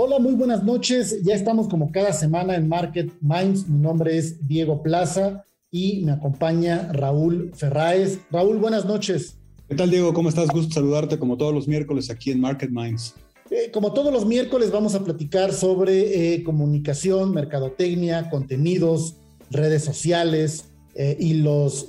Hola, 0.00 0.20
muy 0.20 0.34
buenas 0.34 0.62
noches. 0.62 1.24
Ya 1.24 1.34
estamos 1.34 1.66
como 1.66 1.90
cada 1.90 2.12
semana 2.12 2.54
en 2.54 2.68
Market 2.68 3.12
Minds. 3.20 3.68
Mi 3.68 3.80
nombre 3.80 4.16
es 4.16 4.46
Diego 4.46 4.80
Plaza 4.80 5.44
y 5.72 6.04
me 6.04 6.12
acompaña 6.12 6.92
Raúl 6.92 7.50
Ferráez. 7.52 8.20
Raúl, 8.30 8.58
buenas 8.58 8.84
noches. 8.84 9.38
¿Qué 9.68 9.74
tal, 9.74 9.90
Diego? 9.90 10.14
¿Cómo 10.14 10.28
estás? 10.28 10.50
Gusto 10.50 10.74
saludarte 10.74 11.18
como 11.18 11.36
todos 11.36 11.52
los 11.52 11.66
miércoles 11.66 12.10
aquí 12.10 12.30
en 12.30 12.40
Market 12.40 12.70
Minds. 12.70 13.16
Eh, 13.50 13.72
como 13.72 13.92
todos 13.92 14.12
los 14.12 14.24
miércoles 14.24 14.70
vamos 14.70 14.94
a 14.94 15.02
platicar 15.02 15.52
sobre 15.52 16.34
eh, 16.34 16.44
comunicación, 16.44 17.32
mercadotecnia, 17.32 18.30
contenidos, 18.30 19.16
redes 19.50 19.82
sociales 19.82 20.66
eh, 20.94 21.16
y 21.18 21.34
los 21.34 21.88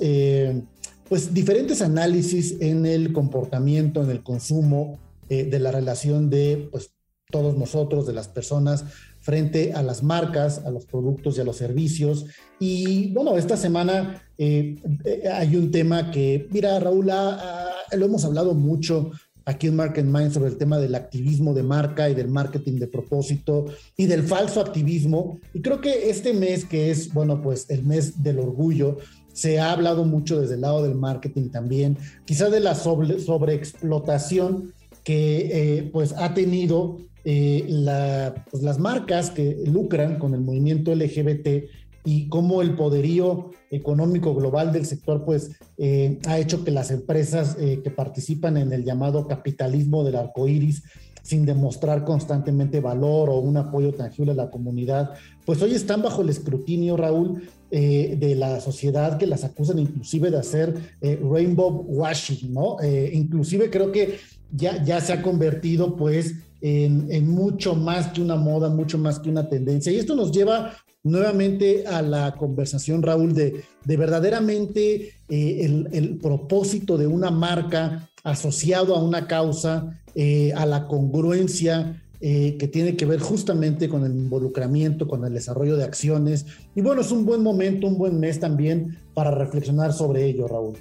pues 1.08 1.32
diferentes 1.32 1.84
análisis 1.84 2.56
en 2.60 2.88
el 2.88 3.14
comportamiento, 3.14 4.02
en 4.02 4.10
el 4.10 4.24
consumo 4.24 4.98
de 5.30 5.60
la 5.60 5.72
relación 5.72 6.32
de 6.32 6.70
pues 6.72 6.90
todos 7.32 7.56
nosotros, 7.56 8.08
de 8.08 8.14
las 8.14 8.28
personas, 8.28 8.86
frente 9.20 9.74
a 9.74 9.84
las 9.84 10.02
marcas, 10.02 10.66
a 10.66 10.72
los 10.72 10.86
productos 10.86 11.38
y 11.38 11.42
a 11.42 11.44
los 11.44 11.58
servicios. 11.58 12.26
Y 12.60 13.14
bueno, 13.14 13.38
esta 13.38 13.56
semana 13.56 14.24
eh, 14.38 14.78
eh, 15.06 15.30
hay 15.32 15.56
un 15.56 15.70
tema 15.70 16.10
que, 16.10 16.48
mira, 16.52 16.80
Raúl, 16.80 17.06
lo 17.06 18.06
hemos 18.06 18.26
hablado 18.26 18.56
mucho 18.56 19.12
aquí 19.46 19.68
en 19.68 19.76
Market 19.76 20.06
Mind 20.06 20.32
sobre 20.32 20.50
el 20.50 20.58
tema 20.58 20.80
del 20.80 20.96
activismo 20.96 21.54
de 21.54 21.62
marca 21.62 22.10
y 22.10 22.16
del 22.16 22.30
marketing 22.30 22.80
de 22.80 22.88
propósito 22.88 23.66
y 23.96 24.08
del 24.08 24.24
falso 24.24 24.60
activismo. 24.60 25.40
Y 25.54 25.62
creo 25.62 25.82
que 25.82 26.10
este 26.10 26.34
mes, 26.34 26.66
que 26.66 26.90
es, 26.90 27.14
bueno, 27.14 27.44
pues 27.44 27.70
el 27.70 27.84
mes 27.84 28.24
del 28.24 28.40
orgullo, 28.40 28.98
se 29.34 29.60
ha 29.60 29.72
hablado 29.72 30.04
mucho 30.04 30.42
desde 30.42 30.56
el 30.56 30.62
lado 30.62 30.82
del 30.82 30.96
marketing 30.96 31.50
también, 31.50 31.96
quizás 32.26 32.52
de 32.52 32.60
la 32.60 32.74
sobre, 32.74 33.20
sobreexplotación 33.20 34.74
que 35.04 35.78
eh, 35.78 35.90
pues 35.92 36.14
ha 36.14 36.34
tenido 36.34 37.00
eh, 37.26 38.34
pues, 38.50 38.64
las 38.64 38.80
marcas 38.80 39.30
que 39.30 39.58
lucran 39.66 40.20
con 40.20 40.34
el 40.34 40.42
movimiento 40.42 40.94
LGBT 40.94 41.66
y 42.06 42.30
cómo 42.30 42.62
el 42.62 42.76
poderío 42.76 43.52
económico 43.70 44.34
global 44.34 44.72
del 44.72 44.86
sector 44.86 45.26
pues 45.26 45.52
eh, 45.78 46.18
ha 46.28 46.40
hecho 46.40 46.64
que 46.64 46.72
las 46.72 46.92
empresas 46.92 47.58
eh, 47.60 47.82
que 47.84 47.92
participan 47.92 48.58
en 48.58 48.72
el 48.72 48.86
llamado 48.86 49.28
capitalismo 49.28 50.04
del 50.04 50.16
arco 50.16 50.48
iris 50.48 50.84
sin 51.22 51.46
demostrar 51.46 52.06
constantemente 52.06 52.80
valor 52.80 53.30
o 53.30 53.38
un 53.40 53.58
apoyo 53.58 53.94
tangible 53.94 54.32
a 54.32 54.36
la 54.36 54.50
comunidad, 54.50 55.12
pues 55.46 55.62
hoy 55.62 55.76
están 55.76 56.02
bajo 56.02 56.24
el 56.24 56.30
escrutinio, 56.30 56.98
Raúl, 56.98 57.44
de 57.70 58.36
la 58.36 58.60
sociedad 58.62 59.20
que 59.20 59.28
las 59.28 59.44
acusan 59.44 59.78
inclusive 59.78 60.32
de 60.32 60.40
hacer 60.40 60.74
rainbow 61.02 61.86
washing, 61.88 62.52
¿no? 62.52 62.78
inclusive 63.14 63.70
creo 63.70 63.92
que 63.92 64.18
ya, 64.52 64.84
ya 64.84 65.00
se 65.02 65.14
ha 65.14 65.22
convertido 65.22 65.96
pues 65.96 66.34
en, 66.62 67.30
mucho 67.30 67.76
más 67.76 68.08
que 68.08 68.22
una 68.22 68.36
moda, 68.36 68.70
mucho 68.70 68.98
más 68.98 69.20
que 69.20 69.30
una 69.30 69.48
tendencia. 69.48 69.92
Y 69.92 69.98
esto 69.98 70.16
nos 70.16 70.32
lleva 70.32 70.74
nuevamente 71.04 71.88
a 71.88 72.02
la 72.02 72.36
conversación, 72.36 73.02
Raúl, 73.02 73.34
de, 73.34 73.64
de 73.86 73.98
verdaderamente 73.98 75.14
eh, 75.30 75.88
el, 75.92 76.18
propósito 76.18 76.98
de 76.98 77.08
una 77.08 77.32
marca 77.32 78.10
asociado 78.24 78.96
a 78.96 79.04
una 79.04 79.28
causa, 79.28 80.02
eh, 80.16 80.54
a 80.56 80.66
la 80.66 80.88
congruencia. 80.88 82.04
Eh, 82.22 82.58
que 82.60 82.68
tiene 82.68 82.98
que 82.98 83.06
ver 83.06 83.22
justamente 83.22 83.88
con 83.88 84.04
el 84.04 84.12
involucramiento, 84.12 85.08
con 85.08 85.24
el 85.24 85.34
desarrollo 85.34 85.78
de 85.78 85.86
acciones. 85.86 86.48
Y 86.76 86.82
bueno, 86.82 87.00
es 87.00 87.14
un 87.14 87.26
buen 87.26 87.42
momento, 87.42 87.88
un 87.88 87.98
buen 87.98 88.20
mes 88.20 88.42
también 88.42 88.98
para 89.14 89.32
reflexionar 89.32 89.94
sobre 89.94 90.26
ello, 90.26 90.46
Raúl. 90.46 90.76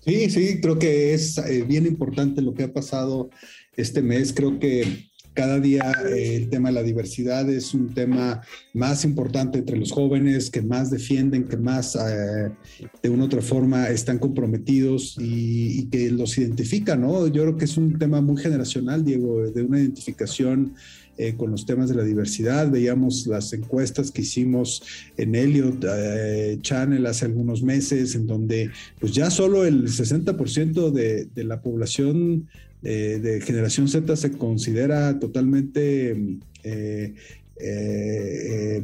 Sí, 0.00 0.30
sí, 0.30 0.62
creo 0.62 0.78
que 0.78 1.12
es 1.12 1.38
bien 1.68 1.84
importante 1.84 2.40
lo 2.40 2.54
que 2.54 2.62
ha 2.62 2.72
pasado 2.72 3.28
este 3.76 4.02
mes. 4.02 4.32
Creo 4.32 4.58
que 4.58 5.10
cada 5.34 5.58
día 5.60 5.92
eh, 6.10 6.36
el 6.36 6.50
tema 6.50 6.68
de 6.68 6.74
la 6.74 6.82
diversidad 6.82 7.48
es 7.48 7.72
un 7.72 7.94
tema 7.94 8.42
más 8.74 9.04
importante 9.04 9.58
entre 9.58 9.78
los 9.78 9.90
jóvenes, 9.90 10.50
que 10.50 10.60
más 10.60 10.90
defienden, 10.90 11.44
que 11.44 11.56
más 11.56 11.96
eh, 11.96 12.50
de 13.02 13.08
una 13.08 13.24
u 13.24 13.26
otra 13.26 13.40
forma 13.40 13.88
están 13.88 14.18
comprometidos 14.18 15.16
y, 15.18 15.88
que 15.88 16.10
los 16.10 16.36
identifican, 16.38 17.00
¿no? 17.00 17.26
Yo 17.28 17.42
creo 17.42 17.56
que 17.56 17.64
es 17.64 17.76
un 17.76 17.98
tema 17.98 18.20
muy 18.20 18.40
generacional, 18.40 19.04
Diego, 19.04 19.50
de 19.50 19.62
una 19.62 19.78
identificación 19.78 20.74
eh, 21.18 21.34
con 21.36 21.50
los 21.50 21.66
temas 21.66 21.88
de 21.88 21.94
la 21.96 22.04
diversidad. 22.04 22.70
Veíamos 22.70 23.26
las 23.26 23.52
encuestas 23.52 24.10
que 24.10 24.22
hicimos 24.22 24.82
en 25.16 25.34
Elliot 25.34 25.84
Channel 26.62 27.06
hace 27.06 27.26
algunos 27.26 27.62
meses, 27.62 28.14
en 28.14 28.26
donde 28.26 28.70
pues 29.00 29.12
ya 29.12 29.30
solo 29.30 29.64
el 29.64 29.88
60% 29.88 30.90
de, 30.90 31.26
de 31.26 31.44
la 31.44 31.60
población 31.60 32.48
eh, 32.84 33.20
de 33.22 33.40
generación 33.40 33.86
Z 33.86 34.16
se 34.16 34.32
considera 34.32 35.20
totalmente, 35.20 36.40
eh, 36.64 37.14
eh, 37.60 38.82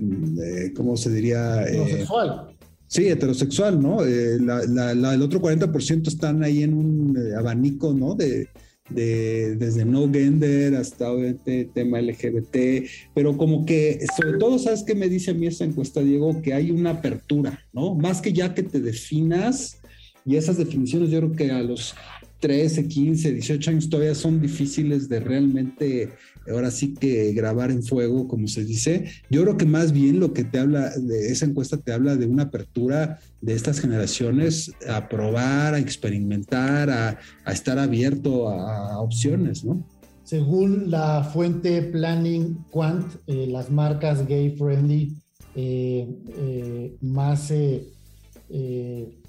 ¿cómo 0.77 0.97
se 0.97 1.11
diría? 1.11 1.65
Heterosexual. 1.67 2.55
Sí, 2.87 3.09
heterosexual, 3.09 3.83
¿no? 3.83 4.03
el 4.03 5.23
otro 5.23 5.43
40% 5.43 6.07
están 6.09 6.45
ahí 6.45 6.63
en 6.63 6.75
un 6.75 7.19
abanico, 7.37 7.93
¿no? 7.93 8.15
De, 8.15 8.49
desde 8.91 9.85
no 9.85 10.11
gender 10.11 10.75
hasta 10.75 11.11
obviamente 11.13 11.71
tema 11.75 12.01
LGBT, 12.01 12.89
pero 13.15 13.37
como 13.37 13.67
que 13.67 14.05
sobre 14.17 14.39
todo, 14.39 14.59
¿sabes 14.59 14.83
qué 14.83 14.95
me 14.95 15.09
dice 15.09 15.33
a 15.33 15.35
mí 15.35 15.47
esta 15.47 15.65
encuesta, 15.65 16.01
Diego? 16.01 16.41
Que 16.43 16.55
hay 16.55 16.71
una 16.71 16.91
apertura, 16.91 17.65
¿no? 17.73 17.95
Más 17.95 18.21
que 18.21 18.33
ya 18.33 18.55
que 18.55 18.63
te 18.63 18.81
definas, 18.81 19.81
y 20.25 20.37
esas 20.37 20.59
definiciones 20.59 21.11
yo 21.11 21.21
creo 21.21 21.33
que 21.33 21.51
a 21.51 21.63
los 21.63 21.95
13, 22.41 22.87
15, 22.87 23.33
18 23.33 23.71
años 23.71 23.89
todavía 23.91 24.15
son 24.15 24.41
difíciles 24.41 25.09
de 25.09 25.21
realmente, 25.21 26.11
ahora 26.51 26.71
sí 26.71 26.95
que 26.95 27.33
grabar 27.33 27.71
en 27.71 27.83
fuego, 27.83 28.29
como 28.29 28.49
se 28.49 28.65
dice. 28.65 29.05
Yo 29.31 29.43
creo 29.43 29.57
que 29.57 29.67
más 29.67 29.93
bien 29.93 30.21
lo 30.21 30.33
que 30.33 30.45
te 30.45 30.59
habla 30.59 30.91
de 30.97 31.31
esa 31.31 31.47
encuesta 31.47 31.77
te 31.77 31.93
habla 31.93 32.17
de 32.17 32.27
una 32.27 32.45
apertura 32.45 33.19
de 33.41 33.55
estas 33.55 33.81
generaciones 33.81 34.73
a 34.89 35.09
probar, 35.09 35.75
a 35.75 35.79
experimentar, 35.79 36.91
a, 36.91 37.19
estar 37.51 37.79
abierto 37.79 38.49
a, 38.49 39.01
opciones, 39.01 39.65
¿no? 39.65 39.85
Según 40.25 40.91
la 40.91 41.25
fuente 41.25 41.81
Planning 41.83 42.65
Quant, 42.71 43.15
eh, 43.27 43.47
las 43.49 43.71
marcas 43.71 44.27
gay 44.27 44.55
friendly 44.57 45.17
eh, 45.55 46.07
eh, 46.37 46.97
más 47.01 47.51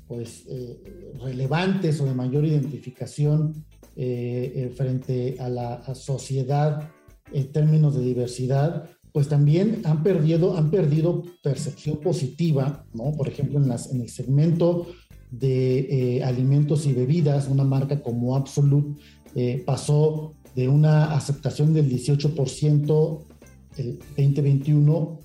pues, 0.07 0.46
relevantes 1.24 2.01
o 2.01 2.06
de 2.06 2.13
mayor 2.13 2.46
identificación 2.46 3.63
frente 3.96 5.38
a 5.40 5.50
la 5.50 5.96
sociedad 5.96 6.90
en 7.34 7.52
términos 7.52 7.96
de 7.96 8.04
diversidad, 8.04 8.90
pues 9.12 9.28
también 9.28 9.82
han 9.86 10.04
perdido, 10.04 10.58
han 10.58 10.70
perdido 10.70 11.24
percepción 11.42 11.98
positiva, 11.98 12.86
¿no? 12.94 13.12
Por 13.18 13.28
ejemplo, 13.28 13.60
en, 13.60 13.68
las, 13.68 13.92
en 13.92 14.02
el 14.02 14.10
segmento 14.10 14.88
de 15.32 16.22
alimentos 16.26 16.86
y 16.86 16.94
bebidas, 16.94 17.48
una 17.48 17.64
marca 17.64 18.02
como 18.02 18.36
Absolute 18.36 19.00
pasó 19.66 20.34
de 20.56 20.68
una 20.68 21.16
aceptación 21.16 21.74
del 21.74 21.90
18% 21.90 23.26
el 23.78 24.00
2021 24.18 25.20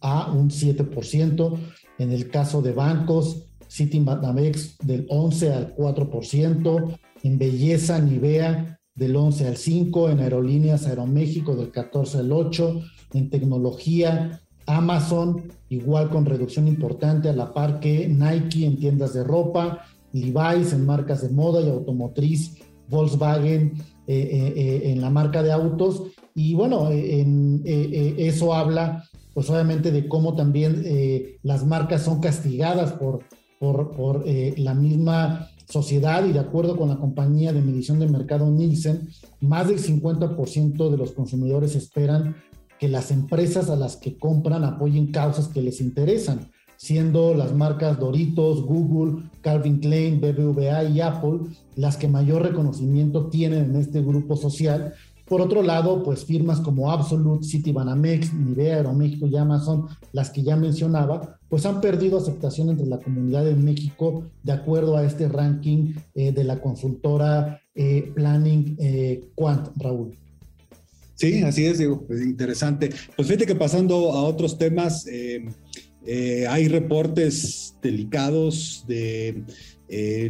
a 0.00 0.32
un 0.32 0.50
7%. 0.50 1.58
En 1.98 2.12
el 2.12 2.28
caso 2.28 2.60
de 2.60 2.72
bancos, 2.72 3.46
Citibanamex 3.70 4.78
del 4.78 5.06
11 5.08 5.52
al 5.52 5.76
4%, 5.76 6.98
en 7.22 7.38
belleza 7.38 7.98
Nivea 7.98 8.78
del 8.94 9.16
11 9.16 9.48
al 9.48 9.56
5, 9.56 10.10
en 10.10 10.20
aerolíneas 10.20 10.86
Aeroméxico 10.86 11.56
del 11.56 11.70
14 11.70 12.18
al 12.18 12.32
8, 12.32 12.80
en 13.14 13.30
tecnología 13.30 14.40
Amazon 14.66 15.52
igual 15.68 16.10
con 16.10 16.24
reducción 16.24 16.68
importante 16.68 17.28
a 17.28 17.32
la 17.32 17.52
par 17.52 17.80
que 17.80 18.08
Nike 18.08 18.64
en 18.66 18.78
tiendas 18.78 19.12
de 19.14 19.24
ropa, 19.24 19.84
Levi's 20.12 20.72
en 20.72 20.86
marcas 20.86 21.22
de 21.22 21.30
moda 21.30 21.60
y 21.60 21.68
automotriz, 21.68 22.56
Volkswagen 22.88 23.72
eh, 24.06 24.16
eh, 24.16 24.52
eh, 24.56 24.92
en 24.92 25.00
la 25.00 25.10
marca 25.10 25.42
de 25.42 25.52
autos. 25.52 26.02
Y 26.34 26.54
bueno, 26.54 26.90
en, 26.90 27.62
eso 27.64 28.54
habla 28.54 29.04
pues 29.32 29.50
obviamente 29.50 29.90
de 29.90 30.06
cómo 30.08 30.34
también 30.34 30.84
las 31.42 31.64
marcas 31.66 32.02
son 32.02 32.20
castigadas 32.20 32.92
por 32.92 33.24
por, 33.72 34.24
eh, 34.26 34.54
la 34.58 34.74
misma 34.74 35.48
sociedad 35.74 36.24
y 36.24 36.32
de 36.32 36.38
acuerdo 36.38 36.76
con 36.76 36.88
la 36.88 36.98
compañía 36.98 37.52
de 37.52 37.60
medición 37.60 37.98
de 37.98 38.06
mercado 38.06 38.48
Nielsen, 38.48 39.08
más 39.40 39.66
del 39.66 39.80
50% 39.80 40.88
de 40.88 40.96
los 40.96 41.10
consumidores 41.10 41.74
esperan 41.74 42.36
que 42.78 42.86
las 42.86 43.10
empresas 43.10 43.68
a 43.70 43.74
las 43.74 43.96
que 43.96 44.16
compran 44.16 44.62
apoyen 44.62 45.10
causas 45.10 45.48
que 45.48 45.62
les 45.62 45.80
interesan. 45.80 46.50
siendo 46.76 47.34
las 47.34 47.54
marcas 47.54 47.98
Doritos, 47.98 48.62
Google, 48.62 49.30
Calvin 49.40 49.78
Klein, 49.78 50.20
BBVA 50.20 50.84
y 50.84 51.00
Apple 51.00 51.38
las 51.76 51.96
que 51.96 52.08
mayor 52.08 52.42
reconocimiento 52.42 53.28
tienen 53.28 53.70
en 53.70 53.76
este 53.76 54.02
grupo 54.02 54.36
social. 54.36 54.92
Por 55.26 55.40
otro 55.40 55.62
lado, 55.62 56.02
pues 56.02 56.24
firmas 56.24 56.60
como 56.60 56.90
Absolute, 56.90 57.46
Citibanamex, 57.46 58.34
Nivea, 58.34 58.76
Aeroméxico 58.76 59.26
y 59.26 59.36
Amazon, 59.36 59.86
las 60.12 60.28
que 60.28 60.42
ya 60.42 60.54
mencionaba, 60.54 61.38
pues 61.48 61.64
han 61.64 61.80
perdido 61.80 62.18
aceptación 62.18 62.68
entre 62.68 62.86
la 62.86 62.98
comunidad 62.98 63.44
de 63.44 63.54
México 63.54 64.24
de 64.42 64.52
acuerdo 64.52 64.96
a 64.96 65.04
este 65.04 65.28
ranking 65.28 65.94
eh, 66.14 66.32
de 66.32 66.44
la 66.44 66.60
consultora 66.60 67.62
eh, 67.74 68.12
Planning 68.14 68.76
eh, 68.78 69.24
Quant, 69.34 69.68
Raúl. 69.76 70.14
Sí, 71.14 71.42
así 71.42 71.64
es, 71.64 71.78
digo, 71.78 72.04
es 72.10 72.20
interesante. 72.20 72.90
Pues 73.16 73.28
fíjate 73.28 73.46
que 73.46 73.54
pasando 73.54 74.12
a 74.12 74.24
otros 74.24 74.58
temas, 74.58 75.06
hay 75.06 76.68
reportes 76.68 77.76
delicados 77.80 78.84
de 78.86 79.44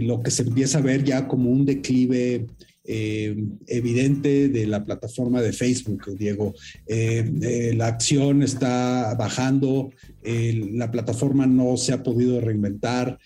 lo 0.02 0.22
que 0.22 0.30
se 0.30 0.42
empieza 0.42 0.78
a 0.78 0.82
ver 0.82 1.02
ya 1.02 1.26
como 1.26 1.50
un 1.50 1.64
declive 1.64 2.46
eh, 2.86 3.34
evidente 3.66 4.50
de 4.50 4.66
la 4.66 4.84
plataforma 4.84 5.40
de 5.40 5.54
Facebook, 5.54 6.14
Diego. 6.18 6.52
Eh, 6.86 7.24
eh, 7.40 7.72
la 7.74 7.86
acción 7.86 8.42
está 8.42 9.14
bajando, 9.18 9.90
la 10.22 10.90
plataforma 10.90 11.46
no 11.46 11.76
se 11.76 11.92
ha 11.92 12.02
podido 12.02 12.40
reinventar, 12.40 13.18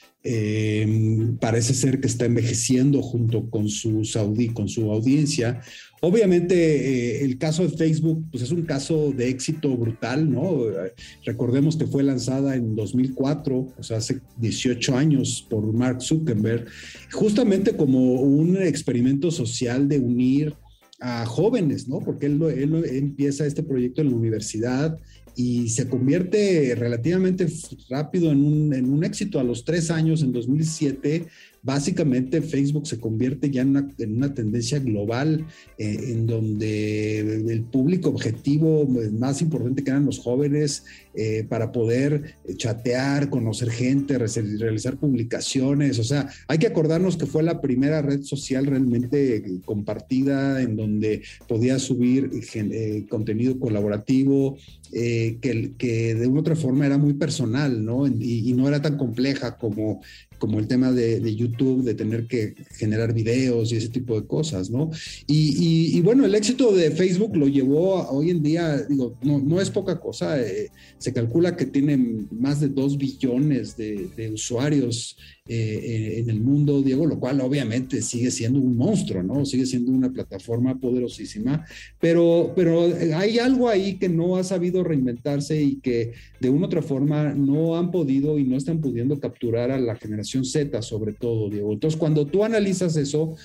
parece 1.41 1.75
ser 1.75 2.01
que 2.01 2.09
está 2.09 2.25
envejeciendo 2.25 3.03
junto 3.03 3.49
con, 3.51 3.69
con 4.53 4.69
su 4.69 4.93
audiencia. 4.93 5.61
Obviamente, 6.01 6.55
eh, 6.55 7.25
el 7.25 7.39
caso 7.39 7.63
de 7.67 7.77
Facebook 7.77 8.25
pues 8.31 8.43
es 8.43 8.53
un 8.53 8.63
caso 8.63 9.13
de 9.13 9.29
éxito 9.29 9.77
brutal, 9.77 10.31
¿no? 10.31 10.65
Recordemos 11.25 11.77
que 11.77 11.87
fue 11.87 12.03
lanzada 12.03 12.55
en 12.55 12.77
2004, 12.77 13.75
o 13.77 13.83
sea, 13.83 13.97
hace 13.97 14.21
18 14.37 14.97
años 14.97 15.47
por 15.49 15.73
Mark 15.73 16.01
Zuckerberg, 16.01 16.67
justamente 17.13 17.77
como 17.77 18.21
un 18.21 18.57
experimento 18.57 19.31
social 19.31 19.89
de 19.89 19.99
unir 19.99 20.55
a 21.01 21.27
jóvenes, 21.27 21.89
¿no? 21.89 22.01
Porque 22.01 22.27
él, 22.27 22.41
él 22.43 22.85
empieza 22.91 23.47
este 23.47 23.63
proyecto 23.63 24.01
en 24.01 24.11
la 24.11 24.17
universidad 24.17 24.99
y 25.39 25.69
se 25.69 25.89
convierte 25.89 26.75
relativamente 26.75 27.47
rápido 27.89 28.33
en 28.33 28.45
un, 28.45 28.75
en 28.75 28.93
un 28.93 29.05
éxito. 29.05 29.39
A 29.39 29.45
los 29.45 29.65
tres 29.65 29.89
años, 29.89 30.23
en 30.23 30.33
2007, 30.33 31.27
básicamente 31.69 32.41
Facebook 32.41 32.87
se 32.87 32.99
convierte 32.99 33.51
ya 33.51 33.61
en 33.61 33.93
una, 34.17 34.33
tendencia 34.33 34.79
global 34.79 35.45
eh, 35.77 35.99
en 36.13 36.27
donde 36.27 37.21
el 37.21 37.63
público 37.65 38.09
objetivo 38.09 38.89
más 39.13 39.43
importante 39.43 39.85
que 39.85 39.91
eran 39.91 40.07
los 40.07 40.19
jóvenes 40.19 40.85
eh, 41.15 41.45
para 41.47 41.71
poder 41.71 42.37
chatear, 42.57 43.29
conocer 43.29 43.69
gente, 43.69 44.17
realizar 44.17 44.97
publicaciones. 44.97 45.99
O 45.99 46.05
sea, 46.05 46.31
hay 46.47 46.57
que 46.57 46.69
acordarnos 46.69 47.19
que 47.19 47.27
fue 47.27 47.43
la 47.43 47.61
primera 47.61 48.01
red 48.01 48.23
social 48.23 48.65
realmente 48.65 49.45
compartida 49.67 50.63
en 50.63 50.75
donde 50.75 51.21
podía 51.49 51.79
subir 51.79 52.31
eh, 52.55 53.05
contenido 53.11 53.59
colaborativo, 53.61 54.57
que, 54.91 56.15
de 56.19 56.27
una 56.27 56.41
otra 56.41 56.57
forma 56.57 56.87
era 56.87 56.97
muy 56.97 57.13
personal, 57.13 57.85
¿no? 57.85 58.07
y 58.07 58.55
no 58.55 58.67
era 58.67 58.81
tan 58.81 58.97
compleja 58.97 59.59
como 59.59 60.01
como 60.39 60.59
el 60.59 60.69
tema 60.69 60.93
de, 60.93 61.35
YouTube, 61.35 61.83
de 61.83 61.95
tener 61.95 62.27
que 62.27 62.55
generar 62.77 63.13
videos 63.13 63.73
y 63.73 63.77
ese 63.77 63.89
tipo 63.89 64.19
de 64.21 64.27
cosas, 64.27 64.71
¿no? 64.71 64.91
Y, 65.27 66.01
bueno, 66.03 66.25
el 66.25 66.35
éxito 66.35 66.73
de 66.73 66.91
Facebook 66.91 67.37
lo 67.37 67.49
llevó 67.49 67.99
a, 67.99 68.11
hoy 68.11 68.31
en 68.31 68.43
día, 68.43 68.79
digo, 68.89 69.17
no, 69.23 69.61
es 69.61 69.71
poca 69.71 70.01
cosa, 70.01 70.41
eh, 70.41 70.71
se 70.99 71.13
calcula 71.13 71.57
que 71.57 71.67
tiene 71.67 72.27
más 72.31 72.61
de 72.61 72.69
dos 72.69 72.97
billones 72.97 73.77
de, 73.77 74.31
usuarios 74.33 75.17
eh, 75.49 76.19
en 76.19 76.29
el 76.29 76.41
mundo, 76.41 76.83
Diego, 76.83 77.07
lo 77.07 77.19
cual 77.19 77.41
obviamente 77.41 78.03
sigue 78.03 78.31
siendo 78.31 78.61
un 78.61 78.77
monstruo, 78.77 79.23
¿no? 79.23 79.45
Sigue 79.47 79.65
siendo 79.65 79.91
una 79.91 80.11
plataforma 80.11 80.79
poderosísima, 80.79 81.65
pero, 81.99 82.53
pero 82.55 82.93
hay 83.17 83.39
algo 83.39 83.69
ahí 83.69 83.99
que 83.99 84.09
no 84.09 84.37
ha 84.37 84.45
sabido 84.45 84.85
reinventarse 84.85 85.61
y 85.61 85.77
que 85.77 86.13
de 86.41 86.51
una 86.51 86.63
u 86.63 86.67
otra 86.67 86.83
forma 86.83 87.33
no 87.33 87.77
han 87.77 87.91
podido 87.91 88.39
y 88.39 88.45
no 88.45 88.57
están 88.57 88.81
pudiendo 88.81 89.19
capturar 89.19 89.71
a 89.71 89.79
la 89.79 89.97
generación 89.97 90.28
Z, 90.45 90.83
sobre 90.83 91.13
todo, 91.13 91.51
Diego. 91.51 91.73
Entonces, 91.73 91.99
cuando 91.99 92.27
tú 92.27 92.45
analizas 92.45 92.97
eso, 92.97 93.37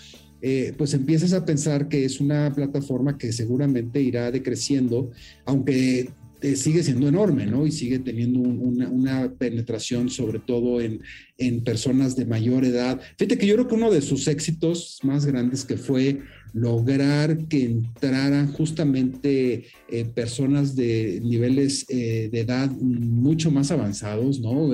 eh, 0.42 0.74
pues 0.78 0.94
empiezas 0.94 1.32
a 1.34 1.46
pensar 1.46 1.88
que 1.88 2.04
es 2.04 2.20
una 2.20 2.52
plataforma 2.54 3.18
que 3.18 3.32
seguramente 3.32 4.02
irá 4.02 4.30
decreciendo, 4.30 5.12
aunque 5.46 6.10
eh, 6.44 6.58
sigue 6.58 6.84
siendo 6.84 7.08
enorme, 7.08 7.46
¿no? 7.46 7.66
Y 7.66 7.72
sigue 7.72 8.00
teniendo 8.00 8.40
una, 8.40 9.32
penetración, 9.34 10.10
sobre 10.10 10.40
todo 10.40 10.82
en, 10.82 11.00
en, 11.38 11.64
personas 11.64 12.18
de 12.18 12.26
mayor 12.26 12.66
edad. 12.66 13.00
Fíjate 13.18 13.38
que 13.38 13.48
yo 13.48 13.54
creo 13.56 13.68
que 13.70 13.76
uno 13.76 13.90
de 13.90 14.02
sus 14.02 14.28
éxitos 14.28 15.00
más 15.04 15.26
grandes 15.26 15.64
que 15.64 15.78
fue 15.78 16.20
lograr 16.52 17.48
que 17.48 17.64
entraran 17.64 18.52
justamente 18.52 19.68
eh, 19.90 20.06
personas 20.06 20.76
de 20.76 21.22
niveles 21.24 21.86
eh, 21.88 22.28
de 22.30 22.42
edad 22.42 22.70
mucho 22.72 23.50
más 23.50 23.72
avanzados, 23.72 24.42
¿no? 24.42 24.72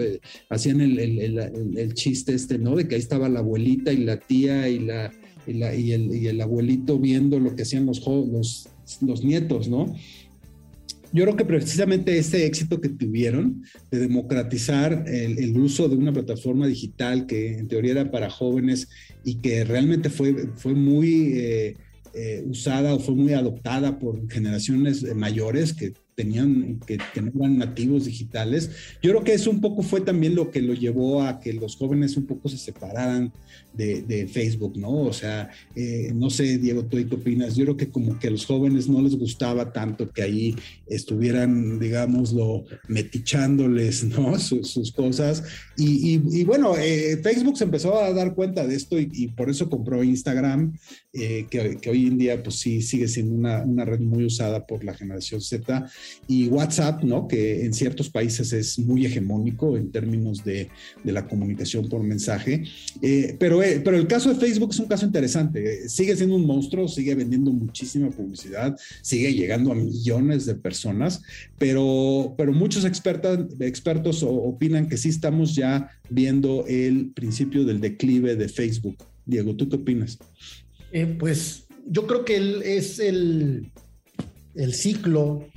hacían 0.49 0.81
el, 0.81 0.99
el, 0.99 1.77
el, 1.77 1.93
chiste 1.93 2.33
este, 2.33 2.57
¿no? 2.57 2.75
De 2.75 2.87
que 2.87 2.95
ahí 2.95 3.01
estaba 3.01 3.29
la 3.29 3.39
abuelita 3.39 3.93
y 3.93 3.97
la 3.97 4.19
tía 4.19 4.67
y, 4.67 4.79
la, 4.79 5.11
y, 5.47 5.91
el, 5.91 6.15
y 6.15 6.27
el 6.27 6.41
abuelito 6.41 6.97
viendo 6.97 7.39
lo 7.39 7.55
que 7.55 7.61
hacían 7.61 7.85
los, 7.85 8.03
los, 8.05 8.69
los 9.01 9.23
nietos, 9.23 9.69
¿no? 9.69 9.95
Yo 11.11 11.23
creo 11.23 11.35
que 11.35 11.45
precisamente 11.45 12.17
ese 12.17 12.45
éxito 12.45 12.79
que 12.79 12.89
tuvieron 12.89 13.63
de 13.91 13.99
democratizar 13.99 15.05
el, 15.07 15.57
uso 15.57 15.89
de 15.89 15.95
una 15.95 16.13
plataforma 16.13 16.67
digital 16.67 17.25
que 17.25 17.57
en 17.57 17.67
teoría 17.67 17.91
era 17.91 18.11
para 18.11 18.29
jóvenes 18.29 18.89
y 19.23 19.35
que 19.35 19.63
realmente 19.63 20.09
fue, 20.09 20.49
fue 20.55 20.73
muy 20.73 21.33
eh, 21.33 21.77
eh, 22.13 22.43
usada 22.47 22.93
o 22.93 22.99
fue 22.99 23.15
muy 23.15 23.33
adoptada 23.33 23.99
por 23.99 24.29
generaciones 24.29 25.03
mayores 25.15 25.73
que 25.73 25.93
tenían, 26.19 26.81
que, 26.85 26.97
que, 27.13 27.21
no 27.21 27.31
eran 27.33 27.59
nativos 27.59 28.03
digitales. 28.03 28.71
Yo 29.01 29.11
creo 29.11 29.23
que 29.23 29.33
eso 29.33 29.49
un 29.49 29.61
poco 29.61 29.83
fue 29.83 30.01
también 30.01 30.35
lo 30.35 30.51
que 30.51 30.61
lo 30.61 30.73
llevó 30.73 31.23
a 31.23 31.39
que 31.39 31.53
los 31.53 31.77
jóvenes 31.77 32.17
un 32.17 32.25
poco 32.25 32.49
se 32.49 32.57
separaran 32.57 33.31
de, 33.73 34.27
Facebook, 34.27 34.77
¿no? 34.77 34.91
O 34.91 35.13
sea, 35.13 35.49
eh, 35.75 36.11
no 36.13 36.29
sé, 36.29 36.57
Diego, 36.57 36.83
¿tú 36.83 36.97
qué 36.97 37.15
opinas? 37.15 37.55
Yo 37.55 37.63
creo 37.63 37.77
que 37.77 37.89
como 37.89 38.19
que 38.19 38.27
a 38.27 38.31
los 38.31 38.45
jóvenes 38.45 38.89
no 38.89 39.01
les 39.01 39.15
gustaba 39.15 39.71
tanto 39.71 40.09
que 40.09 40.21
ahí 40.21 40.55
estuvieran, 40.87 41.79
digámoslo, 41.79 42.65
metichándoles, 42.87 44.03
¿no? 44.17 44.37
Sus, 44.37 44.91
cosas. 44.91 45.43
Y, 45.77 46.43
bueno, 46.43 46.75
eh, 46.77 47.17
Facebook 47.23 47.57
se 47.57 47.63
empezó 47.63 47.97
a 47.97 48.11
dar 48.11 48.33
cuenta 48.33 48.67
de 48.67 48.75
esto 48.75 48.97
y, 48.99 49.27
por 49.29 49.49
eso 49.49 49.69
compró 49.69 50.03
Instagram, 50.03 50.77
eh, 51.13 51.45
que, 51.49 51.77
que, 51.81 51.89
hoy 51.89 52.07
en 52.07 52.17
día 52.17 52.43
pues 52.43 52.55
sí 52.55 52.81
sigue 52.81 53.07
siendo 53.07 53.35
una, 53.35 53.63
una 53.63 53.85
red 53.85 53.99
muy 53.99 54.25
usada 54.25 54.65
por 54.65 54.83
la 54.83 54.93
generación 54.93 55.41
Z 55.41 55.89
y 56.27 56.47
WhatsApp, 56.47 57.03
¿no? 57.03 57.27
Que 57.27 57.65
en 57.65 57.73
ciertos 57.73 58.09
países 58.09 58.53
es 58.53 58.79
muy 58.79 59.05
hegemónico 59.05 59.77
en 59.77 59.91
términos 59.91 60.43
de, 60.43 60.69
de 61.03 61.11
la 61.11 61.27
comunicación 61.27 61.89
por 61.89 62.03
mensaje. 62.03 62.63
Eh, 63.01 63.35
pero, 63.39 63.61
eh, 63.63 63.81
pero 63.83 63.97
el 63.97 64.07
caso 64.07 64.29
de 64.29 64.39
Facebook 64.39 64.71
es 64.71 64.79
un 64.79 64.87
caso 64.87 65.05
interesante. 65.05 65.89
Sigue 65.89 66.15
siendo 66.15 66.35
un 66.35 66.45
monstruo, 66.45 66.87
sigue 66.87 67.15
vendiendo 67.15 67.51
muchísima 67.51 68.09
publicidad, 68.09 68.75
sigue 69.01 69.33
llegando 69.33 69.71
a 69.71 69.75
millones 69.75 70.45
de 70.45 70.55
personas, 70.55 71.21
pero, 71.57 72.33
pero 72.37 72.53
muchos 72.53 72.85
expertos 72.85 73.19
expertos 73.59 74.23
opinan 74.23 74.87
que 74.87 74.97
sí 74.97 75.09
estamos 75.09 75.55
ya 75.55 75.89
viendo 76.09 76.65
el 76.67 77.11
principio 77.11 77.63
del 77.65 77.79
declive 77.79 78.35
de 78.35 78.49
Facebook. 78.49 78.97
Diego, 79.25 79.55
¿tú 79.55 79.69
qué 79.69 79.75
opinas? 79.75 80.17
Eh, 80.91 81.15
pues 81.19 81.65
yo 81.87 82.07
creo 82.07 82.25
que 82.25 82.77
es 82.77 82.99
el, 82.99 83.71
el 84.55 84.73
ciclo 84.73 85.47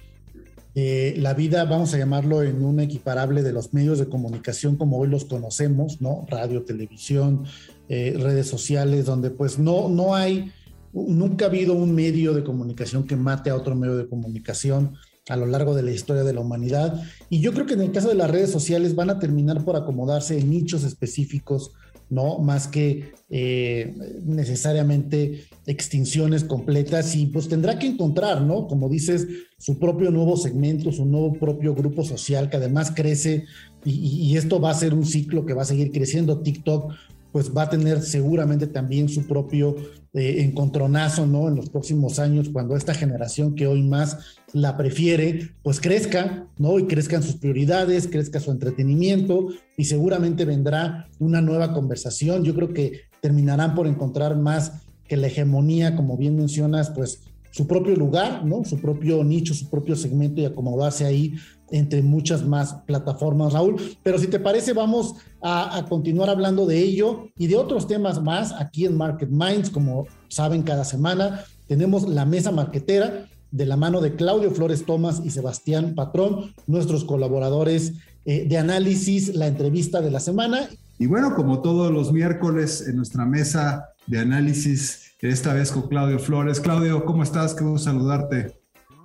eh, 0.75 1.15
la 1.19 1.35
vida, 1.35 1.65
vamos 1.65 1.93
a 1.93 1.99
llamarlo 1.99 2.43
en 2.43 2.65
un 2.65 2.81
equiparable 2.81 3.43
de 3.43 3.53
los 3.53 3.75
medios 3.75 3.99
de 3.99 4.09
comunicación 4.09 4.77
como 4.77 4.99
hoy 4.99 5.09
los 5.09 5.27
conocemos, 5.27 6.01
¿no? 6.01 6.25
Radio, 6.29 6.65
televisión, 6.65 7.45
eh, 7.89 8.15
redes 8.19 8.47
sociales, 8.47 9.05
donde 9.05 9.31
pues 9.31 9.59
no, 9.59 9.91
no 9.91 10.15
hay, 10.15 10.51
nunca 10.93 11.45
ha 11.45 11.49
habido 11.49 11.75
un 11.75 11.95
medio 11.95 12.33
de 12.33 12.43
comunicación 12.43 13.07
que 13.07 13.17
mate 13.17 13.51
a 13.51 13.57
otro 13.57 13.75
medio 13.75 13.97
de 13.97 14.09
comunicación 14.09 14.95
a 15.29 15.37
lo 15.37 15.47
largo 15.47 15.75
de 15.75 15.83
la 15.83 15.91
historia 15.91 16.25
de 16.25 16.33
la 16.33 16.41
humanidad. 16.41 17.03
Y 17.29 17.41
yo 17.41 17.53
creo 17.53 17.67
que 17.67 17.75
en 17.75 17.83
el 17.83 17.93
caso 17.93 18.09
de 18.09 18.15
las 18.15 18.31
redes 18.31 18.51
sociales 18.51 18.95
van 18.95 19.11
a 19.11 19.19
terminar 19.19 19.65
por 19.65 19.77
acomodarse 19.77 20.39
en 20.39 20.51
nichos 20.51 20.85
específicos 20.85 21.73
¿no? 22.13 22.39
Más 22.41 22.69
que 22.69 23.15
eh, 23.31 23.95
necesariamente 24.27 25.45
extinciones 25.65 26.45
completas 26.45 27.17
y 27.17 27.25
pues 27.25 27.49
tendrá 27.49 27.79
que 27.79 27.87
encontrar, 27.87 28.43
¿no? 28.43 28.67
Como 28.69 28.91
dices, 28.91 29.27
su 29.57 29.79
propio 29.79 30.11
nuevo 30.11 30.37
segmento, 30.37 30.93
su 30.93 31.07
nuevo 31.07 31.33
propio 31.33 31.75
grupo 31.75 32.05
social 32.05 32.51
que 32.51 32.59
además 32.59 32.93
crece 32.95 33.47
y, 33.85 34.37
esto 34.37 34.61
va 34.61 34.71
a 34.71 34.75
ser 34.75 34.93
un 34.93 35.07
ciclo 35.07 35.47
que 35.47 35.55
va 35.55 35.63
a 35.63 35.65
seguir 35.65 35.91
creciendo. 35.91 36.43
TikTok 36.43 36.93
pues 37.33 37.53
va 37.57 37.63
a 37.63 37.71
tener 37.71 38.03
seguramente 38.03 38.67
también 38.67 39.09
su 39.09 39.27
propio 39.27 39.75
eh, 40.13 40.43
encontronazo, 40.43 41.27
¿no? 41.27 41.49
En 41.49 41.57
los 41.57 41.71
próximos 41.71 42.19
años, 42.19 42.51
cuando 42.51 42.77
esta 42.77 42.93
generación 42.93 43.55
que 43.55 43.67
hoy 43.67 43.83
más 43.83 44.19
la 44.53 44.77
prefiere, 44.77 45.55
pues 45.63 45.81
crezca, 45.81 46.47
¿no? 46.59 46.79
Y 46.79 46.87
crezcan 46.87 47.23
sus 47.23 47.37
prioridades, 47.37 48.07
crezca 48.09 48.39
su 48.39 48.51
entretenimiento 48.51 49.49
y 49.77 49.85
seguramente 49.85 50.45
vendrá 50.45 51.09
una 51.19 51.41
nueva 51.41 51.73
conversación. 51.73 52.45
Yo 52.45 52.55
creo 52.55 52.75
que 52.75 53.01
terminarán 53.23 53.75
por 53.75 53.87
encontrar 53.87 54.37
más 54.37 54.83
que 55.09 55.17
la 55.17 55.29
hegemonía, 55.29 55.97
como 55.97 56.19
bien 56.19 56.37
mencionas, 56.37 56.91
pues 56.91 57.23
su 57.53 57.67
propio 57.67 57.95
lugar, 57.95 58.45
¿no? 58.45 58.65
Su 58.65 58.81
propio 58.81 59.23
nicho, 59.23 59.55
su 59.55 59.69
propio 59.71 59.95
segmento 59.95 60.41
y 60.41 60.47
acomodarse 60.47 61.05
ahí 61.05 61.35
entre 61.71 62.03
muchas 62.03 62.45
más 62.45 62.75
plataformas, 62.87 63.53
Raúl. 63.53 63.77
Pero 64.03 64.19
si 64.19 64.27
te 64.27 64.41
parece, 64.41 64.73
vamos 64.73 65.15
a, 65.41 65.85
continuar 65.89 66.31
hablando 66.31 66.67
de 66.67 66.79
ello 66.79 67.29
y 67.37 67.47
de 67.47 67.57
otros 67.57 67.87
temas 67.87 68.23
más 68.23 68.53
aquí 68.53 68.87
en 68.87 68.97
Market 68.97 69.29
Minds. 69.31 69.71
Como 69.71 70.07
saben, 70.29 70.63
cada 70.63 70.85
semana 70.85 71.45
tenemos 71.67 72.09
la 72.09 72.25
mesa 72.25 72.51
marquetera 72.51 73.27
de 73.51 73.67
la 73.67 73.77
mano 73.77 74.01
de 74.01 74.17
Claudio 74.17 74.51
Flores 74.51 74.85
Tomás 74.87 75.21
y 75.25 75.31
Sebastián 75.31 75.95
Patrón, 75.95 76.55
nuestros 76.67 77.05
colaboradores 77.05 77.95
eh, 78.25 78.47
de 78.49 78.57
análisis, 78.57 79.35
la 79.35 79.47
entrevista 79.47 80.01
de 80.01 80.11
la 80.11 80.21
semana. 80.21 80.69
Y 80.99 81.07
bueno, 81.07 81.35
como 81.35 81.61
todos 81.61 81.93
los 81.93 82.13
miércoles 82.13 82.87
en 82.89 82.97
nuestra 82.97 83.27
mesa 83.27 83.89
de 84.07 84.21
análisis, 84.21 85.12
esta 85.23 85.55
vez 85.55 85.71
con 85.71 85.89
Claudio 85.89 86.19
Flores. 86.19 86.61
Claudio, 86.61 87.05
¿cómo 87.05 87.23
estás? 87.23 87.55
Qué 87.55 87.63
gusto 87.63 87.91
saludarte. 87.91 88.59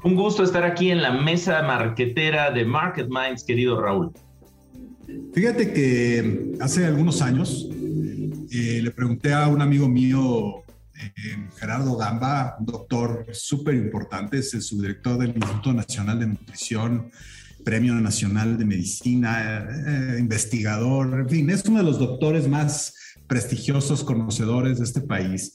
Un 0.03 0.15
gusto 0.15 0.43
estar 0.43 0.63
aquí 0.63 0.89
en 0.89 1.01
la 1.01 1.11
mesa 1.11 1.61
marquetera 1.61 2.49
de 2.51 2.65
Market 2.65 3.07
Minds, 3.07 3.43
querido 3.43 3.79
Raúl. 3.79 4.11
Fíjate 5.33 5.73
que 5.73 6.55
hace 6.59 6.85
algunos 6.85 7.21
años 7.21 7.69
eh, 8.51 8.81
le 8.81 8.91
pregunté 8.91 9.33
a 9.33 9.47
un 9.47 9.61
amigo 9.61 9.87
mío, 9.87 10.63
eh, 10.95 11.47
Gerardo 11.59 11.95
Gamba, 11.95 12.55
un 12.59 12.65
doctor 12.65 13.27
súper 13.31 13.75
importante, 13.75 14.39
es 14.39 14.53
el 14.55 14.61
subdirector 14.61 15.19
del 15.19 15.35
Instituto 15.35 15.73
Nacional 15.73 16.19
de 16.19 16.27
Nutrición, 16.27 17.11
Premio 17.63 17.93
Nacional 17.95 18.57
de 18.57 18.65
Medicina, 18.65 19.67
eh, 19.69 20.17
investigador, 20.19 21.19
en 21.19 21.29
fin, 21.29 21.49
es 21.49 21.63
uno 21.65 21.79
de 21.79 21.85
los 21.85 21.99
doctores 21.99 22.47
más 22.47 22.95
prestigiosos 23.27 24.03
conocedores 24.03 24.79
de 24.79 24.85
este 24.85 25.01
país 25.01 25.53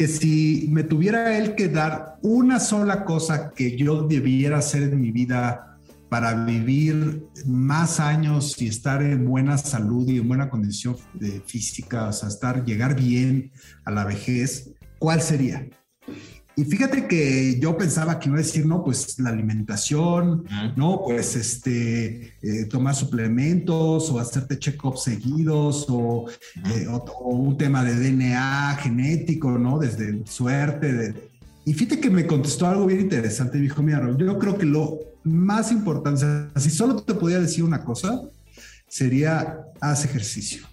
que 0.00 0.08
si 0.08 0.66
me 0.70 0.82
tuviera 0.82 1.36
él 1.36 1.54
que 1.54 1.68
dar 1.68 2.16
una 2.22 2.58
sola 2.58 3.04
cosa 3.04 3.50
que 3.50 3.76
yo 3.76 4.04
debiera 4.04 4.56
hacer 4.56 4.84
en 4.84 4.98
mi 4.98 5.10
vida 5.10 5.78
para 6.08 6.46
vivir 6.46 7.26
más 7.44 8.00
años 8.00 8.62
y 8.62 8.68
estar 8.68 9.02
en 9.02 9.26
buena 9.26 9.58
salud 9.58 10.08
y 10.08 10.16
en 10.16 10.26
buena 10.26 10.48
condición 10.48 10.96
física, 11.44 12.06
o 12.06 12.14
sea, 12.14 12.30
estar, 12.30 12.64
llegar 12.64 12.96
bien 12.96 13.52
a 13.84 13.90
la 13.90 14.06
vejez, 14.06 14.70
¿cuál 14.98 15.20
sería? 15.20 15.68
Y 16.60 16.64
fíjate 16.66 17.06
que 17.06 17.58
yo 17.58 17.78
pensaba 17.78 18.18
que 18.18 18.28
iba 18.28 18.36
a 18.36 18.42
decir, 18.42 18.66
no, 18.66 18.84
pues 18.84 19.18
la 19.18 19.30
alimentación, 19.30 20.44
no, 20.76 21.00
pues 21.02 21.34
este, 21.34 22.34
eh, 22.42 22.66
tomar 22.66 22.94
suplementos 22.94 24.10
o 24.10 24.18
hacerte 24.18 24.58
check-ups 24.58 25.04
seguidos 25.04 25.86
eh, 25.88 26.86
o, 26.86 27.30
un 27.30 27.56
tema 27.56 27.82
de 27.82 27.94
DNA 27.94 28.76
genético, 28.82 29.56
¿no? 29.56 29.78
Desde 29.78 30.26
suerte. 30.26 31.14
Y 31.64 31.72
fíjate 31.72 31.98
que 31.98 32.10
me 32.10 32.26
contestó 32.26 32.66
algo 32.66 32.84
bien 32.84 33.00
interesante. 33.00 33.56
Me 33.56 33.62
dijo, 33.62 33.82
mira, 33.82 34.14
yo 34.18 34.38
creo 34.38 34.58
que 34.58 34.66
lo 34.66 34.98
más 35.24 35.72
importante, 35.72 36.26
si 36.56 36.68
solo 36.68 36.96
te 36.96 37.14
podía 37.14 37.40
decir 37.40 37.64
una 37.64 37.82
cosa, 37.82 38.20
sería 38.86 39.60
haz 39.80 40.04
ejercicio. 40.04 40.66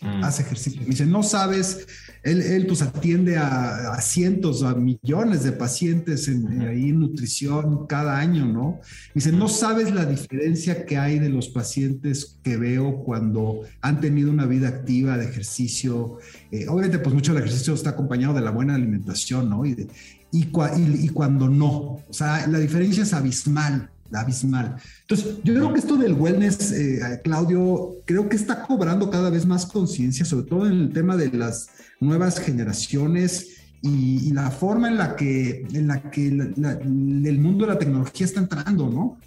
Mm. 0.00 0.24
Haz 0.24 0.40
ejercicio. 0.40 0.80
Me 0.80 0.86
dice, 0.86 1.04
no 1.04 1.22
sabes 1.22 1.86
él, 2.26 2.64
pues 2.66 2.82
atiende 2.82 3.36
a, 3.36 4.00
cientos, 4.00 4.62
a 4.62 4.74
millones 4.74 5.44
de 5.44 5.52
pacientes 5.52 6.26
en, 6.26 6.62
ahí 6.62 6.88
en 6.88 7.00
nutrición 7.00 7.86
cada 7.86 8.18
año, 8.18 8.46
¿no? 8.46 8.80
Dice, 9.14 9.30
no 9.30 9.48
sabes 9.48 9.94
la 9.94 10.04
diferencia 10.04 10.84
que 10.84 10.98
hay 10.98 11.18
de 11.18 11.28
los 11.28 11.48
pacientes 11.48 12.38
que 12.42 12.56
veo 12.56 13.04
cuando 13.04 13.60
han 13.80 14.00
tenido 14.00 14.30
una 14.30 14.46
vida 14.46 14.68
activa 14.68 15.16
de 15.16 15.26
ejercicio. 15.26 16.18
Eh, 16.50 16.66
obviamente, 16.68 16.98
pues 16.98 17.14
mucho 17.14 17.32
del 17.32 17.44
ejercicio 17.44 17.74
está 17.74 17.90
acompañado 17.90 18.34
de 18.34 18.40
la 18.40 18.50
buena 18.50 18.74
alimentación, 18.74 19.48
¿no? 19.48 19.64
Y, 19.64 19.88
y, 20.32 20.48
y 20.50 21.08
cuando 21.10 21.48
no. 21.48 21.70
O 22.08 22.12
sea, 22.12 22.46
la 22.48 22.58
diferencia 22.58 23.04
es 23.04 23.12
abismal 23.12 23.90
abismal. 24.12 24.76
Entonces, 25.02 25.38
yo 25.42 25.54
creo 25.54 25.72
que 25.72 25.80
esto 25.80 25.96
del 25.96 26.14
wellness, 26.14 26.72
eh, 26.72 27.20
Claudio, 27.24 27.96
creo 28.04 28.28
que 28.28 28.36
está 28.36 28.62
cobrando 28.62 29.10
cada 29.10 29.30
vez 29.30 29.46
más 29.46 29.66
conciencia, 29.66 30.24
sobre 30.24 30.46
todo 30.46 30.66
en 30.66 30.74
el 30.74 30.92
tema 30.92 31.16
de 31.16 31.30
las 31.32 31.68
nuevas 32.00 32.40
generaciones 32.40 33.56
y, 33.82 34.32
la 34.32 34.50
forma 34.50 34.88
en 34.88 34.98
la 34.98 35.16
que, 35.16 35.64
en 35.72 35.86
la 35.86 36.10
que 36.10 36.26
el 36.26 37.38
mundo 37.38 37.66
de 37.66 37.72
la 37.72 37.78
tecnología 37.78 38.26
está 38.26 38.40
entrando, 38.40 38.88
¿no? 38.88 39.18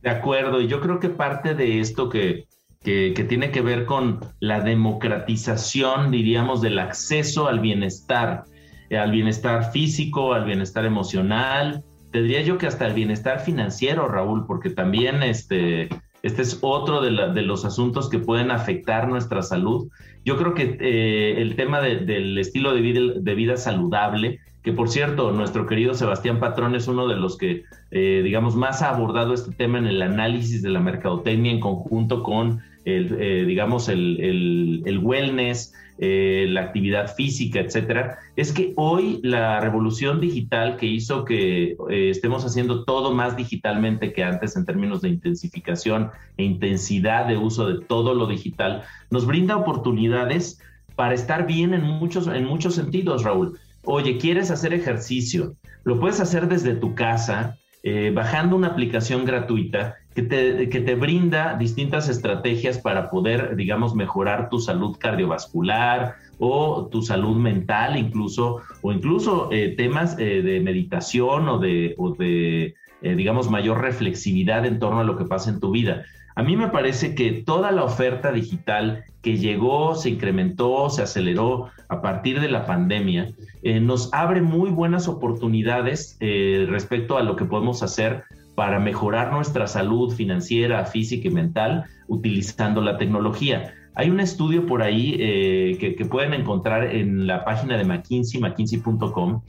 De 0.00 0.10
acuerdo, 0.10 0.60
y 0.60 0.68
yo 0.68 0.80
creo 0.80 1.00
que 1.00 1.08
parte 1.08 1.54
de 1.54 1.80
esto 1.80 2.08
que, 2.08 2.46
que, 2.82 3.12
que, 3.14 3.24
tiene 3.24 3.50
que 3.50 3.60
ver 3.60 3.84
con 3.84 4.20
la 4.38 4.60
democratización, 4.60 6.12
diríamos, 6.12 6.62
del 6.62 6.78
acceso 6.78 7.48
al 7.48 7.58
bienestar, 7.58 8.44
eh, 8.90 8.98
al 8.98 9.10
bienestar 9.10 9.72
físico, 9.72 10.34
al 10.34 10.44
bienestar 10.44 10.84
emocional, 10.84 11.84
te 12.12 12.22
diría 12.22 12.42
yo 12.42 12.58
que 12.58 12.66
hasta 12.66 12.86
el 12.86 12.94
bienestar 12.94 13.40
financiero, 13.40 14.08
Raúl, 14.08 14.46
porque 14.46 14.70
también 14.70 15.22
este, 15.22 15.88
este 16.22 16.42
es 16.42 16.58
otro 16.62 17.00
de, 17.00 17.10
los 17.10 17.64
asuntos 17.64 18.08
que 18.08 18.18
pueden 18.18 18.50
afectar 18.50 19.08
nuestra 19.08 19.42
salud. 19.42 19.88
Yo 20.24 20.36
creo 20.36 20.54
que 20.54 20.76
eh, 20.80 21.40
el 21.40 21.56
tema 21.56 21.80
del 21.80 22.38
estilo 22.38 22.74
de 22.74 22.80
vida, 22.80 23.52
de 23.52 23.56
saludable, 23.56 24.40
que 24.62 24.72
por 24.72 24.88
cierto, 24.88 25.30
nuestro 25.32 25.66
querido 25.66 25.94
Sebastián 25.94 26.40
Patrón 26.40 26.74
es 26.74 26.88
uno 26.88 27.06
de 27.06 27.16
los 27.16 27.38
que, 27.38 27.64
eh, 27.90 28.20
digamos, 28.24 28.56
más 28.56 28.82
ha 28.82 28.90
abordado 28.90 29.32
este 29.32 29.52
tema 29.52 29.78
en 29.78 29.86
el 29.86 30.02
análisis 30.02 30.62
de 30.62 30.70
la 30.70 30.80
mercadotecnia 30.80 31.52
en 31.52 31.60
conjunto 31.60 32.22
con, 32.22 32.60
el, 32.84 33.16
eh, 33.20 33.44
digamos, 33.46 33.88
el 33.88 35.00
wellness, 35.02 35.72
eh, 36.00 36.46
la 36.48 36.60
actividad 36.60 37.12
física, 37.14 37.58
etcétera, 37.58 38.18
es 38.36 38.52
que 38.52 38.72
hoy 38.76 39.20
la 39.24 39.58
revolución 39.58 40.20
digital 40.20 40.76
que 40.76 40.86
hizo 40.86 41.24
que 41.24 41.76
eh, 41.90 42.10
estemos 42.10 42.44
haciendo 42.44 42.84
todo 42.84 43.12
más 43.12 43.36
digitalmente 43.36 44.12
que 44.12 44.22
antes 44.22 44.56
en 44.56 44.64
términos 44.64 45.02
de 45.02 45.08
intensificación 45.08 46.10
e 46.36 46.44
intensidad 46.44 47.26
de 47.26 47.36
uso 47.36 47.66
de 47.66 47.84
todo 47.84 48.14
lo 48.14 48.28
digital, 48.28 48.84
nos 49.10 49.26
brinda 49.26 49.56
oportunidades 49.56 50.60
para 50.94 51.14
estar 51.14 51.46
bien 51.46 51.74
en 51.74 51.82
muchos, 51.82 52.28
en 52.28 52.44
muchos 52.44 52.76
sentidos, 52.76 53.24
Raúl. 53.24 53.58
Oye, 53.84 54.18
¿quieres 54.18 54.50
hacer 54.50 54.74
ejercicio? 54.74 55.56
Lo 55.84 55.98
puedes 55.98 56.20
hacer 56.20 56.48
desde 56.48 56.74
tu 56.74 56.94
casa, 56.94 57.56
eh, 57.82 58.10
bajando 58.14 58.56
una 58.56 58.68
aplicación 58.68 59.24
gratuita 59.24 59.96
que 60.14 60.22
te, 60.22 60.68
que 60.68 60.80
te, 60.80 60.94
brinda 60.96 61.56
distintas 61.56 62.08
estrategias 62.08 62.78
para 62.78 63.08
poder, 63.08 63.54
digamos, 63.54 63.94
mejorar 63.94 64.48
tu 64.48 64.58
salud 64.58 64.96
cardiovascular 64.98 66.16
o 66.38 66.88
tu 66.90 67.02
salud 67.02 67.36
mental 67.36 67.96
incluso, 67.96 68.62
o 68.82 68.92
incluso 68.92 69.48
eh, 69.52 69.74
temas 69.76 70.18
eh, 70.18 70.42
de 70.42 70.60
meditación 70.60 71.48
o 71.48 71.58
de, 71.58 71.94
o 71.98 72.14
de 72.14 72.74
digamos, 73.00 73.48
mayor 73.48 73.80
reflexividad 73.80 74.66
en 74.66 74.80
torno 74.80 74.98
a 74.98 75.04
lo 75.04 75.16
que 75.16 75.24
pasa 75.24 75.50
en 75.50 75.60
tu 75.60 75.70
vida. 75.70 76.02
A 76.34 76.42
mí 76.42 76.56
me 76.56 76.68
parece 76.68 77.14
que 77.14 77.32
toda 77.32 77.70
la 77.70 77.84
oferta 77.84 78.32
digital 78.32 79.04
que 79.22 79.38
llegó, 79.38 79.94
se 79.94 80.10
incrementó, 80.10 80.88
se 80.88 81.02
aceleró 81.02 81.70
a 81.88 82.02
partir 82.02 82.40
de 82.40 82.48
la 82.48 82.66
pandemia, 82.66 83.30
eh, 83.62 83.80
nos 83.80 84.12
abre 84.12 84.42
muy 84.42 84.70
buenas 84.70 85.08
oportunidades 85.08 86.16
eh, 86.20 86.66
respecto 86.68 87.16
a 87.16 87.22
lo 87.22 87.36
que 87.36 87.44
podemos 87.44 87.82
hacer 87.82 88.24
para 88.54 88.78
mejorar 88.78 89.32
nuestra 89.32 89.66
salud 89.66 90.12
financiera, 90.12 90.84
física 90.84 91.28
y 91.28 91.30
mental 91.30 91.84
utilizando 92.08 92.80
la 92.80 92.98
tecnología. 92.98 93.74
Hay 93.94 94.10
un 94.10 94.20
estudio 94.20 94.66
por 94.66 94.82
ahí 94.82 95.16
eh, 95.18 95.94
que, 95.96 96.04
pueden 96.04 96.34
encontrar 96.34 96.84
en 96.84 97.26
la 97.26 97.44
página 97.44 97.76
de 97.76 97.84
McKinsey, 97.84 98.40
mckinsey.com, 98.40 99.42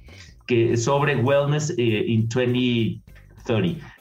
que 0.48 0.78
sobre 0.78 1.16
wellness 1.18 1.74
in 1.78 2.28
20 2.28 3.02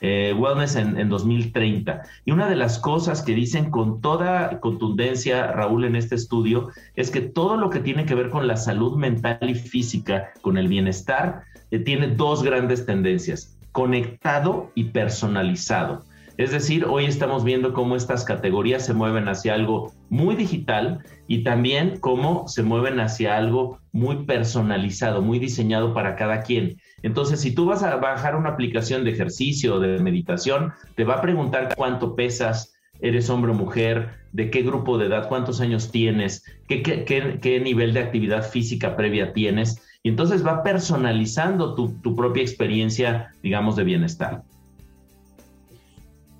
eh, 0.00 0.34
wellness 0.36 0.76
en, 0.76 1.08
2030. 1.08 2.02
Y 2.24 2.32
una 2.32 2.48
de 2.48 2.56
las 2.56 2.78
cosas 2.78 3.22
que 3.22 3.34
dicen 3.34 3.70
con 3.70 4.00
toda 4.00 4.60
contundencia, 4.60 5.52
Raúl, 5.52 5.84
en 5.84 5.96
este 5.96 6.14
estudio, 6.14 6.68
es 6.96 7.10
que 7.10 7.20
todo 7.20 7.56
lo 7.56 7.70
que 7.70 7.80
tiene 7.80 8.04
que 8.04 8.14
ver 8.14 8.30
con 8.30 8.46
la 8.46 8.56
salud 8.56 8.96
mental 8.96 9.38
y 9.42 9.54
física, 9.54 10.30
con 10.42 10.58
el 10.58 10.68
bienestar, 10.68 11.42
eh, 11.70 11.78
tiene 11.78 12.08
dos 12.08 12.42
grandes 12.42 12.84
tendencias, 12.86 13.56
conectado 13.72 14.70
y 14.74 14.84
personalizado. 14.84 16.04
Es 16.38 16.52
decir, 16.52 16.84
hoy 16.84 17.04
estamos 17.04 17.42
viendo 17.42 17.72
cómo 17.72 17.96
estas 17.96 18.22
categorías 18.24 18.86
se 18.86 18.94
mueven 18.94 19.26
hacia 19.26 19.54
algo 19.54 19.92
muy 20.08 20.36
digital 20.36 21.00
y 21.26 21.42
también 21.42 21.98
cómo 21.98 22.46
se 22.46 22.62
mueven 22.62 23.00
hacia 23.00 23.36
algo 23.36 23.80
muy 23.90 24.24
personalizado, 24.24 25.20
muy 25.20 25.40
diseñado 25.40 25.92
para 25.92 26.14
cada 26.14 26.42
quien. 26.42 26.76
Entonces, 27.02 27.40
si 27.40 27.52
tú 27.56 27.66
vas 27.66 27.82
a 27.82 27.96
bajar 27.96 28.36
una 28.36 28.50
aplicación 28.50 29.02
de 29.02 29.10
ejercicio 29.10 29.74
o 29.74 29.80
de 29.80 29.98
meditación, 29.98 30.72
te 30.94 31.02
va 31.02 31.14
a 31.14 31.22
preguntar 31.22 31.74
cuánto 31.76 32.14
pesas, 32.14 32.72
eres 33.00 33.28
hombre 33.30 33.50
o 33.50 33.54
mujer, 33.54 34.10
de 34.30 34.48
qué 34.48 34.62
grupo 34.62 34.96
de 34.96 35.06
edad, 35.06 35.28
cuántos 35.28 35.60
años 35.60 35.90
tienes, 35.90 36.44
qué, 36.68 37.60
nivel 37.64 37.94
de 37.94 38.00
actividad 38.00 38.48
física 38.48 38.94
previa 38.94 39.32
tienes. 39.32 39.82
Y 40.04 40.10
entonces 40.10 40.46
va 40.46 40.62
personalizando 40.62 41.74
tu, 41.74 42.14
propia 42.14 42.44
experiencia, 42.44 43.32
digamos, 43.42 43.74
de 43.74 43.82
bienestar. 43.82 44.44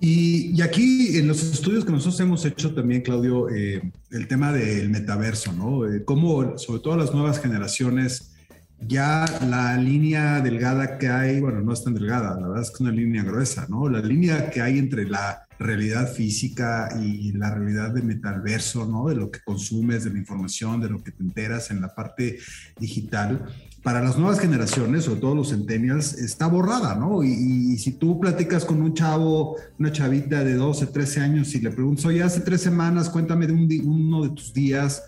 Y, 0.00 0.60
aquí 0.62 1.16
en 1.18 1.26
los 1.26 1.42
estudios 1.42 1.84
que 1.84 1.90
nosotros 1.90 2.20
hemos 2.20 2.44
hecho 2.44 2.72
también, 2.74 3.02
Claudio, 3.02 3.48
eh, 3.50 3.82
el 4.10 4.28
tema 4.28 4.52
del 4.52 4.90
metaverso, 4.90 5.52
¿no? 5.52 5.86
Eh, 5.86 6.04
cómo 6.04 6.56
sobre 6.56 6.80
todo 6.80 6.96
las 6.96 7.12
nuevas 7.12 7.40
generaciones 7.40 8.32
ya 8.80 9.24
la 9.48 9.76
línea 9.76 10.40
delgada 10.40 10.98
que 10.98 11.08
hay, 11.08 11.40
bueno, 11.40 11.60
no 11.60 11.72
es 11.72 11.82
tan 11.82 11.94
delgada, 11.94 12.38
la 12.38 12.46
verdad 12.46 12.62
es 12.62 12.68
que 12.68 12.74
es 12.74 12.80
una 12.80 12.92
línea 12.92 13.24
gruesa, 13.24 13.66
¿no? 13.68 13.88
La 13.88 14.00
línea 14.00 14.50
que 14.50 14.60
hay 14.60 14.78
entre 14.78 15.04
la 15.04 15.48
realidad 15.58 16.12
física 16.12 16.88
y 17.02 17.32
la 17.32 17.52
realidad 17.52 17.90
de 17.90 18.02
metaverso, 18.02 18.86
¿no? 18.86 19.08
De 19.08 19.16
lo 19.16 19.32
que 19.32 19.40
consumes, 19.40 20.04
de 20.04 20.10
la 20.10 20.18
información, 20.18 20.80
de 20.80 20.90
lo 20.90 21.02
que 21.02 21.10
te 21.10 21.22
enteras 21.24 21.72
en 21.72 21.80
la 21.80 21.92
parte 21.92 22.38
digital, 22.78 23.46
para 23.82 24.02
las 24.02 24.18
nuevas 24.18 24.40
generaciones, 24.40 25.04
sobre 25.04 25.20
todo 25.20 25.34
los 25.34 25.50
centennials, 25.50 26.14
está 26.14 26.46
borrada, 26.46 26.94
¿no? 26.94 27.22
Y, 27.22 27.76
si 27.78 27.92
tú 27.92 28.18
platicas 28.18 28.64
con 28.64 28.82
un 28.82 28.92
chavo, 28.92 29.56
una 29.78 29.92
chavita 29.92 30.42
de 30.42 30.54
12, 30.54 30.86
13 30.86 31.20
años 31.20 31.54
y 31.54 31.60
le 31.60 31.70
preguntas, 31.70 32.04
oye, 32.06 32.22
hace 32.22 32.40
tres 32.40 32.60
semanas, 32.60 33.08
cuéntame 33.08 33.46
de 33.46 33.80
uno 33.80 34.24
de 34.24 34.30
tus 34.30 34.52
días, 34.52 35.02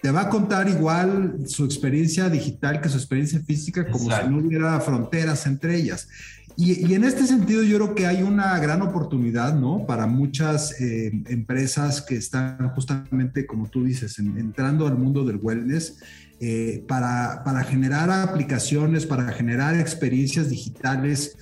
te 0.00 0.10
va 0.10 0.22
a 0.22 0.28
contar 0.28 0.68
igual 0.68 1.38
su 1.46 1.64
experiencia 1.64 2.28
digital 2.28 2.80
que 2.80 2.88
su 2.88 2.98
experiencia 2.98 3.40
física, 3.40 3.86
como 3.88 4.10
si 4.10 4.28
no 4.28 4.38
hubiera 4.38 4.78
fronteras 4.80 5.46
entre 5.46 5.76
ellas. 5.76 6.08
Y, 6.60 6.92
en 6.92 7.04
este 7.04 7.24
sentido 7.24 7.62
yo 7.62 7.76
creo 7.76 7.94
que 7.94 8.06
hay 8.06 8.24
una 8.24 8.58
gran 8.58 8.82
oportunidad, 8.82 9.54
¿no? 9.54 9.86
Para 9.86 10.08
muchas 10.08 10.80
eh, 10.80 11.12
empresas 11.26 12.02
que 12.02 12.16
están 12.16 12.70
justamente, 12.70 13.46
como 13.46 13.68
tú 13.68 13.84
dices, 13.84 14.18
entrando 14.18 14.88
al 14.88 14.98
mundo 14.98 15.24
del 15.24 15.38
wellness, 15.40 16.00
eh, 16.40 16.84
para, 16.86 17.42
para, 17.44 17.64
generar 17.64 18.10
aplicaciones, 18.10 19.06
para 19.06 19.32
generar 19.32 19.74
experiencias 19.74 20.50
digitales 20.50 21.36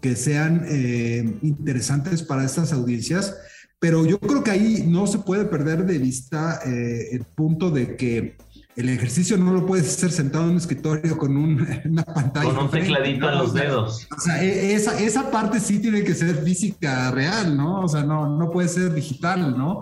que 0.00 0.16
sean 0.16 0.64
eh, 0.68 1.38
interesantes 1.42 2.22
para 2.22 2.44
estas 2.44 2.72
audiencias 2.72 3.36
pero 3.80 4.04
yo 4.04 4.20
creo 4.20 4.44
que 4.44 4.50
ahí 4.50 4.84
no 4.86 5.06
se 5.06 5.18
puede 5.18 5.46
perder 5.46 5.86
de 5.86 5.98
vista 5.98 6.60
eh, 6.66 7.08
el 7.12 7.24
punto 7.24 7.70
de 7.70 7.96
que 7.96 8.36
el 8.76 8.88
ejercicio 8.90 9.38
no 9.38 9.54
lo 9.54 9.66
puedes 9.66 9.96
hacer 9.96 10.12
sentado 10.12 10.44
en 10.44 10.50
un 10.50 10.56
escritorio 10.58 11.16
con 11.16 11.34
una 11.84 12.04
pantalla. 12.04 12.50
Con 12.50 12.64
un 12.66 12.70
tecladito 12.70 13.30
en 13.30 13.38
los 13.38 13.54
dedos. 13.54 14.06
O 14.14 14.20
sea, 14.20 14.44
e, 14.44 14.74
esa, 14.74 15.00
esa 15.00 15.30
parte 15.30 15.60
sí 15.60 15.78
tiene 15.80 16.04
que 16.04 16.14
ser 16.14 16.36
física 16.36 17.10
real, 17.10 17.56
¿no? 17.56 17.80
O 17.80 17.88
sea, 17.88 18.04
no, 18.04 18.38
no 18.38 18.50
puede 18.50 18.68
ser 18.68 18.92
digital, 18.92 19.56
¿no? 19.56 19.80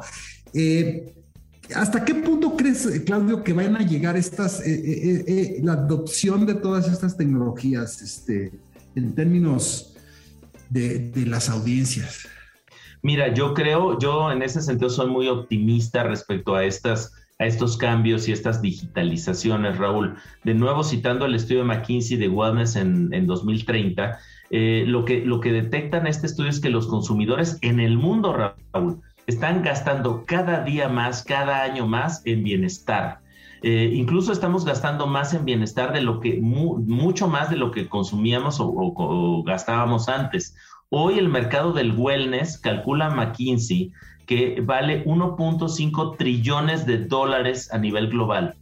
Eh, 0.54 1.14
¿Hasta 1.74 2.04
qué 2.04 2.14
punto 2.14 2.56
crees, 2.56 3.02
Claudio, 3.04 3.42
que 3.42 3.52
vayan 3.52 3.76
a 3.76 3.82
llegar 3.82 4.16
estas, 4.16 4.62
eh, 4.66 5.60
la 5.62 5.72
adopción 5.74 6.46
de 6.46 6.54
todas 6.54 6.88
estas 6.88 7.16
tecnologías 7.16 8.00
este, 8.00 8.52
en 8.94 9.14
términos 9.14 9.94
de, 10.70 11.12
las 11.26 11.48
audiencias? 11.50 12.26
Mira, 13.02 13.32
yo 13.32 13.54
creo, 13.54 13.98
yo 13.98 14.32
en 14.32 14.42
ese 14.42 14.60
sentido 14.62 14.90
soy 14.90 15.08
muy 15.08 15.28
optimista 15.28 16.02
respecto 16.02 16.54
a 16.54 16.64
estas 16.64 17.12
a 17.40 17.46
estos 17.46 17.76
cambios 17.76 18.28
y 18.28 18.32
estas 18.32 18.60
digitalizaciones, 18.60 19.78
Raúl. 19.78 20.16
De 20.42 20.54
nuevo, 20.54 20.82
citando 20.82 21.24
el 21.24 21.36
estudio 21.36 21.60
de 21.60 21.66
McKinsey 21.66 22.16
de 22.16 22.28
Wellness 22.28 22.74
en, 22.74 23.14
en 23.14 23.28
2030, 23.28 24.18
eh, 24.50 24.84
lo, 24.86 25.04
que, 25.04 25.24
lo 25.24 25.40
que 25.40 25.52
detectan 25.52 26.06
este 26.06 26.26
estudio 26.26 26.50
es 26.50 26.58
que 26.58 26.70
los 26.70 26.88
consumidores 26.88 27.58
en 27.60 27.78
el 27.78 27.96
mundo, 27.96 28.32
Raúl, 28.32 29.02
están 29.28 29.62
gastando 29.62 30.24
cada 30.26 30.64
día 30.64 30.88
más, 30.88 31.22
cada 31.22 31.62
año 31.62 31.86
más 31.86 32.22
en 32.24 32.42
bienestar. 32.42 33.20
Eh, 33.62 33.90
incluso 33.92 34.32
estamos 34.32 34.64
gastando 34.64 35.06
más 35.06 35.34
en 35.34 35.44
bienestar 35.44 35.92
de 35.92 36.00
lo 36.00 36.18
que, 36.20 36.40
mucho 36.40 37.28
más 37.28 37.50
de 37.50 37.56
lo 37.56 37.70
que 37.70 37.88
consumíamos 37.88 38.56
o 38.58 39.42
gastábamos 39.44 40.08
antes. 40.08 40.56
Hoy 40.88 41.18
el 41.18 41.28
mercado 41.28 41.74
del 41.74 41.92
wellness, 41.92 42.56
calcula 42.56 43.10
McKinsey, 43.10 43.92
que 44.26 44.62
vale 44.62 45.04
1.5 45.04 46.16
trillones 46.16 46.86
de 46.86 47.04
dólares 47.04 47.70
a 47.70 47.76
nivel 47.76 48.08
global. 48.08 48.54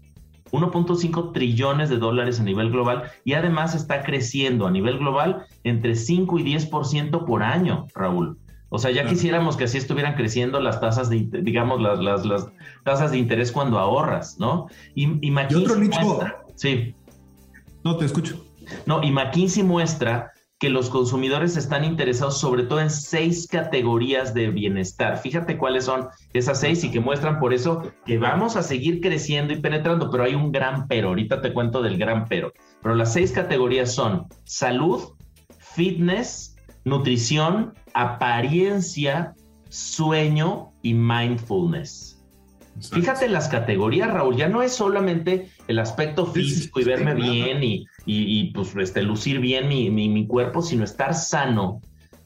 1.5 0.50 1.32
trillones 1.32 1.90
de 1.90 1.98
dólares 1.98 2.40
a 2.40 2.42
nivel 2.42 2.70
global 2.70 3.04
y 3.24 3.34
además 3.34 3.76
está 3.76 4.02
creciendo 4.02 4.66
a 4.66 4.72
nivel 4.72 4.98
global 4.98 5.46
entre 5.62 5.94
5 5.94 6.40
y 6.40 6.44
10% 6.56 7.24
por 7.24 7.44
año, 7.44 7.86
Raúl. 7.94 8.36
O 8.68 8.78
sea, 8.78 8.90
ya 8.90 9.06
quisiéramos 9.06 9.56
que 9.56 9.64
así 9.64 9.78
estuvieran 9.78 10.14
creciendo 10.14 10.60
las 10.60 10.80
tasas 10.80 11.08
de, 11.08 11.28
digamos, 11.42 11.80
las, 11.80 12.24
las, 12.24 12.48
tasas 12.84 13.12
de 13.12 13.18
interés 13.18 13.52
cuando 13.52 13.78
ahorras, 13.78 14.38
¿no? 14.38 14.66
Y, 14.94 15.04
y 15.26 15.30
McKinsey 15.30 15.64
otro 15.64 15.76
nicho? 15.76 16.20
sí. 16.56 16.94
No, 17.84 17.96
te 17.96 18.04
escucho. 18.04 18.44
No, 18.84 19.02
y 19.02 19.12
McKinsey 19.12 19.62
muestra 19.62 20.32
que 20.58 20.70
los 20.70 20.88
consumidores 20.88 21.56
están 21.56 21.84
interesados 21.84 22.40
sobre 22.40 22.62
todo 22.62 22.80
en 22.80 22.90
seis 22.90 23.46
categorías 23.46 24.32
de 24.32 24.50
bienestar. 24.50 25.18
Fíjate 25.18 25.58
cuáles 25.58 25.84
son 25.84 26.08
esas 26.32 26.60
seis 26.60 26.82
y 26.82 26.90
que 26.90 27.00
muestran 27.00 27.38
por 27.38 27.52
eso 27.52 27.92
que 28.06 28.18
vamos 28.18 28.56
a 28.56 28.62
seguir 28.62 29.00
creciendo 29.00 29.52
y 29.52 29.60
penetrando, 29.60 30.10
pero 30.10 30.24
hay 30.24 30.34
un 30.34 30.52
gran 30.52 30.88
pero. 30.88 31.08
Ahorita 31.08 31.42
te 31.42 31.52
cuento 31.52 31.82
del 31.82 31.98
gran 31.98 32.24
pero. 32.26 32.52
Pero 32.82 32.94
las 32.94 33.12
seis 33.12 33.32
categorías 33.32 33.94
son 33.94 34.26
salud, 34.44 35.12
fitness, 35.58 36.45
nutrición, 36.86 37.74
apariencia, 37.94 39.34
sueño 39.68 40.70
y 40.82 40.94
mindfulness. 40.94 42.24
Fíjate 42.92 43.28
las 43.28 43.48
categorías, 43.48 44.12
Raúl, 44.12 44.36
ya 44.36 44.48
no 44.48 44.62
es 44.62 44.72
solamente 44.72 45.48
el 45.66 45.78
aspecto 45.78 46.26
físico 46.26 46.78
y 46.78 46.84
verme 46.84 47.14
bien 47.14 47.64
y, 47.64 47.86
y, 48.04 48.52
pues 48.52 48.76
este, 48.76 49.02
lucir 49.02 49.40
bien 49.40 49.66
mi, 49.66 49.90
mi, 49.90 50.26
cuerpo, 50.26 50.62
sino 50.62 50.84
estar 50.84 51.14
sano, 51.14 51.80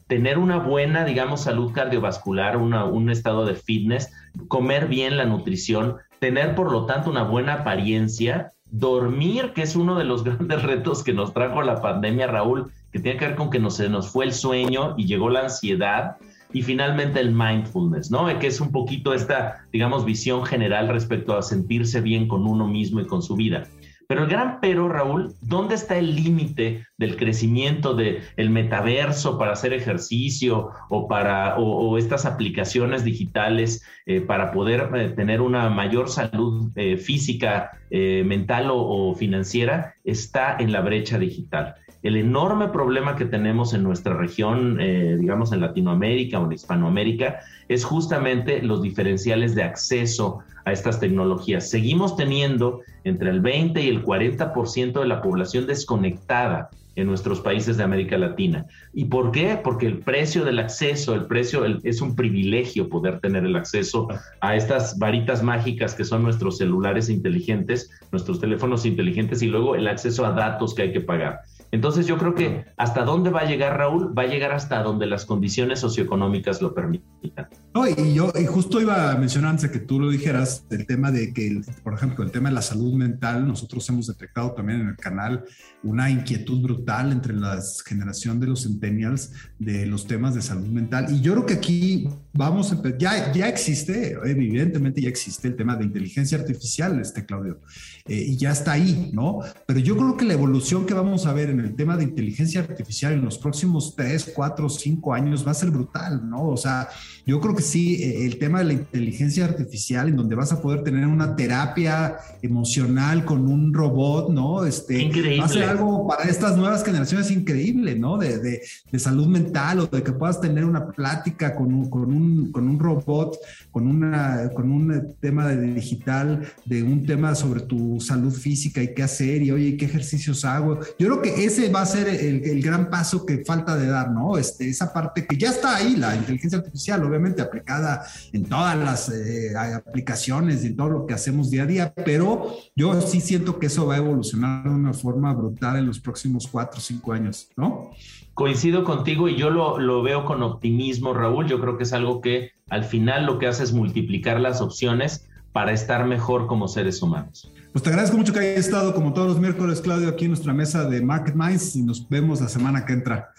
tener 0.07 0.37
una 0.37 0.57
buena, 0.57 1.05
digamos, 1.05 1.41
salud 1.41 1.71
cardiovascular, 1.71 2.57
un 2.57 3.09
estado 3.09 3.45
de 3.45 3.55
fitness, 3.55 4.11
comer 4.47 4.87
bien 4.87 5.17
la 5.17 5.25
nutrición, 5.25 5.97
tener 6.19 6.53
por 6.53 6.71
lo 6.71 6.85
tanto 6.85 7.09
una 7.09 7.23
buena 7.23 7.53
apariencia, 7.55 8.51
dormir, 8.65 9.53
que 9.53 9.63
es 9.63 9.75
uno 9.75 9.97
de 9.97 10.03
los 10.03 10.23
grandes 10.25 10.61
retos 10.61 11.03
que 11.03 11.13
nos 11.13 11.33
trajo 11.33 11.63
la 11.63 11.81
pandemia, 11.81 12.27
Raúl, 12.27 12.71
que 12.91 12.99
tiene 12.99 13.17
que 13.17 13.27
ver 13.27 13.35
con 13.35 13.49
que 13.49 13.59
no, 13.59 13.69
se 13.69 13.89
nos 13.89 14.09
fue 14.09 14.25
el 14.25 14.33
sueño 14.33 14.95
y 14.97 15.05
llegó 15.05 15.29
la 15.29 15.41
ansiedad 15.41 16.17
y 16.53 16.61
finalmente 16.61 17.19
el 17.19 17.31
mindfulness, 17.31 18.11
¿no? 18.11 18.27
Que 18.39 18.47
es 18.47 18.59
un 18.59 18.71
poquito 18.71 19.13
esta, 19.13 19.65
digamos, 19.71 20.05
visión 20.05 20.45
general 20.45 20.89
respecto 20.89 21.37
a 21.37 21.41
sentirse 21.41 22.01
bien 22.01 22.27
con 22.27 22.45
uno 22.45 22.67
mismo 22.67 22.99
y 22.99 23.07
con 23.07 23.21
su 23.21 23.35
vida. 23.35 23.63
Pero 24.07 24.23
el 24.23 24.29
gran 24.29 24.59
pero, 24.59 24.89
Raúl, 24.89 25.33
¿dónde 25.39 25.75
está 25.75 25.97
el 25.97 26.15
límite 26.15 26.85
del 26.97 27.15
crecimiento 27.15 27.93
del 27.93 28.19
el 28.35 28.49
metaverso 28.49 29.37
para 29.37 29.53
hacer 29.53 29.71
ejercicio 29.71 30.71
o 30.89 31.07
para 31.07 31.57
o, 31.57 31.97
estas 31.97 32.25
aplicaciones 32.25 33.05
digitales 33.05 33.85
eh, 34.05 34.19
para 34.19 34.51
poder 34.51 34.89
eh, 34.95 35.09
tener 35.11 35.39
una 35.39 35.69
mayor 35.69 36.09
salud 36.09 36.71
eh, 36.75 36.97
física, 36.97 37.71
mental 37.89 38.67
o 38.69 39.15
financiera? 39.15 39.95
Está 40.03 40.57
en 40.59 40.73
la 40.73 40.81
brecha 40.81 41.17
digital 41.17 41.75
el 42.03 42.17
enorme 42.17 42.69
problema 42.69 43.15
que 43.15 43.25
tenemos 43.25 43.73
en 43.73 43.83
nuestra 43.83 44.15
región, 44.15 44.79
eh, 44.81 45.17
digamos 45.19 45.51
en 45.51 45.61
Latinoamérica 45.61 46.39
o 46.39 46.45
en 46.45 46.53
Hispanoamérica, 46.53 47.39
es 47.67 47.85
justamente 47.85 48.61
los 48.61 48.81
diferenciales 48.81 49.53
de 49.53 49.63
acceso 49.63 50.39
a 50.65 50.71
estas 50.71 50.99
tecnologías. 50.99 51.69
Seguimos 51.69 52.15
teniendo 52.15 52.81
entre 53.03 53.29
el 53.29 53.41
20 53.41 53.81
y 53.81 53.89
el 53.89 54.03
40% 54.03 54.99
de 54.99 55.07
la 55.07 55.21
población 55.21 55.67
desconectada 55.67 56.69
en 56.95 57.07
nuestros 57.07 57.39
países 57.39 57.77
de 57.77 57.83
América 57.83 58.17
Latina. 58.17 58.65
¿Y 58.93 59.05
por 59.05 59.31
qué? 59.31 59.59
Porque 59.63 59.87
el 59.87 59.99
precio 59.99 60.43
del 60.43 60.59
acceso, 60.59 61.13
el 61.13 61.25
precio 61.25 61.63
es 61.83 62.01
un 62.01 62.15
privilegio 62.15 62.89
poder 62.89 63.19
tener 63.19 63.45
el 63.45 63.55
acceso 63.55 64.07
a 64.41 64.55
estas 64.55 64.99
varitas 64.99 65.41
mágicas 65.41 65.95
que 65.95 66.03
son 66.03 66.23
nuestros 66.23 66.57
celulares 66.57 67.09
inteligentes, 67.09 67.89
nuestros 68.11 68.39
teléfonos 68.39 68.85
inteligentes 68.85 69.41
y 69.41 69.47
luego 69.47 69.75
el 69.75 69.87
acceso 69.87 70.25
a 70.25 70.31
datos 70.31 70.75
que 70.75 70.83
hay 70.83 70.91
que 70.91 71.01
pagar. 71.01 71.41
Entonces 71.71 72.05
yo 72.05 72.17
creo 72.17 72.35
que 72.35 72.65
hasta 72.77 73.03
dónde 73.03 73.29
va 73.29 73.41
a 73.41 73.45
llegar 73.45 73.77
Raúl, 73.77 74.17
va 74.17 74.23
a 74.23 74.27
llegar 74.27 74.51
hasta 74.51 74.83
donde 74.83 75.05
las 75.05 75.25
condiciones 75.25 75.79
socioeconómicas 75.79 76.61
lo 76.61 76.73
permitan. 76.73 77.47
No, 77.73 77.87
y 77.87 78.13
yo 78.13 78.31
y 78.37 78.45
justo 78.45 78.81
iba 78.81 79.11
a 79.11 79.15
mencionar 79.15 79.51
antes 79.51 79.71
de 79.71 79.79
que 79.79 79.85
tú 79.85 79.99
lo 79.99 80.09
dijeras, 80.09 80.65
el 80.69 80.85
tema 80.85 81.11
de 81.11 81.33
que, 81.33 81.61
por 81.83 81.93
ejemplo, 81.93 82.25
el 82.25 82.31
tema 82.31 82.49
de 82.49 82.55
la 82.55 82.61
salud 82.61 82.93
mental, 82.93 83.47
nosotros 83.47 83.87
hemos 83.89 84.07
detectado 84.07 84.51
también 84.51 84.81
en 84.81 84.89
el 84.89 84.97
canal 84.97 85.45
una 85.83 86.09
inquietud 86.09 86.61
brutal 86.61 87.11
entre 87.11 87.33
la 87.33 87.59
generación 87.85 88.39
de 88.39 88.47
los 88.47 88.63
centennials 88.63 89.31
de 89.57 89.85
los 89.85 90.05
temas 90.05 90.35
de 90.35 90.41
salud 90.41 90.67
mental. 90.67 91.07
Y 91.09 91.21
yo 91.21 91.33
creo 91.33 91.45
que 91.45 91.53
aquí 91.55 92.07
vamos 92.33 92.71
a 92.71 92.81
ya, 92.97 93.31
ya 93.33 93.47
existe, 93.47 94.17
evidentemente 94.23 95.01
ya 95.01 95.09
existe 95.09 95.47
el 95.47 95.55
tema 95.55 95.75
de 95.75 95.85
inteligencia 95.85 96.37
artificial, 96.37 96.99
este 96.99 97.25
Claudio, 97.25 97.59
eh, 98.07 98.25
y 98.27 98.37
ya 98.37 98.51
está 98.51 98.73
ahí, 98.73 99.09
¿no? 99.13 99.39
Pero 99.65 99.79
yo 99.79 99.97
creo 99.97 100.17
que 100.17 100.25
la 100.25 100.33
evolución 100.33 100.85
que 100.85 100.93
vamos 100.93 101.25
a 101.25 101.33
ver 101.33 101.49
en 101.49 101.59
el 101.59 101.75
tema 101.75 101.97
de 101.97 102.03
inteligencia 102.03 102.61
artificial 102.61 103.13
en 103.13 103.25
los 103.25 103.37
próximos 103.37 103.95
3, 103.95 104.33
4, 104.35 104.69
5 104.69 105.13
años 105.13 105.45
va 105.45 105.51
a 105.51 105.55
ser 105.55 105.71
brutal, 105.71 106.29
¿no? 106.29 106.47
O 106.47 106.57
sea, 106.57 106.89
yo 107.25 107.39
creo 107.39 107.55
que 107.55 107.63
sí, 107.63 107.95
eh, 108.03 108.25
el 108.25 108.37
tema 108.37 108.59
de 108.59 108.65
la 108.65 108.73
inteligencia 108.73 109.45
artificial, 109.45 110.09
en 110.09 110.15
donde 110.15 110.35
vas 110.35 110.51
a 110.51 110.61
poder 110.61 110.83
tener 110.83 111.05
una 111.07 111.35
terapia 111.35 112.17
emocional 112.41 113.25
con 113.25 113.47
un 113.47 113.73
robot, 113.73 114.29
¿no? 114.29 114.65
Este, 114.65 115.01
increíble. 115.01 115.39
Va 115.39 115.45
a 115.45 115.49
ser 115.49 115.70
algo 115.71 116.07
para 116.07 116.23
estas 116.25 116.57
nuevas 116.57 116.83
generaciones 116.83 117.31
increíble, 117.31 117.95
¿no? 117.95 118.17
De, 118.17 118.39
de, 118.39 118.61
de 118.91 118.99
salud 118.99 119.27
mental 119.27 119.79
o 119.79 119.87
de 119.87 120.03
que 120.03 120.11
puedas 120.11 120.39
tener 120.39 120.65
una 120.65 120.91
plática 120.91 121.55
con 121.55 121.73
un, 121.73 121.89
con 121.89 122.13
un, 122.13 122.51
con 122.51 122.67
un 122.67 122.79
robot, 122.79 123.37
con, 123.71 123.87
una, 123.87 124.49
con 124.53 124.71
un 124.71 125.15
tema 125.19 125.47
de 125.47 125.73
digital, 125.73 126.47
de 126.65 126.83
un 126.83 127.05
tema 127.05 127.35
sobre 127.35 127.61
tu 127.61 127.99
salud 127.99 128.33
física 128.33 128.81
y 128.81 128.93
qué 128.93 129.03
hacer 129.03 129.41
y 129.41 129.51
oye, 129.51 129.77
qué 129.77 129.85
ejercicios 129.85 130.45
hago. 130.45 130.79
Yo 130.99 131.07
creo 131.07 131.21
que 131.21 131.45
ese 131.45 131.69
va 131.69 131.81
a 131.81 131.85
ser 131.85 132.07
el, 132.07 132.43
el 132.43 132.61
gran 132.61 132.89
paso 132.89 133.25
que 133.25 133.43
falta 133.45 133.75
de 133.77 133.87
dar, 133.87 134.11
¿no? 134.11 134.37
Este, 134.37 134.69
esa 134.69 134.91
parte 134.93 135.25
que 135.25 135.37
ya 135.37 135.49
está 135.49 135.75
ahí, 135.77 135.95
la 135.95 136.15
inteligencia 136.15 136.59
artificial, 136.59 137.03
obviamente 137.03 137.41
aplicada 137.41 138.03
en 138.33 138.43
todas 138.45 138.77
las 138.77 139.09
eh, 139.09 139.53
aplicaciones 139.55 140.63
y 140.63 140.67
en 140.67 140.75
todo 140.75 140.89
lo 140.89 141.05
que 141.05 141.13
hacemos 141.13 141.49
día 141.49 141.63
a 141.63 141.67
día, 141.67 141.93
pero 141.93 142.55
yo 142.75 142.99
sí 143.01 143.21
siento 143.21 143.59
que 143.59 143.67
eso 143.67 143.85
va 143.85 143.95
a 143.95 143.97
evolucionar 143.97 144.63
de 144.63 144.69
una 144.69 144.93
forma 144.93 145.33
brutal 145.33 145.60
en 145.61 145.85
los 145.85 145.99
próximos 145.99 146.47
cuatro 146.47 146.79
o 146.79 146.81
cinco 146.81 147.13
años, 147.13 147.49
¿no? 147.55 147.91
Coincido 148.33 148.83
contigo 148.83 149.27
y 149.27 149.35
yo 149.35 149.49
lo, 149.49 149.79
lo, 149.79 150.01
veo 150.01 150.25
con 150.25 150.41
optimismo, 150.41 151.13
Raúl. 151.13 151.47
Yo 151.47 151.59
creo 151.59 151.77
que 151.77 151.83
es 151.83 151.93
algo 151.93 152.21
que 152.21 152.51
al 152.69 152.83
final 152.83 153.25
lo 153.25 153.37
que 153.39 153.47
hace 153.47 153.63
es 153.63 153.73
multiplicar 153.73 154.39
las 154.39 154.61
opciones 154.61 155.27
para 155.51 155.73
estar 155.73 156.05
mejor 156.05 156.47
como 156.47 156.67
seres 156.67 157.01
humanos. 157.01 157.51
Pues 157.71 157.83
te 157.83 157.89
agradezco 157.89 158.17
mucho 158.17 158.33
que 158.33 158.39
hayas 158.39 158.65
estado 158.65 158.93
como 158.93 159.13
todos 159.13 159.27
los 159.27 159.39
miércoles, 159.39 159.79
Claudio, 159.81 160.09
aquí 160.09 160.25
en 160.25 160.31
nuestra 160.31 160.53
mesa 160.53 160.89
de 160.89 161.01
Market 161.01 161.35
Minds 161.35 161.75
y 161.75 161.83
nos 161.83 162.07
vemos 162.09 162.41
la 162.41 162.49
semana 162.49 162.85
que 162.85 162.93
entra. 162.93 163.31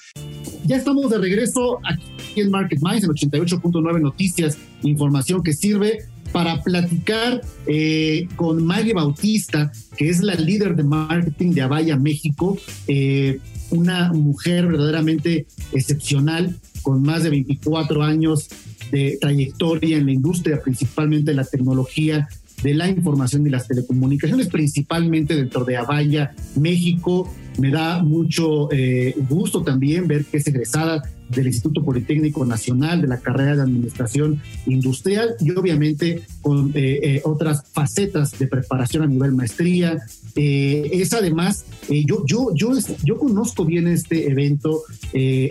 Ya 0.65 0.77
estamos 0.77 1.11
de 1.11 1.19
regreso 1.19 1.81
aquí 1.85 2.41
en 2.41 2.51
Market 2.51 2.79
Minds, 2.81 3.05
en 3.05 3.11
88.9 3.11 4.01
Noticias, 4.01 4.57
información 4.83 5.43
que 5.43 5.53
sirve 5.53 6.07
para 6.33 6.63
platicar 6.63 7.43
eh, 7.67 8.27
con 8.37 8.65
Maggie 8.65 8.95
Bautista, 8.95 9.71
que 9.97 10.09
es 10.09 10.23
la 10.23 10.35
líder 10.35 10.75
de 10.75 10.83
marketing 10.83 11.53
de 11.53 11.63
Avaya 11.63 11.97
México, 11.97 12.59
eh, 12.89 13.39
una 13.71 14.13
mujer 14.13 14.67
verdaderamente 14.67 15.47
excepcional, 15.73 16.57
con 16.83 17.03
más 17.03 17.23
de 17.23 17.31
24 17.31 18.03
años 18.03 18.49
de 18.91 19.19
trayectoria 19.21 19.97
en 19.97 20.07
la 20.07 20.13
industria, 20.13 20.61
principalmente 20.63 21.33
la 21.33 21.45
tecnología 21.45 22.29
de 22.63 22.75
la 22.75 22.89
información 22.89 23.47
y 23.47 23.51
las 23.51 23.69
telecomunicaciones, 23.69 24.49
principalmente 24.49 25.35
dentro 25.35 25.65
de 25.65 25.77
Avaya 25.77 26.35
México. 26.57 27.33
Me 27.59 27.71
da 27.71 28.03
mucho 28.03 28.71
eh, 28.73 29.15
gusto 29.29 29.63
también 29.63 30.07
ver 30.07 30.25
que 30.25 30.39
es 30.39 30.47
egresada 30.47 31.03
del 31.29 31.47
Instituto 31.47 31.83
Politécnico 31.83 32.45
Nacional, 32.45 33.01
de 33.01 33.09
la 33.09 33.21
carrera 33.21 33.57
de 33.57 33.63
Administración 33.63 34.41
Industrial 34.67 35.35
y 35.41 35.51
obviamente 35.53 36.23
con 36.43 36.71
eh, 36.75 37.01
eh, 37.03 37.23
otras 37.25 37.65
facetas 37.73 38.39
de 38.39 38.47
preparación 38.47 39.05
a 39.05 39.07
nivel 39.07 39.33
maestría. 39.33 39.99
Es 40.35 41.13
además, 41.13 41.67
yo, 41.91 42.25
yo, 42.27 42.55
yo, 42.55 42.73
yo 43.05 43.19
conozco 43.19 43.67
bien 43.67 43.87
este 43.87 44.31
evento, 44.31 44.83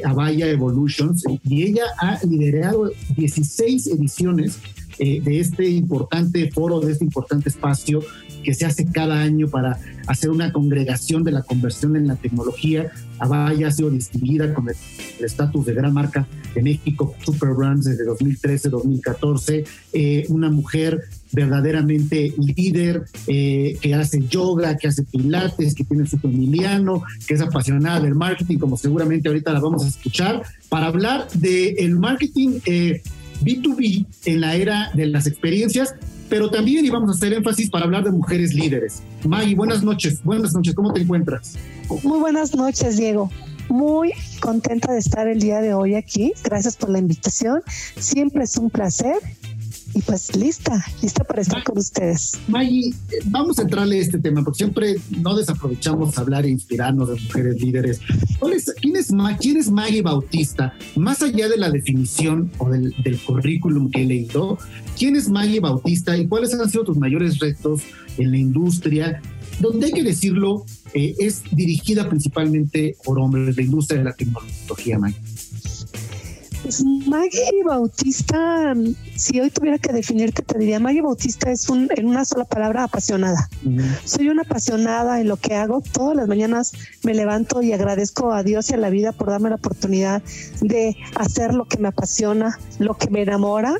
Avaya 0.03 0.47
Evolutions, 0.49 1.23
y 1.47 1.63
ella 1.63 1.83
ha 1.99 2.19
liderado 2.25 2.91
16 3.15 3.87
ediciones 3.87 4.57
de 4.97 5.39
este 5.39 5.69
importante 5.69 6.49
foro, 6.51 6.79
de 6.79 6.93
este 6.93 7.05
importante 7.05 7.49
espacio 7.49 8.01
que 8.43 8.53
se 8.53 8.65
hace 8.65 8.85
cada 8.85 9.21
año 9.21 9.47
para 9.47 9.79
hacer 10.07 10.29
una 10.29 10.51
congregación 10.51 11.23
de 11.23 11.31
la 11.31 11.43
conversión 11.43 11.95
en 11.95 12.07
la 12.07 12.15
tecnología. 12.15 12.91
Avaya 13.19 13.67
ha 13.67 13.71
sido 13.71 13.89
distinguida 13.89 14.53
con 14.53 14.69
el 14.69 14.75
estatus 15.19 15.65
de 15.65 15.73
gran 15.73 15.93
marca 15.93 16.27
de 16.55 16.61
México, 16.61 17.15
Super 17.23 17.49
Brands 17.49 17.85
desde 17.85 18.05
2013-2014, 18.05 19.65
eh, 19.93 20.25
una 20.29 20.49
mujer 20.49 21.01
verdaderamente 21.31 22.33
líder, 22.37 23.05
eh, 23.27 23.77
que 23.81 23.95
hace 23.95 24.21
yoga, 24.27 24.77
que 24.77 24.87
hace 24.87 25.03
pilates, 25.03 25.75
que 25.75 25.83
tiene 25.83 26.05
su 26.05 26.17
familiano, 26.17 27.03
que 27.27 27.35
es 27.35 27.41
apasionada 27.41 28.01
del 28.01 28.15
marketing, 28.15 28.57
como 28.57 28.77
seguramente 28.77 29.29
ahorita 29.29 29.53
la 29.53 29.59
vamos 29.59 29.85
a 29.85 29.87
escuchar, 29.87 30.43
para 30.69 30.87
hablar 30.87 31.29
del 31.31 31.75
el 31.77 31.97
marketing 31.97 32.59
eh, 32.65 33.01
B2B 33.41 34.05
en 34.25 34.41
la 34.41 34.55
era 34.55 34.91
de 34.93 35.07
las 35.07 35.27
experiencias, 35.27 35.93
pero 36.29 36.49
también 36.49 36.85
íbamos 36.85 37.09
a 37.09 37.13
hacer 37.13 37.33
énfasis 37.33 37.69
para 37.69 37.85
hablar 37.85 38.03
de 38.03 38.11
mujeres 38.11 38.53
líderes. 38.53 39.01
Maggie, 39.27 39.55
buenas 39.55 39.83
noches, 39.83 40.23
buenas 40.23 40.53
noches, 40.53 40.73
¿cómo 40.73 40.93
te 40.93 41.01
encuentras? 41.01 41.57
Muy 42.03 42.19
buenas 42.19 42.55
noches, 42.55 42.97
Diego. 42.97 43.29
Muy 43.69 44.13
contenta 44.41 44.91
de 44.91 44.99
estar 44.99 45.27
el 45.27 45.39
día 45.39 45.61
de 45.61 45.73
hoy 45.73 45.95
aquí. 45.95 46.33
Gracias 46.43 46.75
por 46.75 46.89
la 46.89 46.99
invitación. 46.99 47.61
Siempre 47.97 48.43
es 48.43 48.57
un 48.57 48.69
placer 48.69 49.15
y 49.93 50.01
pues 50.01 50.35
lista, 50.35 50.83
lista 51.01 51.23
para 51.23 51.41
estar 51.41 51.63
con 51.63 51.77
ustedes. 51.77 52.39
Maggie, 52.47 52.93
vamos 53.25 53.59
a 53.59 53.63
entrarle 53.63 53.97
a 53.97 54.01
este 54.01 54.19
tema 54.19 54.43
porque 54.43 54.57
siempre 54.57 54.95
no 55.19 55.35
desaprovechamos 55.35 56.17
hablar 56.17 56.45
e 56.45 56.49
inspirarnos 56.49 57.09
de 57.09 57.15
mujeres 57.15 57.61
líderes. 57.61 57.99
Es, 58.53 58.73
quién, 58.81 58.95
es, 58.95 59.11
¿Quién 59.39 59.57
es 59.57 59.69
Maggie 59.71 60.01
Bautista? 60.01 60.73
Más 60.95 61.21
allá 61.21 61.49
de 61.49 61.57
la 61.57 61.69
definición 61.69 62.51
o 62.57 62.69
del, 62.69 62.93
del 63.03 63.19
currículum 63.19 63.89
que 63.89 64.03
he 64.03 64.05
leído, 64.05 64.57
¿quién 64.97 65.15
es 65.15 65.29
Maggie 65.29 65.59
Bautista 65.59 66.17
y 66.17 66.27
cuáles 66.27 66.53
han 66.53 66.69
sido 66.69 66.83
tus 66.83 66.97
mayores 66.97 67.39
retos 67.39 67.81
en 68.17 68.31
la 68.31 68.37
industria? 68.37 69.21
Donde 69.59 69.87
hay 69.87 69.91
que 69.91 70.03
decirlo, 70.03 70.65
eh, 70.93 71.15
es 71.19 71.43
dirigida 71.51 72.09
principalmente 72.09 72.95
por 73.03 73.19
hombres, 73.19 73.55
la 73.55 73.63
industria 73.63 73.99
de 73.99 74.05
la 74.05 74.13
tecnología, 74.13 74.97
Maggie. 74.97 75.30
Pues 76.71 76.85
Maggie 76.85 77.63
Bautista, 77.65 78.73
si 79.17 79.41
hoy 79.41 79.49
tuviera 79.49 79.77
que 79.77 79.91
definirte, 79.91 80.41
te 80.41 80.57
diría, 80.57 80.79
Maggie 80.79 81.01
Bautista 81.01 81.51
es 81.51 81.67
un, 81.67 81.89
en 81.93 82.05
una 82.07 82.23
sola 82.23 82.45
palabra 82.45 82.85
apasionada. 82.85 83.49
Uh 83.65 83.71
-huh. 83.71 83.99
Soy 84.05 84.29
una 84.29 84.43
apasionada 84.43 85.19
en 85.19 85.27
lo 85.27 85.35
que 85.35 85.53
hago. 85.53 85.81
Todas 85.81 86.15
las 86.15 86.29
mañanas 86.29 86.71
me 87.03 87.13
levanto 87.13 87.61
y 87.61 87.73
agradezco 87.73 88.31
a 88.31 88.41
Dios 88.43 88.69
y 88.69 88.75
a 88.75 88.77
la 88.77 88.89
vida 88.89 89.11
por 89.11 89.31
darme 89.31 89.49
la 89.49 89.57
oportunidad 89.57 90.23
de 90.61 90.95
hacer 91.15 91.53
lo 91.53 91.65
que 91.65 91.77
me 91.77 91.89
apasiona, 91.89 92.57
lo 92.79 92.93
que 92.93 93.09
me 93.09 93.23
enamora. 93.23 93.75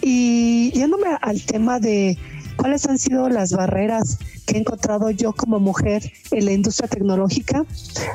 Y 0.00 0.70
yéndome 0.70 1.08
al 1.20 1.42
tema 1.42 1.78
de 1.78 2.16
cuáles 2.56 2.86
han 2.86 2.98
sido 2.98 3.28
las 3.28 3.52
barreras 3.52 4.16
que 4.46 4.56
he 4.56 4.60
encontrado 4.60 5.10
yo 5.10 5.34
como 5.34 5.60
mujer 5.60 6.10
en 6.30 6.46
la 6.46 6.52
industria 6.52 6.88
tecnológica, 6.88 7.66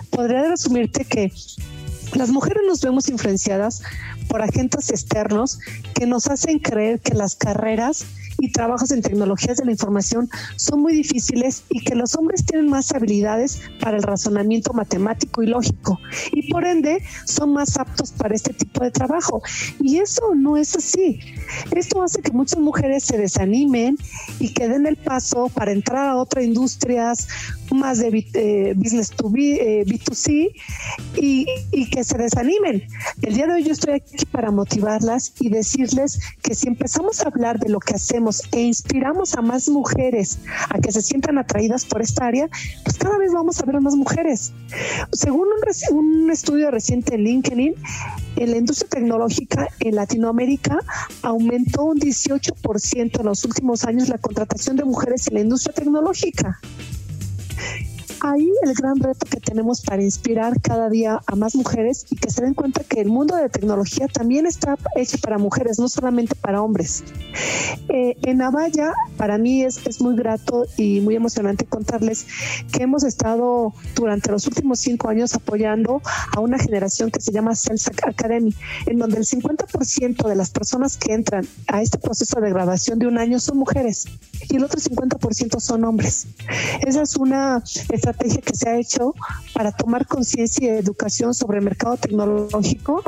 podría 0.09 0.49
resumirte 0.49 1.05
que 1.05 1.31
las 2.13 2.29
mujeres 2.29 2.63
nos 2.65 2.81
vemos 2.81 3.09
influenciadas 3.09 3.81
por 4.27 4.41
agentes 4.41 4.89
externos 4.89 5.59
que 5.93 6.05
nos 6.05 6.27
hacen 6.27 6.59
creer 6.59 6.99
que 6.99 7.13
las 7.13 7.35
carreras 7.35 8.05
y 8.39 8.51
trabajos 8.51 8.91
en 8.91 9.01
tecnologías 9.01 9.57
de 9.57 9.65
la 9.65 9.71
información 9.71 10.29
son 10.55 10.81
muy 10.81 10.93
difíciles 10.93 11.63
y 11.69 11.81
que 11.81 11.95
los 11.95 12.15
hombres 12.15 12.45
tienen 12.45 12.69
más 12.69 12.91
habilidades 12.93 13.61
para 13.79 13.97
el 13.97 14.03
razonamiento 14.03 14.73
matemático 14.73 15.43
y 15.43 15.47
lógico 15.47 15.99
y 16.31 16.51
por 16.51 16.65
ende 16.65 17.01
son 17.25 17.53
más 17.53 17.77
aptos 17.77 18.11
para 18.11 18.35
este 18.35 18.53
tipo 18.53 18.83
de 18.83 18.91
trabajo. 18.91 19.41
Y 19.79 19.97
eso 19.97 20.35
no 20.35 20.57
es 20.57 20.75
así. 20.75 21.19
Esto 21.75 22.03
hace 22.03 22.21
que 22.21 22.31
muchas 22.31 22.59
mujeres 22.59 23.03
se 23.03 23.17
desanimen 23.17 23.97
y 24.39 24.49
que 24.53 24.67
den 24.67 24.85
el 24.85 24.97
paso 24.97 25.49
para 25.53 25.71
entrar 25.71 26.07
a 26.07 26.17
otras 26.17 26.45
industrias 26.45 27.27
más 27.71 27.99
de 27.99 28.25
eh, 28.33 28.73
business 28.75 29.09
to 29.09 29.29
be, 29.29 29.81
eh, 29.81 29.85
B2C 29.85 30.51
y, 31.17 31.45
y 31.71 31.89
que 31.89 32.03
se 32.03 32.17
desanimen. 32.17 32.83
El 33.21 33.33
día 33.33 33.47
de 33.47 33.53
hoy 33.53 33.63
yo 33.63 33.73
estoy 33.73 33.95
aquí 33.95 34.25
para 34.31 34.51
motivarlas 34.51 35.33
y 35.39 35.49
decirles 35.49 36.19
que 36.41 36.55
si 36.55 36.67
empezamos 36.67 37.21
a 37.21 37.27
hablar 37.27 37.59
de 37.59 37.69
lo 37.69 37.79
que 37.79 37.95
hacemos 37.95 38.26
e 38.51 38.61
inspiramos 38.61 39.35
a 39.35 39.41
más 39.41 39.69
mujeres 39.69 40.39
a 40.69 40.79
que 40.79 40.91
se 40.91 41.01
sientan 41.01 41.37
atraídas 41.37 41.85
por 41.85 42.01
esta 42.01 42.25
área, 42.25 42.49
pues 42.83 42.97
cada 42.97 43.17
vez 43.17 43.31
vamos 43.31 43.59
a 43.61 43.65
ver 43.65 43.77
a 43.77 43.79
más 43.79 43.95
mujeres. 43.95 44.51
Según 45.13 45.47
un, 45.47 45.97
un 45.97 46.31
estudio 46.31 46.71
reciente 46.71 47.15
en 47.15 47.23
LinkedIn, 47.23 47.75
en 48.35 48.51
la 48.51 48.57
industria 48.57 48.89
tecnológica 48.89 49.67
en 49.79 49.95
Latinoamérica 49.95 50.79
aumentó 51.21 51.85
un 51.85 51.99
18% 51.99 53.19
en 53.19 53.25
los 53.25 53.45
últimos 53.45 53.83
años 53.85 54.09
la 54.09 54.17
contratación 54.17 54.75
de 54.75 54.83
mujeres 54.83 55.27
en 55.27 55.35
la 55.35 55.39
industria 55.41 55.73
tecnológica 55.73 56.59
ahí 58.21 58.51
el 58.63 58.73
gran 58.73 58.99
reto 58.99 59.25
que 59.29 59.39
tenemos 59.39 59.81
para 59.81 60.01
inspirar 60.01 60.59
cada 60.61 60.89
día 60.89 61.21
a 61.25 61.35
más 61.35 61.55
mujeres 61.55 62.05
y 62.09 62.15
que 62.15 62.29
se 62.29 62.41
den 62.41 62.53
cuenta 62.53 62.83
que 62.83 63.01
el 63.01 63.09
mundo 63.09 63.35
de 63.35 63.49
tecnología 63.49 64.07
también 64.07 64.45
está 64.45 64.77
hecho 64.95 65.17
para 65.19 65.37
mujeres, 65.37 65.79
no 65.79 65.87
solamente 65.87 66.35
para 66.35 66.61
hombres. 66.61 67.03
Eh, 67.89 68.17
en 68.23 68.41
Avaya, 68.41 68.93
para 69.17 69.37
mí 69.37 69.63
es, 69.63 69.85
es 69.85 70.01
muy 70.01 70.15
grato 70.15 70.65
y 70.77 71.01
muy 71.01 71.15
emocionante 71.15 71.65
contarles 71.65 72.25
que 72.71 72.83
hemos 72.83 73.03
estado 73.03 73.73
durante 73.95 74.31
los 74.31 74.47
últimos 74.47 74.79
cinco 74.79 75.09
años 75.09 75.33
apoyando 75.35 76.01
a 76.35 76.39
una 76.39 76.57
generación 76.57 77.11
que 77.11 77.21
se 77.21 77.31
llama 77.31 77.55
Celsac 77.55 78.07
Academy, 78.07 78.53
en 78.85 78.99
donde 78.99 79.17
el 79.17 79.25
50% 79.25 80.27
de 80.27 80.35
las 80.35 80.49
personas 80.49 80.97
que 80.97 81.13
entran 81.13 81.47
a 81.67 81.81
este 81.81 81.97
proceso 81.97 82.41
de 82.41 82.49
graduación 82.49 82.99
de 82.99 83.07
un 83.07 83.17
año 83.17 83.39
son 83.39 83.57
mujeres. 83.57 84.05
y 84.49 84.55
el 84.55 84.63
otro 84.63 84.79
50% 84.79 85.59
son 85.59 85.83
hombres. 85.83 86.27
Esa 86.85 87.01
es 87.01 87.15
una 87.15 87.63
estrategia 87.89 88.06
que 88.13 88.55
se 88.55 88.69
ha 88.69 88.77
hecho 88.77 89.13
para 89.53 89.71
tomar 89.71 90.07
conciencia 90.07 90.75
y 90.75 90.77
educación 90.77 91.33
sobre 91.33 91.59
el 91.59 91.63
mercado 91.63 91.97
tecnológico 91.97 93.03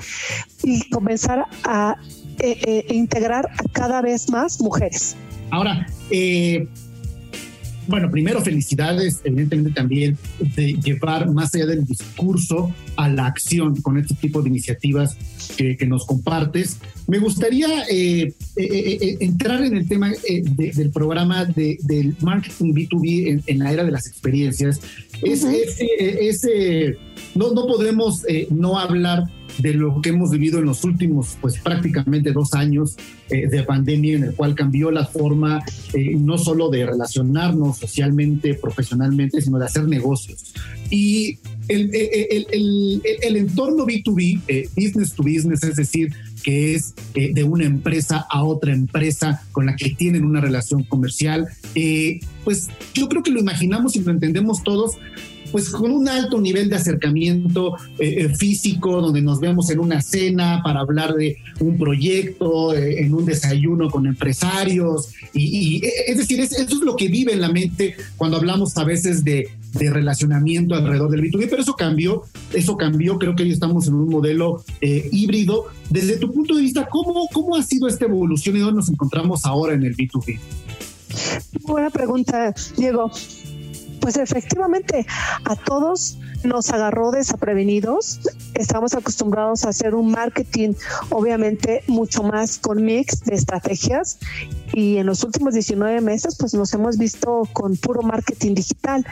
y 0.63 0.89
comenzar 0.89 1.45
a 1.63 1.95
eh, 2.39 2.59
eh, 2.65 2.93
integrar 2.93 3.45
a 3.45 3.71
cada 3.71 4.01
vez 4.01 4.29
más 4.29 4.61
mujeres. 4.61 5.15
Ahora, 5.51 5.87
eh, 6.09 6.67
bueno, 7.89 8.09
primero 8.11 8.41
felicidades, 8.41 9.21
evidentemente 9.23 9.71
también 9.71 10.17
de 10.55 10.73
llevar 10.73 11.29
más 11.31 11.53
allá 11.55 11.65
del 11.65 11.85
discurso 11.85 12.73
a 12.95 13.09
la 13.09 13.25
acción 13.25 13.81
con 13.81 13.97
este 13.97 14.13
tipo 14.15 14.41
de 14.41 14.49
iniciativas 14.49 15.17
que, 15.57 15.77
nos 15.87 16.05
compartes. 16.05 16.77
Me 17.07 17.17
gustaría 17.17 17.83
eh, 17.89 18.21
eh, 18.21 18.33
eh, 18.57 19.17
entrar 19.21 19.63
en 19.63 19.75
el 19.75 19.87
tema 19.87 20.11
del 20.55 20.91
programa 20.91 21.45
del 21.45 22.15
marketing 22.21 22.73
B2B 22.73 23.43
en, 23.45 23.59
la 23.59 23.73
era 23.73 23.83
de 23.83 23.91
las 23.91 24.05
experiencias. 24.05 24.79
Es, 25.23 25.43
ese, 25.43 26.97
no, 27.33 27.53
no 27.53 27.65
podemos 27.65 28.23
no 28.51 28.77
hablar 28.77 29.23
de 29.57 29.73
lo 29.73 30.01
que 30.01 30.09
hemos 30.09 30.31
vivido 30.31 30.59
en 30.59 30.65
los 30.65 30.83
últimos, 30.83 31.37
pues 31.41 31.57
prácticamente 31.57 32.31
dos 32.31 32.53
años 32.53 32.95
eh, 33.29 33.47
de 33.47 33.63
pandemia, 33.63 34.15
en 34.15 34.23
el 34.25 34.35
cual 34.35 34.55
cambió 34.55 34.91
la 34.91 35.05
forma 35.05 35.63
eh, 35.93 36.15
no 36.17 36.37
solo 36.37 36.69
de 36.69 36.85
relacionarnos 36.85 37.77
socialmente, 37.77 38.53
profesionalmente, 38.53 39.41
sino 39.41 39.59
de 39.59 39.65
hacer 39.65 39.87
negocios. 39.87 40.53
Y 40.89 41.39
el, 41.67 41.93
el, 41.93 42.47
el, 42.51 43.01
el 43.21 43.35
entorno 43.35 43.85
B2B, 43.85 44.41
eh, 44.47 44.69
business 44.75 45.13
to 45.13 45.23
business, 45.23 45.63
es 45.63 45.75
decir, 45.75 46.13
que 46.43 46.73
es 46.73 46.93
de 47.13 47.43
una 47.43 47.65
empresa 47.65 48.25
a 48.29 48.45
otra 48.45 48.73
empresa 48.73 49.43
con 49.51 49.65
la 49.65 49.75
que 49.75 49.89
tienen 49.89 50.23
una 50.23 50.39
relación 50.39 50.83
comercial, 50.83 51.49
pues 52.45 52.69
yo 52.93 53.09
creo 53.09 53.23
que 53.23 53.31
lo 53.31 53.41
imaginamos 53.41 53.97
y 53.97 53.99
lo 53.99 54.11
entendemos 54.11 54.63
todos 54.63 54.97
pues 55.51 55.69
con 55.69 55.91
un 55.91 56.07
alto 56.07 56.39
nivel 56.39 56.69
de 56.69 56.75
acercamiento 56.75 57.75
eh, 57.97 58.25
eh, 58.25 58.29
físico, 58.29 59.01
donde 59.01 59.21
nos 59.21 59.39
vemos 59.39 59.69
en 59.69 59.79
una 59.79 60.01
cena 60.01 60.61
para 60.63 60.81
hablar 60.81 61.15
de 61.15 61.37
un 61.59 61.77
proyecto, 61.77 62.73
eh, 62.73 63.01
en 63.01 63.13
un 63.13 63.25
desayuno 63.25 63.89
con 63.89 64.05
empresarios, 64.05 65.13
y, 65.33 65.81
es 66.07 66.17
decir, 66.17 66.39
eso 66.39 66.55
es 66.57 66.73
lo 66.81 66.95
que 66.95 67.07
vive 67.07 67.33
en 67.33 67.41
la 67.41 67.49
mente 67.49 67.95
cuando 68.17 68.37
hablamos 68.37 68.77
a 68.77 68.83
veces 68.83 69.23
de, 69.23 69.49
relacionamiento 69.71 70.73
alrededor 70.73 71.11
del 71.11 71.21
B2B, 71.21 71.47
pero 71.47 71.61
eso 71.61 71.75
cambió, 71.75 72.23
eso 72.53 72.75
cambió, 72.75 73.19
creo 73.19 73.35
que 73.35 73.43
hoy 73.43 73.51
estamos 73.51 73.87
en 73.87 73.93
un 73.93 74.09
modelo 74.09 74.63
híbrido. 74.81 75.67
Desde 75.91 76.17
tu 76.17 76.31
punto 76.31 76.55
de 76.55 76.63
vista, 76.63 76.87
¿cómo, 76.89 77.27
¿cómo 77.31 77.55
ha 77.55 77.61
sido 77.61 77.87
esta 77.87 78.05
evolución 78.05 78.57
y 78.57 78.61
dónde 78.61 78.77
nos 78.77 78.89
encontramos 78.89 79.45
ahora 79.45 79.75
en 79.75 79.83
el 79.83 79.95
B2B? 79.95 80.39
Buena 81.61 81.89
pregunta, 81.91 82.53
Diego. 82.75 83.11
Pues 84.01 84.17
efectivamente, 84.17 85.05
a 85.45 85.55
todos 85.55 86.17
nos 86.43 86.69
agarró 86.71 87.11
desaprevenidos. 87.11 88.19
Estamos 88.53 88.93
acostumbrados 88.93 89.65
a 89.65 89.69
hacer 89.69 89.95
un 89.95 90.11
marketing, 90.11 90.73
obviamente, 91.09 91.83
mucho 91.87 92.23
más 92.23 92.57
con 92.57 92.83
mix 92.83 93.21
de 93.21 93.35
estrategias. 93.35 94.19
Y 94.73 94.97
en 94.97 95.07
los 95.07 95.23
últimos 95.23 95.53
19 95.53 96.01
meses, 96.01 96.37
pues 96.37 96.53
nos 96.53 96.73
hemos 96.73 96.97
visto 96.97 97.43
con 97.53 97.75
puro 97.75 98.01
marketing 98.01 98.55
digital. 98.55 99.05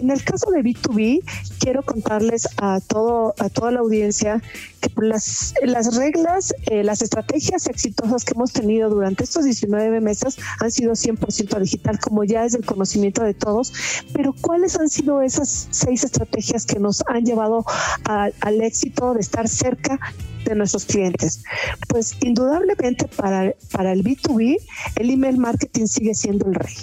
En 0.00 0.10
el 0.10 0.22
caso 0.24 0.50
de 0.50 0.62
B2B, 0.62 1.22
quiero 1.58 1.82
contarles 1.82 2.48
a, 2.56 2.80
todo, 2.80 3.34
a 3.38 3.48
toda 3.48 3.72
la 3.72 3.80
audiencia 3.80 4.42
que 4.80 4.90
las, 5.02 5.54
las 5.62 5.96
reglas, 5.96 6.54
eh, 6.70 6.82
las 6.84 7.02
estrategias 7.02 7.66
exitosas 7.66 8.24
que 8.24 8.32
hemos 8.34 8.52
tenido 8.52 8.88
durante 8.88 9.24
estos 9.24 9.44
19 9.44 10.00
meses 10.00 10.38
han 10.58 10.70
sido 10.70 10.92
100% 10.92 11.58
digital, 11.60 11.98
como 11.98 12.24
ya 12.24 12.44
es 12.44 12.54
el 12.54 12.64
conocimiento 12.64 13.22
de 13.22 13.34
todos. 13.34 13.72
Pero 14.12 14.29
¿cuáles 14.40 14.78
han 14.78 14.88
sido 14.88 15.22
esas 15.22 15.68
seis 15.70 16.04
estrategias 16.04 16.66
que 16.66 16.78
nos 16.78 17.02
han 17.06 17.24
llevado 17.24 17.64
al 18.04 18.60
éxito 18.62 19.14
de 19.14 19.20
estar 19.20 19.48
cerca 19.48 19.98
de 20.44 20.54
nuestros 20.54 20.84
clientes? 20.84 21.42
Pues 21.88 22.16
indudablemente 22.22 23.06
para, 23.08 23.54
para 23.72 23.92
el 23.92 24.02
B2B, 24.04 24.58
el 24.96 25.10
email 25.10 25.38
marketing 25.38 25.86
sigue 25.86 26.14
siendo 26.14 26.46
el 26.46 26.54
rey. 26.54 26.74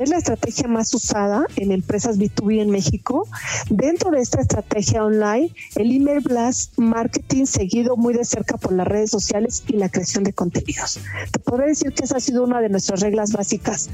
Es 0.00 0.08
la 0.08 0.18
estrategia 0.18 0.68
más 0.68 0.92
usada 0.94 1.46
en 1.56 1.72
empresas 1.72 2.18
B2B 2.18 2.60
en 2.60 2.70
México. 2.70 3.26
Dentro 3.70 4.10
de 4.10 4.20
esta 4.20 4.40
estrategia 4.40 5.04
online, 5.04 5.52
el 5.76 5.94
email 5.94 6.20
blast 6.20 6.76
marketing 6.78 7.46
seguido 7.46 7.96
muy 7.96 8.14
de 8.14 8.24
cerca 8.24 8.56
por 8.56 8.72
las 8.72 8.86
redes 8.86 9.10
sociales 9.10 9.62
y 9.66 9.76
la 9.76 9.88
creación 9.88 10.24
de 10.24 10.32
contenidos. 10.32 11.00
Te 11.30 11.38
podría 11.38 11.66
decir 11.66 11.92
que 11.92 12.04
esa 12.04 12.16
ha 12.16 12.20
sido 12.20 12.44
una 12.44 12.60
de 12.60 12.68
nuestras 12.68 13.00
reglas 13.00 13.32
básicas. 13.32 13.90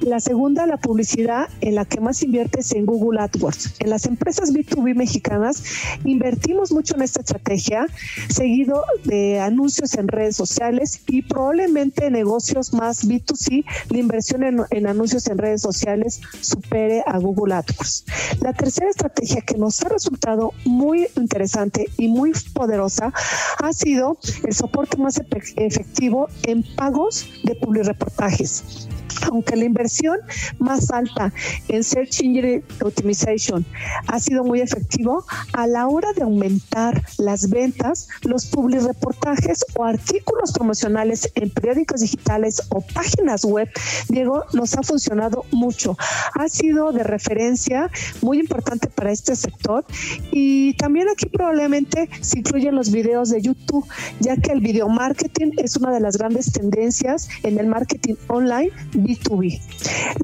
La 0.00 0.20
segunda, 0.20 0.66
la 0.66 0.76
publicidad 0.76 1.48
en 1.60 1.74
la 1.76 1.84
que 1.84 2.00
más 2.00 2.22
inviertes 2.22 2.72
en 2.72 2.86
Google 2.86 3.20
AdWords. 3.20 3.76
En 3.80 3.90
las 3.90 4.06
empresas 4.06 4.52
B2B 4.52 4.94
mexicanas 4.94 5.62
invertimos 6.04 6.72
mucho 6.72 6.94
en 6.96 7.02
esta 7.02 7.20
estrategia, 7.20 7.86
seguido 8.28 8.84
de 9.04 9.40
anuncios 9.40 9.94
en 9.94 10.08
redes 10.08 10.36
sociales 10.36 11.00
y 11.06 11.22
probablemente 11.22 12.10
negocios 12.10 12.72
más 12.72 13.06
B2C, 13.06 13.64
la 13.88 13.98
inversión 13.98 14.66
en 14.70 14.86
anuncios 14.86 15.21
en 15.28 15.38
redes 15.38 15.62
sociales 15.62 16.20
supere 16.40 17.02
a 17.06 17.18
Google 17.18 17.54
AdWords. 17.54 18.04
La 18.40 18.52
tercera 18.52 18.90
estrategia 18.90 19.42
que 19.42 19.56
nos 19.56 19.82
ha 19.82 19.88
resultado 19.88 20.52
muy 20.64 21.08
interesante 21.16 21.86
y 21.98 22.08
muy 22.08 22.32
poderosa 22.52 23.12
ha 23.58 23.72
sido 23.72 24.18
el 24.44 24.54
soporte 24.54 24.96
más 24.96 25.20
efectivo 25.56 26.28
en 26.44 26.62
pagos 26.76 27.26
de 27.44 27.54
publireportajes 27.54 28.88
aunque 29.30 29.56
la 29.56 29.64
inversión 29.64 30.18
más 30.58 30.90
alta 30.90 31.32
en 31.68 31.84
Search 31.84 32.20
Engine 32.20 32.64
Optimization 32.82 33.64
ha 34.08 34.18
sido 34.18 34.44
muy 34.44 34.60
efectivo, 34.60 35.24
a 35.52 35.66
la 35.66 35.86
hora 35.86 36.12
de 36.12 36.22
aumentar 36.22 37.02
las 37.18 37.48
ventas, 37.48 38.08
los 38.22 38.50
reportajes 38.84 39.64
o 39.76 39.84
artículos 39.84 40.52
promocionales 40.52 41.30
en 41.34 41.50
periódicos 41.50 42.00
digitales 42.00 42.62
o 42.70 42.80
páginas 42.80 43.44
web, 43.44 43.68
Diego, 44.08 44.44
nos 44.52 44.74
ha 44.74 44.82
funcionado 44.82 45.11
mucho. 45.50 45.96
Ha 46.34 46.48
sido 46.48 46.92
de 46.92 47.02
referencia 47.02 47.90
muy 48.20 48.38
importante 48.38 48.88
para 48.88 49.12
este 49.12 49.36
sector 49.36 49.84
y 50.30 50.74
también 50.74 51.08
aquí 51.08 51.26
probablemente 51.26 52.08
se 52.20 52.38
incluyen 52.38 52.74
los 52.74 52.90
videos 52.90 53.30
de 53.30 53.42
YouTube, 53.42 53.86
ya 54.20 54.36
que 54.36 54.52
el 54.52 54.60
video 54.60 54.88
marketing 54.88 55.52
es 55.58 55.76
una 55.76 55.92
de 55.92 56.00
las 56.00 56.16
grandes 56.16 56.52
tendencias 56.52 57.28
en 57.42 57.58
el 57.58 57.66
marketing 57.66 58.14
online 58.28 58.70
B2B. 58.92 59.60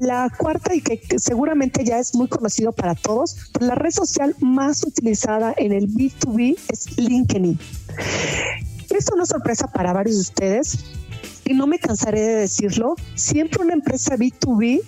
La 0.01 0.31
cuarta 0.35 0.73
y 0.73 0.81
que 0.81 0.99
seguramente 1.17 1.83
ya 1.83 1.99
es 1.99 2.15
muy 2.15 2.27
conocido 2.27 2.71
para 2.71 2.95
todos, 2.95 3.51
pues 3.53 3.67
la 3.67 3.75
red 3.75 3.91
social 3.91 4.35
más 4.39 4.83
utilizada 4.83 5.53
en 5.57 5.71
el 5.71 5.87
B2B 5.89 6.57
es 6.69 6.97
LinkedIn. 6.97 7.59
Esto 8.89 9.15
no 9.15 9.23
es 9.23 9.29
sorpresa 9.29 9.67
para 9.67 9.93
varios 9.93 10.15
de 10.15 10.21
ustedes 10.21 10.79
y 11.49 11.55
no 11.55 11.65
me 11.65 11.79
cansaré 11.79 12.21
de 12.21 12.35
decirlo, 12.35 12.95
siempre 13.15 13.63
una 13.63 13.73
empresa 13.73 14.15
B2B 14.15 14.81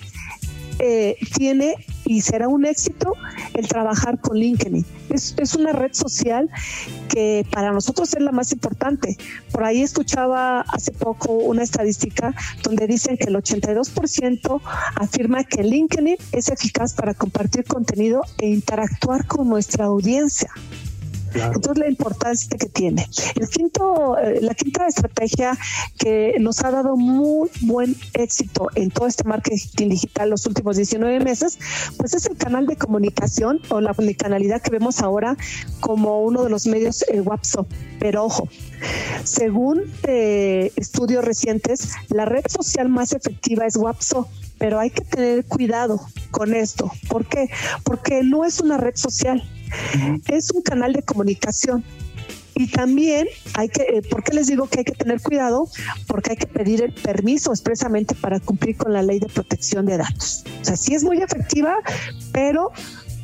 eh, 0.77 1.17
tiene 1.35 1.73
y 2.05 2.21
será 2.21 2.47
un 2.47 2.65
éxito 2.65 3.13
el 3.55 3.67
trabajar 3.67 4.21
con 4.21 4.37
LinkedIn. 4.37 4.85
Es, 5.09 5.33
es, 5.37 5.55
una 5.55 5.71
red 5.73 5.93
social 5.93 6.51
que 7.09 7.47
para 7.51 7.71
nosotros 7.71 8.13
es 8.13 8.21
la 8.21 8.31
más 8.31 8.51
importante. 8.51 9.17
Por 9.51 9.63
ahí 9.63 9.81
escuchaba 9.81 10.61
hace 10.61 10.91
poco 10.91 11.33
una 11.33 11.63
estadística 11.63 12.35
donde 12.61 12.85
dicen 12.85 13.17
que 13.17 13.29
el 13.29 13.35
82% 13.35 14.61
afirma 14.95 15.43
que 15.43 15.63
LinkedIn 15.63 16.17
es 16.31 16.49
eficaz 16.49 16.93
para 16.93 17.15
compartir 17.15 17.63
contenido 17.63 18.21
e 18.37 18.49
interactuar 18.49 19.25
con 19.25 19.49
nuestra 19.49 19.85
audiencia. 19.85 20.51
Entonces 21.33 21.77
la 21.77 21.87
importancia 21.87 22.57
que 22.57 22.67
tiene. 22.67 23.07
El 23.35 23.49
quinto, 23.49 24.17
eh, 24.17 24.39
la 24.41 24.53
quinta 24.53 24.87
estrategia 24.87 25.57
que 25.97 26.35
nos 26.39 26.63
ha 26.63 26.71
dado 26.71 26.97
muy 26.97 27.49
buen 27.61 27.95
éxito 28.13 28.69
en 28.75 28.89
todo 28.91 29.07
este 29.07 29.23
marketing 29.23 29.89
digital 29.89 30.29
los 30.29 30.45
últimos 30.45 30.77
19 30.77 31.19
meses, 31.19 31.59
pues 31.97 32.13
es 32.13 32.25
el 32.25 32.37
canal 32.37 32.65
de 32.67 32.75
comunicación 32.75 33.59
o 33.69 33.81
la 33.81 33.93
canalidad 34.17 34.61
que 34.61 34.71
vemos 34.71 35.01
ahora 35.01 35.37
como 35.79 36.21
uno 36.21 36.43
de 36.43 36.49
los 36.49 36.67
medios 36.67 37.03
el 37.03 37.21
WhatsApp. 37.21 37.67
Pero 37.99 38.25
ojo, 38.25 38.47
según 39.23 39.83
eh, 40.03 40.71
estudios 40.75 41.23
recientes, 41.23 41.93
la 42.09 42.25
red 42.25 42.43
social 42.47 42.89
más 42.89 43.13
efectiva 43.13 43.65
es 43.65 43.75
WhatsApp 43.75 44.27
pero 44.61 44.79
hay 44.79 44.91
que 44.91 45.03
tener 45.03 45.43
cuidado 45.45 45.99
con 46.29 46.53
esto. 46.53 46.91
¿Por 47.09 47.25
qué? 47.25 47.49
Porque 47.83 48.21
no 48.21 48.45
es 48.45 48.59
una 48.59 48.77
red 48.77 48.95
social, 48.95 49.41
es 50.27 50.51
un 50.51 50.61
canal 50.61 50.93
de 50.93 51.03
comunicación. 51.03 51.83
Y 52.55 52.67
también 52.67 53.27
hay 53.53 53.69
que, 53.69 53.81
eh, 53.83 54.01
¿por 54.09 54.23
qué 54.23 54.33
les 54.33 54.47
digo 54.47 54.67
que 54.67 54.79
hay 54.79 54.85
que 54.85 54.91
tener 54.91 55.21
cuidado? 55.21 55.67
Porque 56.05 56.31
hay 56.31 56.37
que 56.37 56.47
pedir 56.47 56.83
el 56.83 56.93
permiso 56.93 57.51
expresamente 57.51 58.13
para 58.13 58.39
cumplir 58.39 58.77
con 58.77 58.93
la 58.93 59.01
ley 59.01 59.19
de 59.19 59.27
protección 59.27 59.85
de 59.85 59.97
datos. 59.97 60.43
O 60.61 60.65
sea, 60.65 60.75
sí 60.75 60.93
es 60.93 61.03
muy 61.03 61.21
efectiva, 61.21 61.77
pero 62.31 62.71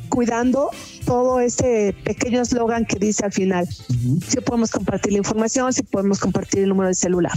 cuidando 0.08 0.70
todo 1.04 1.40
ese 1.40 1.94
pequeño 2.04 2.42
eslogan 2.42 2.84
que 2.84 2.98
dice 2.98 3.24
al 3.24 3.32
final, 3.32 3.68
si 3.68 4.40
podemos 4.40 4.70
compartir 4.70 5.12
la 5.12 5.18
información, 5.18 5.72
si 5.72 5.82
podemos 5.82 6.18
compartir 6.18 6.62
el 6.62 6.70
número 6.70 6.88
de 6.88 6.94
celular. 6.94 7.32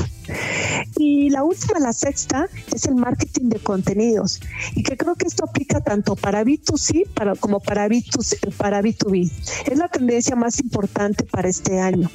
Y 0.98 1.30
la 1.30 1.44
última, 1.44 1.80
la 1.80 1.94
sexta, 1.94 2.48
es 2.74 2.86
el 2.86 2.96
marketing 2.96 3.50
de 3.50 3.60
contenidos. 3.60 4.40
Y 4.76 4.84
que 4.84 4.98
creo 4.98 5.16
que 5.16 5.28
esto 5.28 5.46
aplica 5.46 5.82
tanto 5.82 6.16
para 6.16 6.44
B2C 6.44 7.08
para, 7.14 7.36
como 7.36 7.60
para, 7.60 7.88
B2C, 7.88 8.54
para 8.56 8.82
B2B. 8.82 9.32
Es 9.72 9.78
la 9.78 9.88
tendencia 9.88 10.36
más 10.36 10.60
importante 10.60 11.24
para 11.24 11.50
este 11.50 11.80
año. 11.80 12.10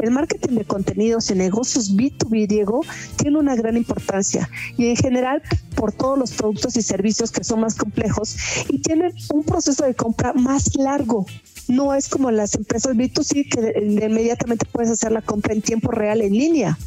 El 0.00 0.10
marketing 0.10 0.56
de 0.56 0.64
contenidos 0.64 1.30
en 1.30 1.38
negocios 1.38 1.94
B2B, 1.96 2.46
Diego, 2.46 2.82
tiene 3.16 3.38
una 3.38 3.56
gran 3.56 3.76
importancia. 3.76 4.48
Y 4.76 4.86
en 4.86 4.96
general, 4.96 5.42
por 5.74 5.92
todos 5.92 6.18
los 6.18 6.32
productos 6.32 6.76
y 6.76 6.82
servicios 6.82 7.32
que 7.32 7.44
son 7.44 7.60
más 7.60 7.74
complejos 7.74 8.36
y 8.68 8.78
tienen 8.78 9.12
un 9.32 9.42
proceso 9.44 9.84
de 9.84 9.94
compra 9.94 10.32
más 10.32 10.76
largo. 10.76 11.26
No 11.68 11.94
es 11.94 12.08
como 12.08 12.30
las 12.30 12.54
empresas 12.54 12.94
B2C 12.94 13.48
que 13.48 14.04
inmediatamente 14.04 14.66
puedes 14.70 14.90
hacer 14.90 15.12
la 15.12 15.22
compra 15.22 15.54
en 15.54 15.62
tiempo 15.62 15.90
real 15.90 16.20
en 16.20 16.32
línea. 16.32 16.78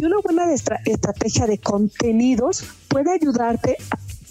Y 0.00 0.04
una 0.04 0.16
buena 0.22 0.52
estrategia 0.52 1.46
de 1.46 1.58
contenidos 1.58 2.64
puede 2.88 3.12
ayudarte 3.12 3.76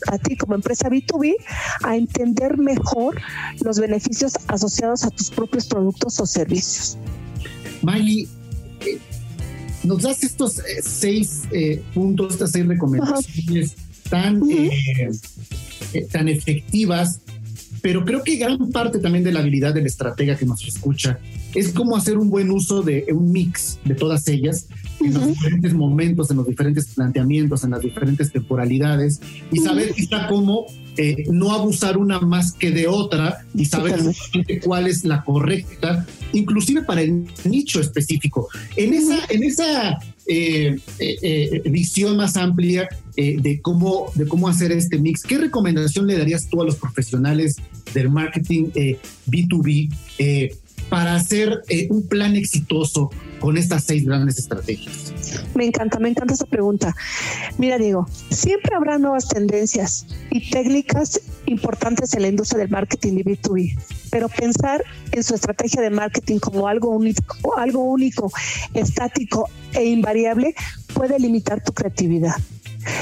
a, 0.08 0.18
ti 0.18 0.36
como 0.36 0.56
empresa 0.56 0.90
B2B 0.90 1.36
a 1.84 1.96
entender 1.96 2.58
mejor 2.58 3.22
los 3.62 3.80
beneficios 3.80 4.34
asociados 4.48 5.06
a 5.06 5.10
tus 5.10 5.30
propios 5.30 5.66
productos 5.68 6.20
o 6.20 6.26
servicios. 6.26 6.98
Maggie, 7.82 8.28
eh, 8.82 9.00
nos 9.84 10.04
das 10.04 10.24
estos 10.24 10.60
eh, 10.60 10.82
seis 10.82 11.44
eh, 11.52 11.82
puntos, 11.94 12.34
estas 12.34 12.52
seis 12.52 12.68
recomendaciones 12.68 13.76
tan, 14.10 14.42
tan 16.12 16.28
efectivas 16.28 17.23
pero 17.84 18.06
creo 18.06 18.24
que 18.24 18.38
gran 18.38 18.72
parte 18.72 18.98
también 18.98 19.26
de 19.26 19.34
la 19.34 19.42
habilidad 19.42 19.74
del 19.74 19.86
estratega 19.86 20.38
que 20.38 20.46
nos 20.46 20.66
escucha 20.66 21.20
es 21.54 21.74
cómo 21.74 21.98
hacer 21.98 22.18
un 22.18 22.30
buen 22.30 22.50
uso 22.50 22.82
de 22.82 23.06
un 23.12 23.30
mix 23.30 23.78
de 23.84 23.94
todas 23.94 24.26
ellas 24.30 24.68
en 25.02 25.14
los 25.14 25.28
diferentes 25.28 25.74
momentos, 25.74 26.32
en 26.32 26.38
los 26.38 26.48
diferentes 26.48 26.88
planteamientos, 26.88 27.66
en 27.66 27.72
las 27.72 27.82
diferentes 27.82 28.32
temporalidades 28.32 29.20
y 29.52 29.60
saber 29.60 29.94
quizá 29.94 30.28
cómo 30.30 30.66
eh, 30.96 31.26
no 31.30 31.52
abusar 31.52 31.98
una 31.98 32.22
más 32.22 32.54
que 32.54 32.72
de 32.72 32.88
otra 32.88 33.46
y 33.54 33.66
saber 33.66 34.00
cuál 34.64 34.88
es 34.88 35.04
la 35.04 35.22
correcta, 35.26 36.06
inclusive 36.32 36.84
para 36.84 37.02
el 37.02 37.28
nicho 37.44 37.82
específico. 37.82 38.48
En 38.78 38.94
esa, 38.94 39.18
en 39.30 39.44
esa 39.44 40.00
eh, 40.28 40.80
eh, 41.00 41.62
visión 41.66 42.18
más 42.18 42.38
amplia 42.38 42.88
de, 43.16 43.60
cómo, 43.62 44.12
de 44.16 44.26
cómo 44.26 44.48
hacer 44.48 44.72
este 44.72 44.98
mix, 44.98 45.22
¿qué 45.24 45.38
recomendación 45.38 46.08
le 46.08 46.18
darías 46.18 46.48
tú 46.50 46.62
a 46.62 46.66
los 46.66 46.78
profesionales 46.78 47.58
del 47.94 48.10
marketing 48.10 48.72
B2B? 49.28 49.90
para 50.94 51.16
hacer 51.16 51.64
eh, 51.70 51.88
un 51.90 52.08
plan 52.08 52.36
exitoso 52.36 53.10
con 53.40 53.58
estas 53.58 53.84
seis 53.84 54.06
grandes 54.06 54.38
estrategias? 54.38 55.12
Me 55.56 55.66
encanta, 55.66 55.98
me 55.98 56.10
encanta 56.10 56.36
esa 56.36 56.46
pregunta. 56.46 56.96
Mira, 57.58 57.80
Diego, 57.80 58.08
siempre 58.30 58.76
habrá 58.76 59.00
nuevas 59.00 59.28
tendencias 59.28 60.06
y 60.30 60.52
técnicas 60.52 61.20
importantes 61.48 62.14
en 62.14 62.22
la 62.22 62.28
industria 62.28 62.60
del 62.60 62.70
marketing 62.70 63.14
y 63.14 63.24
B2B, 63.24 63.78
pero 64.14 64.30
pensar 64.30 64.84
en 65.12 65.24
su 65.24 65.34
estrategia 65.34 65.82
de 65.82 65.90
marketing 65.90 66.38
como 66.38 66.68
algo 66.68 66.90
único, 66.90 67.58
algo 67.58 67.84
único, 67.84 68.32
estático 68.76 69.50
e 69.74 69.86
invariable 69.86 70.54
puede 70.94 71.18
limitar 71.18 71.64
tu 71.64 71.74
creatividad. 71.74 72.36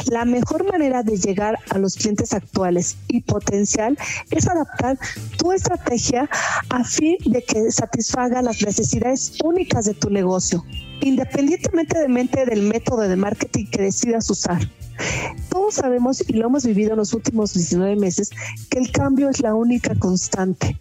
La 0.10 0.24
mejor 0.24 0.64
manera 0.72 1.04
de 1.04 1.18
llegar 1.18 1.60
a 1.70 1.80
los 1.80 1.96
clientes 1.96 2.32
actuales 2.32 2.96
y 3.10 3.20
potencial 3.24 3.98
es 4.30 4.48
adaptar 4.48 4.98
tu 5.38 5.52
estrategia 5.52 6.30
a 6.70 6.84
fin 6.86 7.18
de 7.26 7.44
que 7.44 7.70
satisfaga 7.72 8.42
las 8.42 8.62
necesidades 8.62 9.34
únicas 9.44 9.84
de 9.84 9.96
tu 9.96 10.10
negocio, 10.10 10.64
independientemente 11.02 12.46
del 12.46 12.62
método 12.62 13.02
de 13.02 13.18
marketing 13.18 13.66
que 13.66 13.82
decidas 13.82 14.30
usar. 14.30 14.62
Todos 15.50 15.76
sabemos 15.76 16.24
y 16.28 16.34
lo 16.34 16.48
hemos 16.48 16.66
vivido 16.66 16.92
en 16.92 16.98
los 16.98 17.14
últimos 17.14 17.54
19 17.54 17.96
meses 17.96 18.30
que 18.70 18.80
el 18.80 18.92
cambio 18.92 19.30
es 19.30 19.42
la 19.42 19.56
única 19.56 19.96
constante. 19.96 20.78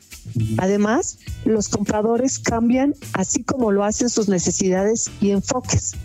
Además, 0.59 1.19
los 1.45 1.69
compradores 1.69 2.39
cambian 2.39 2.95
así 3.15 3.43
como 3.43 3.73
lo 3.73 3.85
hacen 3.85 4.09
sus 4.09 4.29
necesidades 4.29 5.11
y 5.21 5.31
enfoques 5.31 5.97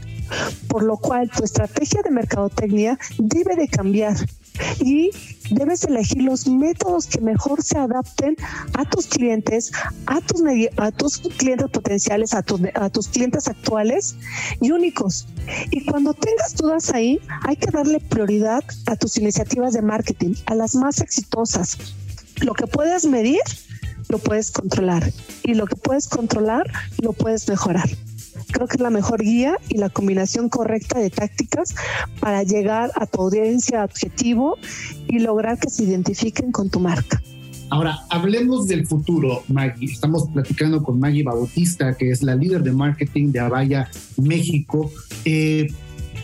por 0.68 0.84
lo 0.84 0.98
cual 0.98 1.30
tu 1.30 1.44
estrategia 1.44 2.02
de 2.02 2.12
mercadotecnia 2.12 2.98
debe 3.18 3.56
de 3.56 3.68
cambiar 3.68 4.15
y 4.80 5.12
debes 5.52 5.84
elegir 5.84 6.24
los 6.24 6.48
métodos 6.48 7.08
que 7.08 7.22
mejor 7.22 7.62
se 7.64 7.78
adapten 7.78 8.36
a 8.74 8.86
tus 8.86 9.08
clientes, 9.08 9.72
a 10.06 10.22
tus, 10.22 11.20
clientes 11.38 11.70
potenciales, 11.70 12.34
a, 12.34 12.44
a 12.76 12.90
tus 12.90 13.08
clientes 13.08 13.48
actuales 13.48 14.16
y 14.62 14.72
únicos. 14.72 15.28
Y 15.72 15.86
cuando 15.86 16.14
tengas 16.14 16.56
dudas 16.56 16.92
ahí, 16.94 17.20
hay 17.44 17.56
que 17.56 17.72
darle 17.72 18.00
prioridad 18.00 18.64
a 18.88 18.96
tus 18.96 19.18
iniciativas 19.18 19.74
de 19.74 19.82
marketing, 19.82 20.34
a 20.46 20.56
las 20.56 20.76
más 20.76 21.02
exitosas. 21.02 21.78
Lo 22.42 22.54
que 22.54 22.68
puedes 22.68 23.06
medir, 23.06 23.42
lo 24.10 24.20
puedes 24.20 24.52
controlar. 24.52 25.12
Y 25.44 25.54
lo 25.54 25.66
que 25.68 25.76
puedes 25.76 26.08
controlar, 26.08 26.70
lo 27.02 27.14
puedes 27.14 27.48
mejorar 27.48 27.90
creo 28.52 28.68
que 28.68 28.76
es 28.76 28.82
la 28.82 28.90
mejor 28.90 29.22
guía 29.22 29.58
y 29.70 29.78
la 29.78 29.90
combinación 29.90 30.50
correcta 30.50 31.00
de 31.00 31.10
tácticas 31.10 31.76
para 32.20 32.44
llegar 32.44 32.92
a 32.96 33.06
tu 33.06 33.22
audiencia 33.22 33.84
objetivo 33.84 34.58
y 35.08 35.20
lograr 35.20 35.60
que 35.60 35.70
se 35.70 35.84
identifiquen 35.84 36.52
con 36.52 36.70
tu 36.70 36.80
marca. 36.80 37.22
Ahora, 37.70 38.00
hablemos 38.10 38.68
del 38.68 38.86
futuro, 38.86 39.44
Maggie. 39.48 39.91
Estamos 39.91 40.30
platicando 40.32 40.84
con 40.84 41.00
Maggie 41.00 41.24
Bautista, 41.24 41.96
que 41.96 42.12
es 42.12 42.22
la 42.22 42.36
líder 42.36 42.62
de 42.63 42.72
marketing 42.72 43.32
de 43.32 43.39
Avaya 43.39 43.89
México. 44.18 44.91
Eh, 45.26 45.68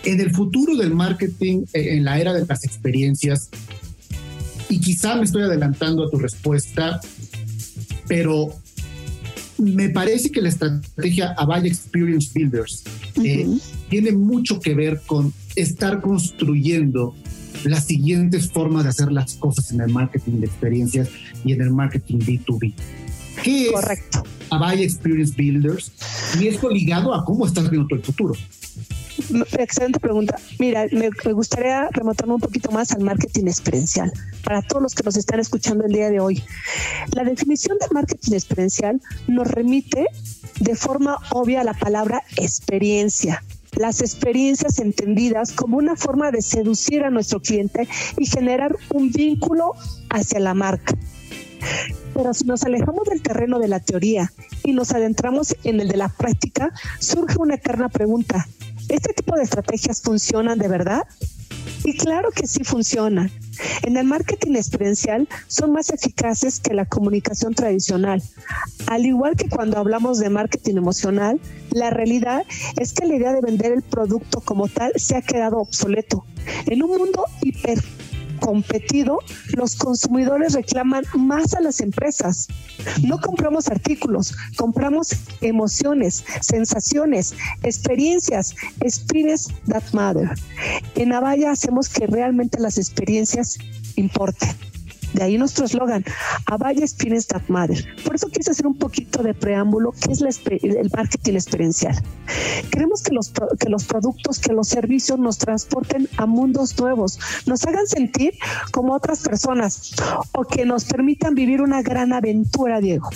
en 0.04 0.20
el 0.20 0.32
futuro 0.32 0.76
del 0.76 0.94
marketing, 0.94 1.66
eh, 1.74 1.96
en 1.96 2.06
la 2.06 2.20
era 2.20 2.34
de 2.34 2.46
las 2.46 2.64
experiencias, 2.64 3.50
y 4.70 4.80
quizá 4.80 5.16
me 5.16 5.24
estoy 5.24 5.44
adelantando 5.44 6.06
a 6.06 6.10
tu 6.10 6.18
respuesta, 6.18 7.02
pero 8.08 8.54
me 9.58 9.90
parece 9.90 10.32
que 10.32 10.42
la 10.42 10.50
estrategia 10.50 11.34
Avaya 11.38 11.68
Experience 11.68 12.32
Builders 12.34 12.84
eh, 13.24 13.48
tiene 13.90 14.12
mucho 14.12 14.60
que 14.60 14.74
ver 14.74 15.02
con 15.06 15.34
estar 15.56 16.02
construyendo 16.02 17.14
las 17.64 17.86
siguientes 17.86 18.52
formas 18.52 18.84
de 18.84 18.90
hacer 18.90 19.12
las 19.12 19.36
cosas 19.36 19.72
en 19.72 19.82
el 19.82 19.90
marketing 19.90 20.40
de 20.40 20.48
experiencias 20.48 21.10
y 21.44 21.54
en 21.54 21.62
el 21.62 21.72
marketing 21.72 22.20
B2B. 22.20 22.74
¿Qué 23.44 23.66
es 23.66 23.72
Correcto. 23.72 24.24
Avaya 24.50 24.84
Experience 24.84 25.34
Builders? 25.36 25.92
Y 26.40 26.48
esto 26.48 26.70
ligado 26.70 27.14
a 27.14 27.24
cómo 27.26 27.46
estás 27.46 27.70
viendo 27.70 27.88
todo 27.88 28.00
el 28.00 28.06
futuro. 28.06 28.34
Excelente 29.58 30.00
pregunta. 30.00 30.38
Mira, 30.60 30.88
me, 30.92 31.10
gustaría 31.34 31.90
remontarme 31.92 32.36
un 32.36 32.40
poquito 32.42 32.72
más 32.72 32.92
al 32.92 33.02
marketing 33.02 33.48
experiencial 33.48 34.12
para 34.44 34.62
todos 34.62 34.82
los 34.82 34.96
que 34.96 35.04
nos 35.04 35.18
están 35.18 35.40
escuchando 35.40 35.86
el 35.86 35.92
día 35.92 36.10
de 36.10 36.20
hoy. 36.20 36.44
La 37.14 37.24
definición 37.24 37.78
de 37.80 37.88
marketing 37.92 38.34
experiencial 38.34 39.02
nos 39.28 39.48
remite 39.48 40.06
de 40.60 40.76
forma 40.76 41.18
obvia 41.32 41.62
a 41.62 41.64
la 41.64 41.74
palabra 41.74 42.24
experiencia. 42.38 43.44
Las 43.78 44.02
experiencias 44.02 44.80
entendidas 44.80 45.54
como 45.54 45.78
una 45.78 45.96
forma 45.96 46.32
de 46.32 46.42
seducir 46.42 47.04
a 47.04 47.10
nuestro 47.10 47.42
cliente 47.42 47.88
y 48.18 48.26
generar 48.26 48.76
un 48.94 49.12
vínculo 49.12 49.74
hacia 50.10 50.40
la 50.40 50.54
marca. 50.54 50.96
Pero 52.14 52.34
si 52.34 52.46
nos 52.46 52.64
alejamos 52.64 53.06
del 53.06 53.22
terreno 53.22 53.60
de 53.60 53.68
la 53.68 53.80
teoría 53.80 54.32
y 54.64 54.74
nos 54.74 54.92
adentramos 54.92 55.56
en 55.64 55.80
el 55.80 55.88
de 55.88 55.98
la 55.98 56.10
práctica, 56.10 56.74
surge 57.00 57.38
una 57.40 57.56
eterna 57.56 57.90
pregunta. 57.90 58.48
¿Este 58.92 59.14
tipo 59.14 59.38
de 59.38 59.44
estrategias 59.44 60.02
funcionan 60.02 60.60
de 60.60 60.68
verdad? 60.68 61.04
Y 61.86 61.96
claro 61.96 62.30
que 62.32 62.46
sí 62.46 62.66
funcionan. 62.66 63.32
En 63.84 63.96
el 63.96 64.06
marketing 64.06 64.56
experiencial 64.56 65.30
son 65.48 65.72
más 65.72 65.92
eficaces 65.92 66.60
que 66.60 66.74
la 66.74 66.84
comunicación 66.84 67.54
tradicional. 67.54 68.22
Al 68.88 69.06
igual 69.06 69.38
que 69.38 69.48
cuando 69.48 69.78
hablamos 69.78 70.20
de 70.20 70.30
marketing 70.30 70.76
emocional, 70.76 71.40
la 71.72 71.90
realidad 71.90 72.44
es 72.82 72.92
que 72.92 73.06
la 73.06 73.16
idea 73.16 73.32
de 73.32 73.40
vender 73.40 73.72
el 73.72 73.82
producto 73.82 74.42
como 74.42 74.68
tal 74.68 74.92
se 74.98 75.16
ha 75.16 75.22
quedado 75.22 75.60
obsoleto. 75.60 76.26
En 76.66 76.84
un 76.84 76.98
mundo 76.98 77.24
hiper 77.42 77.82
competido, 78.42 79.20
los 79.56 79.76
consumidores 79.76 80.54
reclaman 80.54 81.06
más 81.16 81.54
a 81.54 81.62
las 81.62 81.80
empresas. 81.80 82.48
No 83.04 83.22
compramos 83.22 83.70
artículos, 83.70 84.36
compramos 84.58 85.16
emociones, 85.40 86.26
sensaciones, 86.42 87.34
experiencias, 87.64 88.54
experience 88.82 89.54
that 89.68 89.84
matter. 89.94 90.30
En 90.96 91.14
Avaya 91.14 91.52
hacemos 91.52 91.88
que 91.88 92.08
realmente 92.08 92.60
las 92.60 92.78
experiencias 92.78 93.58
importen. 93.96 94.71
De 95.14 95.24
ahí 95.24 95.38
nuestro 95.38 95.66
eslogan, 95.66 96.04
a 96.46 96.58
Valles 96.58 96.94
Pines 96.94 97.28
That 97.28 97.44
Matter. 97.48 97.86
Por 98.04 98.16
eso 98.16 98.30
quise 98.30 98.52
hacer 98.52 98.66
un 98.66 98.78
poquito 98.78 99.24
de 99.24 99.34
preámbulo, 99.34 99.92
que 99.92 100.12
es 100.12 100.22
el 100.22 100.90
marketing 100.96 101.34
experiencial. 101.34 102.02
Queremos 102.72 103.02
que 103.02 103.14
los, 103.14 103.32
que 103.60 103.70
los 103.70 103.84
productos, 103.86 104.40
que 104.40 104.54
los 104.54 104.68
servicios 104.68 105.20
nos 105.20 105.38
transporten 105.38 106.08
a 106.18 106.26
mundos 106.26 106.80
nuevos, 106.80 107.20
nos 107.46 107.66
hagan 107.66 107.88
sentir 107.88 108.34
como 108.72 108.94
otras 108.94 109.22
personas 109.22 109.94
o 110.32 110.46
que 110.46 110.66
nos 110.66 110.86
permitan 110.86 111.36
vivir 111.36 111.62
una 111.62 111.82
gran 111.82 112.14
aventura, 112.14 112.80
Diego. 112.80 113.10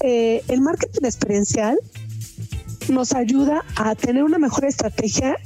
Eh, 0.00 0.44
el 0.48 0.60
marketing 0.60 1.04
experiencial 1.04 1.78
nos 2.88 3.14
ayuda 3.14 3.64
a 3.76 3.94
tener 3.94 4.22
una 4.22 4.38
mejor 4.38 4.66
estrategia 4.66 5.36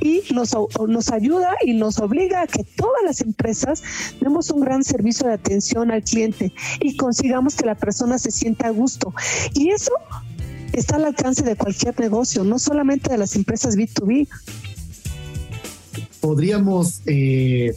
y 0.00 0.22
nos, 0.32 0.56
nos 0.86 1.10
ayuda 1.10 1.54
y 1.64 1.74
nos 1.74 1.98
obliga 1.98 2.42
a 2.42 2.46
que 2.46 2.64
todas 2.64 3.02
las 3.04 3.20
empresas 3.20 3.82
demos 4.20 4.50
un 4.50 4.60
gran 4.60 4.84
servicio 4.84 5.26
de 5.26 5.34
atención 5.34 5.90
al 5.90 6.02
cliente 6.02 6.52
y 6.80 6.96
consigamos 6.96 7.54
que 7.54 7.66
la 7.66 7.74
persona 7.74 8.18
se 8.18 8.30
sienta 8.30 8.68
a 8.68 8.70
gusto. 8.70 9.12
Y 9.54 9.70
eso 9.70 9.92
está 10.72 10.96
al 10.96 11.04
alcance 11.04 11.42
de 11.42 11.56
cualquier 11.56 11.98
negocio, 11.98 12.44
no 12.44 12.58
solamente 12.58 13.10
de 13.10 13.18
las 13.18 13.36
empresas 13.36 13.76
B2B. 13.76 14.28
Podríamos 16.20 17.00
eh, 17.06 17.74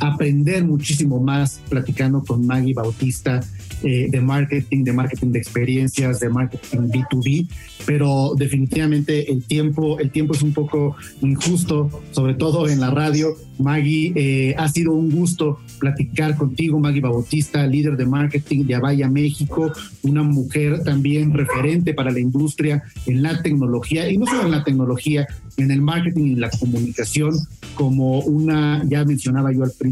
aprender 0.00 0.64
muchísimo 0.64 1.20
más 1.20 1.60
platicando 1.68 2.22
con 2.22 2.46
Maggie 2.46 2.74
Bautista 2.74 3.40
eh, 3.82 4.08
de 4.10 4.20
marketing, 4.20 4.84
de 4.84 4.92
marketing 4.92 5.32
de 5.32 5.38
experiencias, 5.38 6.20
de 6.20 6.30
marketing 6.30 6.88
B2B, 6.88 7.46
pero 7.84 8.34
definitivamente 8.34 9.30
el 9.30 9.44
tiempo, 9.44 9.98
el 9.98 10.10
tiempo 10.10 10.32
es 10.32 10.42
un 10.42 10.54
poco 10.54 10.96
injusto, 11.20 11.90
sobre 12.12 12.34
todo 12.34 12.68
en 12.68 12.80
la 12.80 12.90
radio. 12.90 13.36
Maggie, 13.58 14.12
eh, 14.16 14.54
ha 14.56 14.68
sido 14.68 14.92
un 14.92 15.10
gusto 15.10 15.60
platicar 15.78 16.36
contigo, 16.36 16.80
Maggie 16.80 17.02
Bautista, 17.02 17.66
líder 17.66 17.96
de 17.96 18.06
marketing 18.06 18.64
de 18.64 18.74
Avaya 18.74 19.08
México, 19.10 19.70
una 20.02 20.22
mujer 20.22 20.82
también 20.82 21.34
referente 21.34 21.92
para 21.92 22.10
la 22.10 22.20
industria 22.20 22.82
en 23.06 23.22
la 23.22 23.42
tecnología, 23.42 24.10
y 24.10 24.16
no 24.16 24.26
solo 24.26 24.46
en 24.46 24.50
la 24.52 24.64
tecnología, 24.64 25.26
en 25.56 25.70
el 25.70 25.82
marketing 25.82 26.24
y 26.24 26.34
la 26.36 26.50
comunicación, 26.50 27.34
como 27.74 28.20
una, 28.20 28.82
ya 28.88 29.04
mencionaba 29.04 29.52
yo 29.52 29.62
al 29.62 29.72
principio, 29.72 29.83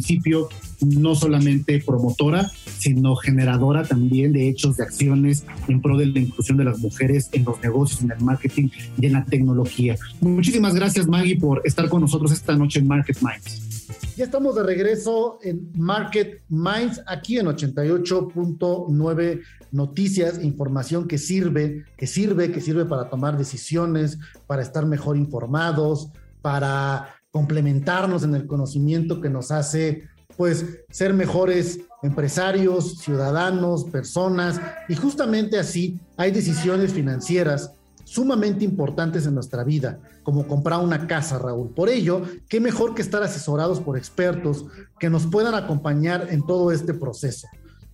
no 0.80 1.14
solamente 1.14 1.80
promotora, 1.80 2.50
sino 2.78 3.16
generadora 3.16 3.84
también 3.84 4.32
de 4.32 4.48
hechos, 4.48 4.76
de 4.76 4.84
acciones 4.84 5.44
en 5.68 5.80
pro 5.80 5.96
de 5.96 6.06
la 6.06 6.20
inclusión 6.20 6.56
de 6.58 6.64
las 6.64 6.78
mujeres 6.78 7.28
en 7.32 7.44
los 7.44 7.60
negocios, 7.62 8.02
en 8.02 8.10
el 8.10 8.20
marketing 8.20 8.68
y 8.98 9.06
en 9.06 9.12
la 9.12 9.24
tecnología. 9.24 9.96
Muchísimas 10.20 10.74
gracias 10.74 11.06
Maggie 11.06 11.38
por 11.38 11.62
estar 11.64 11.88
con 11.88 12.00
nosotros 12.00 12.32
esta 12.32 12.56
noche 12.56 12.80
en 12.80 12.88
Market 12.88 13.18
Minds. 13.20 13.72
Ya 14.16 14.24
estamos 14.24 14.54
de 14.54 14.62
regreso 14.62 15.38
en 15.42 15.70
Market 15.74 16.42
Minds, 16.48 17.02
aquí 17.06 17.38
en 17.38 17.46
88.9 17.46 19.40
noticias, 19.70 20.42
información 20.44 21.08
que 21.08 21.16
sirve, 21.16 21.84
que 21.96 22.06
sirve, 22.06 22.52
que 22.52 22.60
sirve 22.60 22.84
para 22.84 23.08
tomar 23.08 23.38
decisiones, 23.38 24.18
para 24.46 24.60
estar 24.62 24.84
mejor 24.84 25.16
informados, 25.16 26.10
para 26.42 27.08
complementarnos 27.32 28.22
en 28.22 28.34
el 28.34 28.46
conocimiento 28.46 29.20
que 29.20 29.30
nos 29.30 29.50
hace 29.50 30.08
pues 30.36 30.64
ser 30.90 31.12
mejores 31.12 31.80
empresarios, 32.02 32.98
ciudadanos, 32.98 33.84
personas, 33.84 34.60
y 34.88 34.94
justamente 34.94 35.58
así 35.58 36.00
hay 36.16 36.30
decisiones 36.30 36.92
financieras 36.92 37.72
sumamente 38.04 38.64
importantes 38.64 39.26
en 39.26 39.34
nuestra 39.34 39.64
vida, 39.64 40.00
como 40.22 40.46
comprar 40.46 40.80
una 40.80 41.06
casa, 41.06 41.38
Raúl. 41.38 41.70
Por 41.70 41.88
ello, 41.88 42.22
qué 42.48 42.60
mejor 42.60 42.94
que 42.94 43.02
estar 43.02 43.22
asesorados 43.22 43.80
por 43.80 43.96
expertos 43.96 44.66
que 44.98 45.08
nos 45.08 45.26
puedan 45.26 45.54
acompañar 45.54 46.26
en 46.30 46.44
todo 46.44 46.72
este 46.72 46.92
proceso. 46.92 47.48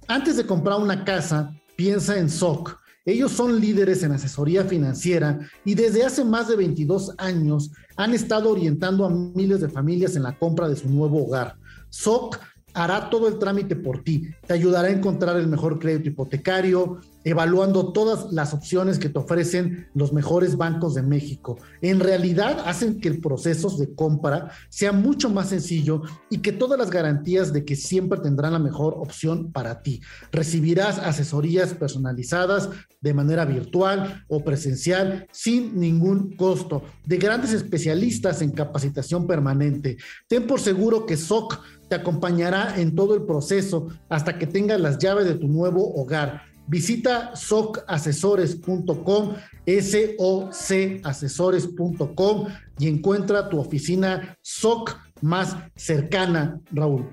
Antes 0.09 0.37
de 0.37 0.47
comprar 0.47 0.81
una 0.81 1.05
casa, 1.05 1.53
piensa 1.77 2.19
en 2.19 2.31
SOC. 2.31 2.79
Ellos 3.09 3.33
son 3.33 3.59
líderes 3.59 4.03
en 4.03 4.13
asesoría 4.13 4.65
financiera 4.65 5.39
y 5.65 5.75
desde 5.75 6.05
hace 6.05 6.27
más 6.27 6.47
de 6.47 6.57
22 6.57 7.15
años 7.17 7.71
han 7.97 8.13
estado 8.13 8.51
orientando 8.51 9.07
a 9.07 9.09
miles 9.09 9.63
de 9.63 9.71
familias 9.71 10.15
en 10.15 10.25
la 10.25 10.39
compra 10.39 10.69
de 10.69 10.77
su 10.77 10.91
nuevo 10.91 11.25
hogar. 11.25 11.57
SOC 11.89 12.39
hará 12.79 13.11
todo 13.11 13.27
el 13.27 13.39
trámite 13.39 13.75
por 13.75 14.05
ti, 14.05 14.29
te 14.47 14.55
ayudará 14.55 14.89
a 14.89 14.93
encontrar 14.93 15.37
el 15.37 15.49
mejor 15.49 15.79
crédito 15.79 16.11
hipotecario, 16.11 17.01
evaluando 17.25 17.93
todas 17.93 18.33
las 18.33 18.55
opciones 18.55 18.99
que 18.99 19.09
te 19.09 19.19
ofrecen 19.19 19.89
los 19.95 20.13
mejores 20.13 20.57
bancos 20.57 20.95
de 20.95 21.03
México. 21.03 21.59
En 21.83 22.01
realidad 22.01 22.63
hacen 22.65 23.01
que 23.01 23.09
el 23.09 23.21
proceso 23.21 23.69
de 23.77 23.95
compra 23.95 24.53
sea 24.69 24.93
mucho 24.93 25.29
más 25.29 25.49
sencillo 25.49 26.03
y 26.31 26.39
que 26.39 26.53
todas 26.53 26.79
las 26.79 26.91
garantías 26.91 27.53
de 27.53 27.65
que 27.65 27.77
siempre 27.77 28.21
tendrán 28.21 28.53
la 28.53 28.59
mejor 28.59 28.95
opción 28.97 29.51
para 29.53 29.83
ti. 29.83 30.01
Recibirás 30.31 30.99
asesorías 30.99 31.75
personalizadas 31.75 32.71
de 33.01 33.15
manera 33.15 33.45
virtual 33.45 34.25
o 34.29 34.43
presencial 34.43 35.27
sin 35.33 35.79
ningún 35.79 36.37
costo 36.37 36.83
de 37.05 37.17
grandes 37.17 37.53
especialistas 37.53 38.43
en 38.43 38.51
capacitación 38.51 39.27
permanente. 39.27 39.97
Ten 40.29 40.47
por 40.47 40.61
seguro 40.61 41.07
que 41.07 41.17
SOC 41.17 41.61
te 41.89 41.97
acompañará 41.97 42.79
en 42.79 42.95
todo 42.95 43.15
el 43.15 43.23
proceso 43.23 43.89
hasta 44.09 44.39
que 44.39 44.47
tengas 44.47 44.81
las 44.81 44.99
llaves 44.99 45.27
de 45.27 45.35
tu 45.35 45.49
nuevo 45.49 45.95
hogar. 45.95 46.43
Visita 46.67 47.35
socasesores.com, 47.35 49.35
S-O-C 49.65 51.01
asesores.com 51.03 52.47
y 52.79 52.89
encuentra 52.89 53.49
tu 53.49 53.59
oficina 53.59 54.37
SOC 54.43 54.95
más 55.23 55.57
cercana, 55.77 56.61
Raúl. 56.71 57.09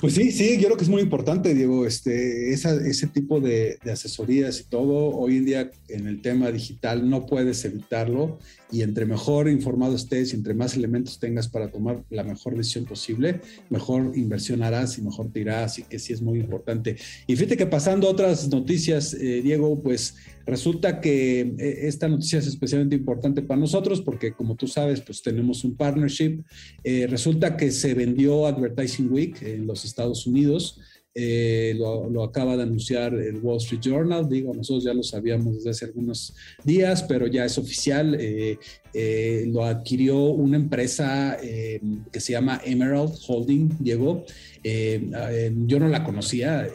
Pues 0.00 0.14
sí, 0.14 0.32
sí, 0.32 0.56
yo 0.56 0.68
creo 0.68 0.78
que 0.78 0.84
es 0.84 0.90
muy 0.90 1.02
importante, 1.02 1.54
Diego, 1.54 1.86
este, 1.86 2.52
ese 2.52 3.06
tipo 3.08 3.40
de, 3.40 3.78
de, 3.84 3.92
asesorías 3.92 4.58
y 4.60 4.64
todo. 4.64 5.10
Hoy 5.10 5.36
en 5.36 5.44
día 5.44 5.70
en 5.88 6.06
el 6.06 6.22
tema 6.22 6.50
digital 6.50 7.08
no 7.08 7.26
puedes 7.26 7.62
evitarlo 7.66 8.38
y 8.72 8.82
entre 8.82 9.04
mejor 9.04 9.48
informado 9.48 9.94
estés 9.94 10.32
y 10.32 10.36
entre 10.36 10.54
más 10.54 10.74
elementos 10.76 11.18
tengas 11.18 11.46
para 11.46 11.70
tomar 11.70 12.02
la 12.10 12.24
mejor 12.24 12.56
decisión 12.56 12.86
posible, 12.86 13.40
mejor 13.68 14.12
inversión 14.16 14.62
harás 14.62 14.96
y 14.98 15.02
mejor 15.02 15.30
te 15.30 15.40
irás, 15.40 15.72
así 15.72 15.82
que 15.82 15.98
sí 15.98 16.12
es 16.12 16.22
muy 16.22 16.40
importante. 16.40 16.96
Y 17.26 17.36
fíjate 17.36 17.58
que 17.58 17.66
pasando 17.66 18.08
a 18.08 18.10
otras 18.10 18.48
noticias, 18.48 19.12
eh, 19.14 19.42
Diego, 19.42 19.80
pues 19.82 20.16
resulta 20.46 21.00
que 21.00 21.40
eh, 21.58 21.78
esta 21.82 22.08
noticia 22.08 22.38
es 22.38 22.46
especialmente 22.46 22.96
importante 22.96 23.42
para 23.42 23.60
nosotros 23.60 24.00
porque 24.00 24.32
como 24.32 24.56
tú 24.56 24.66
sabes, 24.66 25.02
pues 25.02 25.22
tenemos 25.22 25.64
un 25.64 25.76
partnership. 25.76 26.42
Eh, 26.82 27.06
resulta 27.08 27.56
que 27.56 27.70
se 27.70 27.94
vendió 27.94 28.46
Advertising 28.46 29.12
Week 29.12 29.42
en 29.42 29.66
los 29.66 29.84
Estados 29.84 30.26
Unidos. 30.26 30.80
Eh, 31.14 31.74
lo, 31.76 32.24
acaba 32.24 32.56
de 32.56 32.62
anunciar 32.62 33.12
el 33.12 33.36
Wall 33.36 33.58
Street 33.58 33.82
Journal, 33.82 34.26
digo, 34.26 34.54
nosotros 34.54 34.84
ya 34.84 34.94
lo 34.94 35.02
sabíamos 35.02 35.56
desde 35.56 35.70
hace 35.70 35.84
algunos 35.84 36.34
días, 36.64 37.02
pero 37.02 37.26
ya 37.26 37.44
es 37.44 37.58
oficial, 37.58 38.16
eh, 38.18 38.58
eh, 38.94 39.44
lo 39.48 39.62
adquirió 39.62 40.18
una 40.30 40.56
empresa 40.56 41.36
que 41.38 42.20
se 42.20 42.32
llama 42.32 42.62
Emerald 42.64 43.12
Holding, 43.26 43.76
Diego, 43.78 44.24
yo 44.64 45.78
no 45.78 45.88
la 45.88 46.04
conocía, 46.04 46.68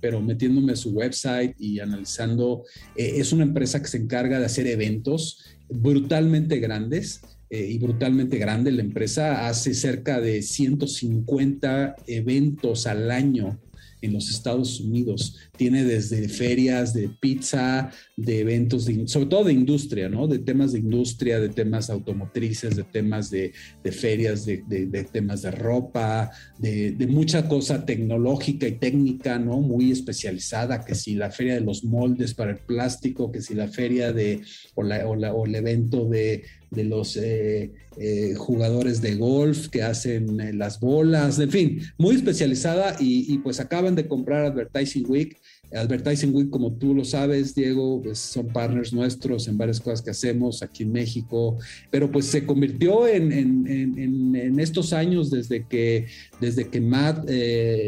pero 0.00 0.20
metiéndome 0.20 0.72
a 0.72 0.76
su 0.76 0.90
website 0.90 1.54
y 1.58 1.78
analizando, 1.78 2.64
es 2.96 3.32
una 3.32 3.44
empresa 3.44 3.80
que 3.80 3.88
se 3.88 3.98
encarga 3.98 4.40
de 4.40 4.46
hacer 4.46 4.66
eventos 4.66 5.44
brutalmente 5.68 6.58
grandes. 6.58 7.20
y 7.50 7.78
brutalmente 7.78 8.36
grande. 8.38 8.72
La 8.72 8.82
empresa 8.82 9.46
hace 9.46 9.74
cerca 9.74 10.20
de 10.20 10.42
150 10.42 11.94
eventos 12.08 12.88
al 12.88 13.12
año 13.12 13.60
en 14.04 14.12
los 14.12 14.30
Estados 14.30 14.80
Unidos. 14.80 15.36
Tiene 15.56 15.84
desde 15.84 16.28
ferias 16.28 16.94
de 16.94 17.08
pizza, 17.08 17.90
de 18.16 18.40
eventos, 18.40 18.84
de, 18.84 19.06
sobre 19.08 19.26
todo 19.26 19.44
de 19.44 19.52
industria, 19.52 20.08
¿no? 20.08 20.26
De 20.26 20.38
temas 20.38 20.72
de 20.72 20.78
industria, 20.80 21.40
de 21.40 21.48
temas 21.48 21.90
automotrices, 21.90 22.76
de 22.76 22.84
temas 22.84 23.30
de, 23.30 23.52
ferias, 23.92 24.46
de, 24.46 25.08
temas 25.12 25.42
de 25.42 25.50
ropa, 25.50 26.30
de, 26.58 26.94
mucha 27.08 27.48
cosa 27.48 27.84
tecnológica 27.84 28.66
y 28.66 28.72
técnica, 28.72 29.38
¿no? 29.38 29.60
Muy 29.60 29.90
especializada, 29.90 30.84
que 30.84 30.94
si 30.94 31.14
la 31.14 31.30
feria 31.30 31.54
de 31.54 31.60
los 31.60 31.84
moldes 31.84 32.34
para 32.34 32.52
el 32.52 32.58
plástico, 32.58 33.30
que 33.30 33.40
si 33.40 33.54
la 33.54 33.68
feria 33.68 34.12
de, 34.12 34.42
o, 34.74 34.82
la, 34.82 35.06
o 35.06 35.46
el 35.46 35.54
evento 35.54 36.06
de 36.06 36.44
de 36.74 36.84
los 36.84 37.16
eh, 37.16 37.72
eh, 37.96 38.34
jugadores 38.36 39.00
de 39.00 39.14
golf 39.14 39.68
que 39.68 39.82
hacen 39.82 40.40
eh, 40.40 40.52
las 40.52 40.80
bolas, 40.80 41.38
en 41.38 41.50
fin, 41.50 41.80
muy 41.96 42.16
especializada 42.16 42.96
y, 42.98 43.38
pues 43.38 43.60
acaban 43.60 43.94
de 43.94 44.06
comprar 44.06 44.46
Advertising 44.46 45.04
Week. 45.08 45.36
Advertising 45.72 46.34
Week, 46.34 46.50
como 46.50 46.72
tú 46.72 46.94
lo 46.94 47.04
sabes, 47.04 47.54
Diego, 47.54 48.00
pues 48.02 48.18
son 48.18 48.46
partners 48.48 48.92
nuestros 48.92 49.48
en 49.48 49.58
varias 49.58 49.80
cosas 49.80 50.02
que 50.02 50.10
hacemos 50.10 50.62
aquí 50.62 50.84
en 50.84 50.92
México, 50.92 51.58
pero 51.90 52.12
pues 52.12 52.26
se 52.26 52.46
convirtió 52.46 53.08
en, 53.08 53.32
en, 53.32 54.60
estos 54.60 54.92
años 54.92 55.30
desde 55.30 55.66
que, 55.66 56.06
desde 56.40 56.68
que 56.68 56.80
Matt 56.80 57.28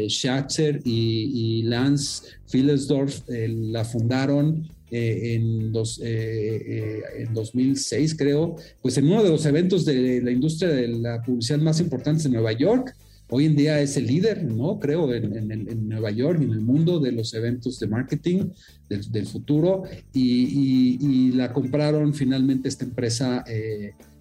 Schatzer 0.09 0.81
y, 0.83 1.31
y 1.33 1.61
Lance 1.63 2.23
Philesdorf 2.51 3.21
la 3.29 3.85
fundaron, 3.85 4.67
eh, 4.89 5.35
en, 5.35 5.73
dos, 5.73 5.99
eh, 6.01 7.03
eh, 7.17 7.27
2006, 7.33 8.15
creo, 8.15 8.55
pues 8.81 8.97
en 8.97 9.07
uno 9.07 9.21
de 9.21 9.29
los 9.29 9.45
eventos 9.45 9.83
de 9.83 10.21
la 10.21 10.31
industria 10.31 10.69
de 10.69 10.87
la 10.87 11.21
publicidad 11.21 11.59
más 11.59 11.81
importantes 11.81 12.25
en 12.25 12.31
Nueva 12.31 12.53
York, 12.53 12.95
hoy 13.29 13.47
en 13.47 13.57
día 13.57 13.81
es 13.81 13.97
el 13.97 14.07
líder, 14.07 14.45
¿no? 14.45 14.79
Creo, 14.79 15.13
en, 15.13 15.89
Nueva 15.89 16.11
York 16.11 16.39
y 16.39 16.45
en 16.45 16.51
el 16.51 16.61
mundo 16.61 17.01
de 17.01 17.11
los 17.11 17.33
eventos 17.33 17.81
de 17.81 17.87
marketing 17.87 18.45
del, 18.87 19.27
futuro 19.27 19.83
y, 20.13 21.33
la 21.33 21.51
compraron 21.51 22.13
finalmente 22.13 22.69
esta 22.69 22.85
empresa. 22.85 23.43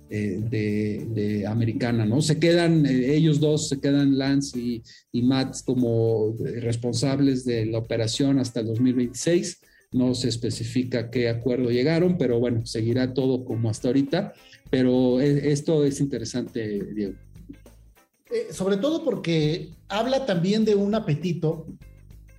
De, 0.08 1.44
americana, 1.48 2.06
¿no? 2.06 2.22
Se 2.22 2.38
quedan, 2.38 2.86
ellos 2.86 3.40
dos 3.40 3.68
se 3.68 3.80
quedan, 3.80 4.16
Lance 4.16 4.56
y, 4.56 4.82
y, 5.10 5.22
Matt, 5.22 5.56
como 5.64 6.32
responsables 6.38 7.44
de 7.44 7.66
la 7.66 7.78
operación 7.78 8.38
hasta 8.38 8.60
el 8.60 8.66
2026. 8.66 9.60
No 9.92 10.14
se 10.14 10.28
especifica 10.28 11.10
qué 11.10 11.28
acuerdo 11.28 11.70
llegaron, 11.70 12.18
pero 12.18 12.38
bueno, 12.38 12.66
seguirá 12.66 13.14
todo 13.14 13.44
como 13.44 13.70
hasta 13.70 13.88
ahorita. 13.88 14.32
Pero 14.70 15.20
esto 15.20 15.84
es 15.84 16.00
interesante, 16.00 16.92
Diego. 16.94 17.14
Eh, 18.30 18.52
sobre 18.52 18.76
todo 18.76 19.04
porque 19.04 19.70
habla 19.88 20.26
también 20.26 20.64
de 20.64 20.74
un 20.74 20.94
apetito 20.94 21.66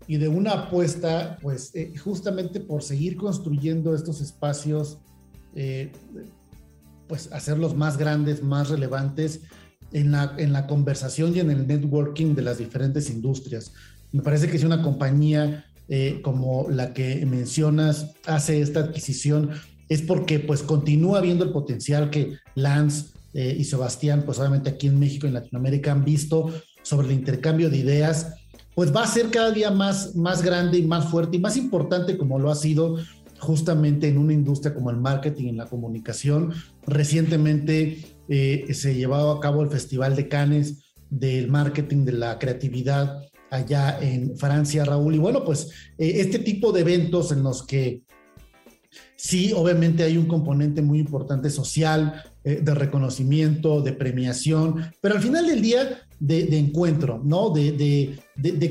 y 0.08 0.18
de 0.18 0.28
una 0.28 0.52
apuesta, 0.52 1.38
pues 1.41 1.74
eh, 1.76 1.93
justamente 1.98 2.60
por 2.60 2.84
seguir 2.84 3.16
construyendo 3.16 3.95
estos 3.95 4.22
espacios, 4.22 5.00
eh, 5.56 5.91
pues 7.08 7.32
hacerlos 7.32 7.76
más 7.76 7.98
grandes, 7.98 8.43
más 8.43 8.70
relevantes 8.70 9.41
en 9.93 10.12
la, 10.12 10.36
en 10.38 10.52
la 10.52 10.68
conversación 10.68 11.36
y 11.36 11.39
en 11.39 11.52
el 11.52 11.68
networking 11.68 12.36
de 12.36 12.41
las 12.41 12.58
diferentes 12.58 13.10
industrias. 13.10 13.74
Me 14.12 14.22
parece 14.22 14.50
que 14.50 14.58
si 14.58 14.66
una 14.66 14.82
compañía 14.82 15.66
como 16.22 16.70
la 16.70 16.94
que 16.94 17.26
mencionas 17.26 18.12
hace 18.26 18.62
esta 18.62 18.82
adquisición, 18.82 19.52
es 19.90 20.02
porque 20.02 20.40
pues 20.40 20.64
continúa 20.64 21.22
viendo 21.22 21.44
el 21.44 21.52
potencial 21.52 22.10
que 22.10 22.38
Lance 22.56 23.08
eh, 23.34 23.56
y 23.58 23.64
Sebastián, 23.64 24.24
pues 24.26 24.40
obviamente 24.40 24.70
aquí 24.70 24.88
en 24.88 25.00
México 25.00 25.26
y 25.26 25.30
en 25.30 25.36
Latinoamérica 25.36 25.92
han 25.92 26.04
visto 26.04 26.52
sobre 26.82 27.08
el 27.08 27.14
intercambio 27.14 27.70
de 27.70 27.78
ideas, 27.78 28.34
pues 28.76 28.96
va 28.96 29.04
a 29.04 29.08
ser 29.08 29.30
cada 29.30 29.52
día 29.52 29.72
más, 29.72 30.16
más 30.16 30.44
grande 30.44 30.78
y 30.78 30.84
más 30.84 31.10
fuerte 31.10 31.38
y 31.38 31.40
más 31.40 31.58
importante 31.58 32.18
como 32.18 32.40
lo 32.40 32.52
ha 32.52 32.56
sido 32.56 32.98
justamente 33.40 34.08
en 34.08 34.18
una 34.18 34.34
industria 34.34 34.74
como 34.74 34.90
el 34.90 34.98
marketing 34.98 35.46
y 35.46 35.52
la 35.54 35.68
comunicación. 35.68 36.54
Recientemente 36.86 38.00
eh, 38.30 38.68
se 38.74 38.96
llevaba 38.96 39.34
a 39.34 39.40
cabo 39.40 39.62
el 39.62 39.70
Festival 39.70 40.16
de 40.16 40.28
Cannes 40.28 40.84
del 41.10 41.48
marketing, 41.50 42.06
de 42.06 42.14
la 42.14 42.40
creatividad 42.40 43.22
allá 43.50 44.00
en 44.02 44.38
Francia, 44.38 44.86
Raúl. 44.86 45.16
Y 45.16 45.20
bueno, 45.20 45.43
pues 45.43 45.70
eh, 45.98 46.14
este 46.16 46.39
tipo 46.39 46.72
de 46.72 46.82
eventos 46.82 47.32
en 47.32 47.43
los 47.43 47.64
que 47.64 48.04
Sí, 49.16 49.52
obviamente 49.52 50.04
hay 50.04 50.16
un 50.16 50.28
componente 50.28 50.82
muy 50.82 51.00
importante 51.00 51.50
social, 51.50 52.24
eh, 52.43 52.62
de 52.62 52.74
reconocimiento, 52.76 53.82
de 53.82 53.91
premiación, 53.91 54.91
pero 55.02 55.16
al 55.16 55.22
final 55.22 55.48
del 55.48 55.62
día 55.62 56.02
de, 56.20 56.58
encuentro, 56.58 57.20
¿no? 57.24 57.50
De, 57.50 58.20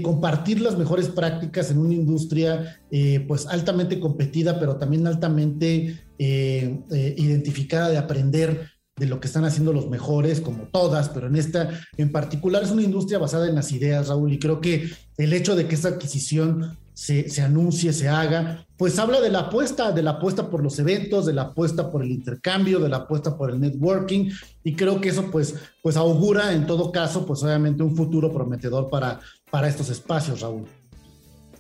compartir 0.03 0.61
las 0.61 0.79
mejores 0.79 1.09
prácticas 1.09 1.71
en 1.71 1.79
una 1.79 1.95
industria 1.95 2.81
eh, 2.91 3.25
pues 3.27 3.47
altamente 3.47 3.99
competida, 3.99 4.59
pero 4.59 4.77
también 4.77 5.07
altamente 5.07 6.01
identificada 6.19 7.91
de 7.91 7.99
aprender 7.99 8.76
de 8.97 9.07
lo 9.07 9.21
que 9.21 9.27
están 9.27 9.45
haciendo 9.45 9.75
los 9.75 9.91
mejores, 9.91 10.41
como 10.41 10.65
todas, 10.65 11.11
pero 11.11 11.27
en 11.27 11.37
esta 11.37 11.69
en 11.99 12.11
particular 12.11 12.63
es 12.63 12.71
una 12.71 12.83
industria 12.83 13.19
basada 13.19 13.47
en 13.47 13.55
las 13.55 13.71
ideas, 13.71 14.09
Raúl, 14.09 14.33
y 14.33 14.39
creo 14.39 14.61
que 14.63 14.91
el 15.19 15.33
hecho 15.35 15.55
de 15.55 15.69
que 15.69 15.75
esa 15.75 15.89
adquisición 15.89 16.79
se, 16.95 17.29
se, 17.29 17.43
anuncie, 17.43 17.93
se 17.93 18.09
haga, 18.09 18.67
pues 18.79 18.99
habla 18.99 19.21
de 19.21 19.29
la 19.29 19.41
apuesta, 19.41 19.93
de 19.93 20.03
la 20.03 20.13
apuesta 20.13 20.49
por 20.49 20.63
los 20.63 20.79
eventos, 20.79 21.27
de 21.27 21.35
la 21.35 21.43
apuesta 21.43 21.91
por 21.91 22.03
el 22.03 22.11
intercambio, 22.11 22.81
de 22.81 22.89
la 22.89 22.99
apuesta 22.99 23.37
por 23.37 23.51
el 23.51 23.61
networking, 23.61 24.31
y 24.65 24.75
creo 24.75 24.99
que 24.99 25.11
eso 25.11 25.31
pues, 25.31 25.55
pues 25.83 25.99
augura 25.99 26.55
en 26.55 26.67
todo 26.67 26.91
caso, 26.91 27.27
pues 27.27 27.43
obviamente 27.43 27.83
un 27.83 27.95
futuro 27.95 28.33
prometedor 28.33 28.89
para, 28.89 29.21
para 29.51 29.69
estos 29.69 29.91
espacios, 29.91 30.41
Raúl. 30.41 30.65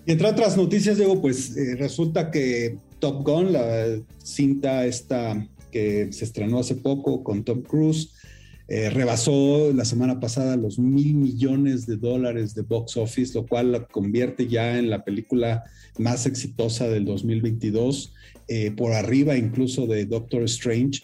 Y 0.07 0.13
entre 0.13 0.29
otras 0.29 0.57
noticias, 0.57 0.97
Diego, 0.97 1.21
pues 1.21 1.55
eh, 1.55 1.77
resulta 1.77 2.31
que 2.31 2.79
Top 2.99 3.23
Gun, 3.23 3.53
la 3.53 3.99
cinta 4.23 4.87
esta 4.87 5.47
que 5.71 6.13
se 6.13 6.25
estrenó 6.25 6.59
hace 6.59 6.75
poco 6.77 7.23
con 7.23 7.45
Tom 7.45 7.63
Cruise, 7.63 8.13
eh, 8.69 8.91
rebasó 8.91 9.73
la 9.73 9.85
semana 9.85 10.19
pasada 10.19 10.57
los 10.57 10.79
mil 10.79 11.15
millones 11.15 11.87
de 11.87 11.97
dólares 11.97 12.55
de 12.55 12.63
box 12.63 12.97
office, 12.97 13.35
lo 13.35 13.47
cual 13.47 13.71
la 13.73 13.87
convierte 13.87 14.49
ya 14.49 14.79
en 14.79 14.91
la 14.91 15.05
película 15.05 15.63
más 15.99 16.27
exitosa 16.27 16.89
del 16.89 17.05
2022, 17.05 18.13
eh, 18.49 18.73
por 18.73 18.93
arriba 18.93 19.37
incluso 19.37 19.87
de 19.87 20.07
Doctor 20.07 20.43
Strange 20.45 21.03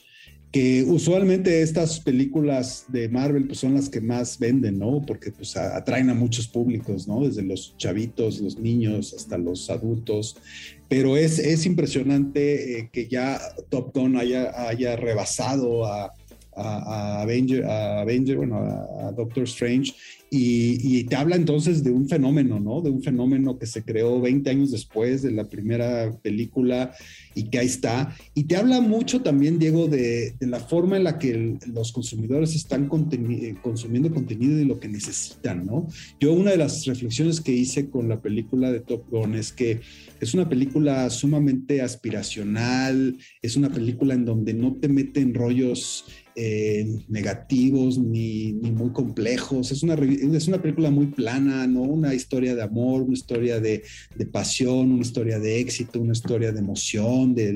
que 0.53 0.85
usualmente 0.87 1.63
estas 1.63 1.99
películas 1.99 2.85
de 2.89 3.09
Marvel 3.09 3.47
pues 3.47 3.59
son 3.59 3.73
las 3.73 3.89
que 3.89 4.03
más 4.03 4.39
venden, 4.39 4.79
¿no? 4.79 5.01
Porque 5.01 5.33
pues 5.33 5.57
atraen 5.57 6.11
a 6.11 6.15
muchos 6.15 6.47
públicos, 6.47 7.09
¿no? 7.09 7.25
Desde 7.25 7.43
los 7.43 7.75
chavitos, 7.79 8.39
los 8.39 8.59
niños, 8.59 9.15
hasta 9.15 9.39
los 9.39 9.71
adultos. 9.71 10.37
Pero 10.93 11.17
es, 11.17 11.39
es 11.39 11.65
impresionante 11.65 12.79
eh, 12.79 12.91
que 12.93 13.09
ya 13.09 13.41
Top 13.71 13.95
Gun 13.95 14.19
haya, 14.19 14.69
haya 14.69 14.95
rebasado 14.95 15.87
a, 15.87 16.13
a, 16.55 17.23
Avenger, 17.23 17.65
a 17.65 18.03
Avenger, 18.03 18.37
bueno, 18.37 18.59
a, 18.59 19.11
Doctor 19.13 19.45
Strange, 19.45 19.95
y, 20.35 21.05
te 21.05 21.17
habla 21.17 21.37
entonces 21.37 21.85
de 21.85 21.91
un 21.91 22.09
fenómeno, 22.09 22.59
¿no? 22.59 22.81
De 22.81 22.89
un 22.89 23.03
fenómeno 23.03 23.59
que 23.59 23.67
se 23.67 23.85
creó 23.85 24.19
20 24.19 24.49
años 24.49 24.71
después 24.71 25.21
de 25.21 25.31
la 25.31 25.47
primera 25.47 26.11
película 26.23 26.95
y 27.35 27.51
que 27.51 27.59
ahí 27.59 27.67
está. 27.67 28.17
Y 28.35 28.45
te 28.45 28.57
habla 28.57 28.81
mucho 28.81 29.21
también, 29.21 29.59
Diego, 29.59 29.89
de, 29.89 30.35
la 30.41 30.61
forma 30.61 30.97
en 30.97 31.05
la 31.05 31.19
que 31.19 31.59
los 31.67 31.93
consumidores 31.93 32.55
están 32.55 32.89
eh, 33.13 33.57
consumiendo 33.63 34.11
contenido 34.11 34.59
y 34.59 34.65
lo 34.65 34.81
que 34.81 34.89
necesitan, 34.89 35.67
¿no? 35.67 35.87
Yo 36.19 36.33
una 36.33 36.53
de 36.53 36.57
las 36.57 36.87
reflexiones 36.87 37.43
que 37.43 37.53
hice 37.53 37.91
con 37.91 38.09
la 38.09 38.23
película 38.23 38.73
de 38.73 38.81
Top 38.81 39.11
Gun 39.11 39.35
es 39.35 39.53
que 39.53 39.81
es 40.19 40.33
una 40.33 40.49
película 40.49 41.11
sumamente 41.11 41.83
aspiracional, 41.83 43.19
es 43.43 43.57
una 43.57 43.69
película 43.69 44.15
en 44.15 44.25
donde 44.25 44.55
no 44.55 44.77
te 44.77 44.89
meten 44.89 45.35
rollos 45.35 46.07
eh, 46.35 46.99
negativos 47.09 47.99
ni, 47.99 48.55
muy 48.55 48.91
complejos. 48.91 49.71
Es 49.71 49.83
una, 49.83 49.97
es 50.23 50.49
una 50.49 50.61
película 50.61 50.91
muy 50.91 51.07
plana, 51.07 51.67
¿no? 51.67 51.83
Una 51.83 52.15
historia 52.15 52.55
de 52.55 52.63
amor, 52.63 53.03
una 53.03 53.15
historia 53.15 53.61
de, 53.61 53.83
pasión, 54.31 54.93
una 54.93 55.03
historia 55.03 55.39
de 55.39 55.61
éxito, 55.61 56.01
una 56.01 56.13
historia 56.13 56.53
de 56.53 56.61
emoción 56.61 57.35
de, 57.35 57.53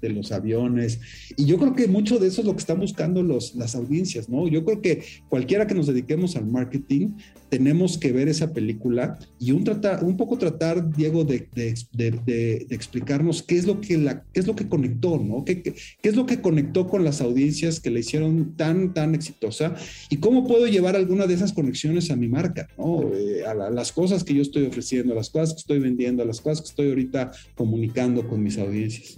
de 0.00 0.08
los 0.10 0.32
aviones. 0.32 1.00
Y 1.36 1.46
yo 1.46 1.58
creo 1.58 1.74
que 1.74 1.88
mucho 1.88 2.18
de 2.18 2.28
eso 2.28 2.42
es 2.42 2.46
lo 2.46 2.52
que 2.52 2.60
están 2.60 2.80
buscando 2.80 3.22
los, 3.22 3.54
las 3.54 3.74
audiencias, 3.74 4.28
¿no? 4.28 4.46
Yo 4.48 4.64
creo 4.64 4.80
que 4.80 5.02
cualquiera 5.28 5.66
que 5.66 5.74
nos 5.74 5.86
dediquemos 5.86 6.36
al 6.36 6.46
marketing, 6.46 7.10
tenemos 7.50 7.98
que 7.98 8.12
ver 8.12 8.28
esa 8.28 8.52
película 8.52 9.18
y 9.38 9.50
un, 9.50 9.64
tratar, 9.64 10.04
un 10.04 10.16
poco 10.16 10.38
tratar, 10.38 10.94
Diego, 10.94 11.24
de, 11.24 11.48
de, 11.52 12.66
explicarnos 12.70 13.42
qué 13.42 13.56
es 13.56 13.66
lo 13.66 13.80
que, 13.80 13.98
la, 13.98 14.22
qué 14.32 14.40
es 14.40 14.46
lo 14.46 14.54
que 14.54 14.68
conectó, 14.68 15.18
¿no? 15.18 15.44
¿Qué, 15.44 15.62
qué, 15.62 15.74
qué 16.00 16.08
es 16.08 16.16
lo 16.16 16.26
que 16.26 16.40
conectó 16.40 16.86
con 16.86 17.04
las 17.04 17.20
audiencias 17.20 17.80
que 17.80 17.90
le 17.90 18.00
hicieron 18.00 18.56
tan, 18.56 18.94
tan 18.94 19.14
exitosa 19.14 19.74
y 20.08 20.18
cómo 20.18 20.46
puedo 20.46 20.66
llevar 20.66 20.96
alguna 20.96 21.26
de 21.26 21.34
esas 21.34 21.52
conexiones 21.52 22.10
a 22.10 22.16
mi 22.16 22.28
marca, 22.28 22.68
eh, 23.14 23.42
a, 23.46 23.54
las 23.54 23.92
cosas 23.92 24.22
que 24.22 24.34
yo 24.34 24.42
estoy 24.42 24.64
ofreciendo, 24.64 25.12
a 25.12 25.16
las 25.16 25.28
cosas 25.28 25.54
que 25.54 25.60
estoy 25.60 25.80
vendiendo, 25.80 26.22
a 26.22 26.26
las 26.26 26.40
cosas 26.40 26.62
que 26.62 26.68
estoy 26.68 26.88
ahorita 26.88 27.32
comunicando 27.56 28.26
con 28.26 28.42
mis 28.42 28.58
audiencias. 28.58 29.16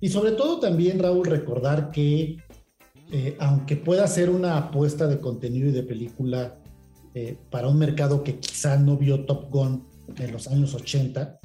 Y 0.00 0.08
sobre 0.08 0.32
todo 0.32 0.58
también, 0.58 0.98
Raúl, 0.98 1.26
recordar 1.26 1.90
que 1.90 2.38
eh, 3.10 3.36
aunque 3.38 3.76
pueda 3.76 4.06
ser 4.06 4.28
una 4.28 4.58
apuesta 4.58 5.06
de 5.06 5.18
contenido 5.18 5.68
y 5.68 5.72
de 5.72 5.82
película 5.82 6.58
eh, 7.14 7.36
para 7.50 7.68
un 7.68 7.78
mercado 7.78 8.22
que 8.22 8.38
quizá 8.38 8.76
no 8.76 8.96
vio 8.96 9.24
Top 9.24 9.50
Gun 9.50 9.84
en 10.16 10.32
los 10.32 10.48
años 10.48 10.74
80, 10.74 11.40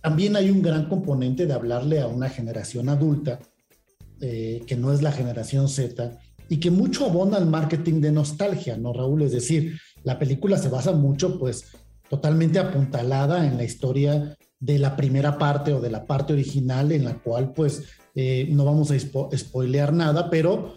también 0.00 0.36
hay 0.36 0.50
un 0.50 0.62
gran 0.62 0.88
componente 0.88 1.46
de 1.46 1.52
hablarle 1.52 2.00
a 2.00 2.06
una 2.06 2.28
generación 2.28 2.88
adulta 2.88 3.38
eh, 4.20 4.62
que 4.66 4.76
no 4.76 4.92
es 4.92 5.02
la 5.02 5.12
generación 5.12 5.68
Z 5.68 6.18
y 6.48 6.58
que 6.58 6.70
mucho 6.70 7.06
abona 7.06 7.36
al 7.36 7.46
marketing 7.46 8.00
de 8.00 8.10
nostalgia, 8.10 8.76
¿no, 8.76 8.92
Raúl? 8.92 9.22
Es 9.22 9.32
decir, 9.32 9.78
la 10.02 10.18
película 10.18 10.58
se 10.58 10.68
basa 10.68 10.92
mucho, 10.92 11.38
pues, 11.38 11.66
totalmente 12.08 12.58
apuntalada 12.58 13.46
en 13.46 13.56
la 13.56 13.64
historia 13.64 14.36
de 14.58 14.78
la 14.78 14.96
primera 14.96 15.38
parte 15.38 15.72
o 15.72 15.80
de 15.80 15.90
la 15.90 16.06
parte 16.06 16.32
original, 16.32 16.90
en 16.90 17.04
la 17.04 17.14
cual, 17.14 17.52
pues, 17.52 17.84
eh, 18.16 18.48
no 18.50 18.64
vamos 18.64 18.90
a 18.90 18.98
spoilear 18.98 19.92
nada, 19.92 20.28
pero, 20.28 20.74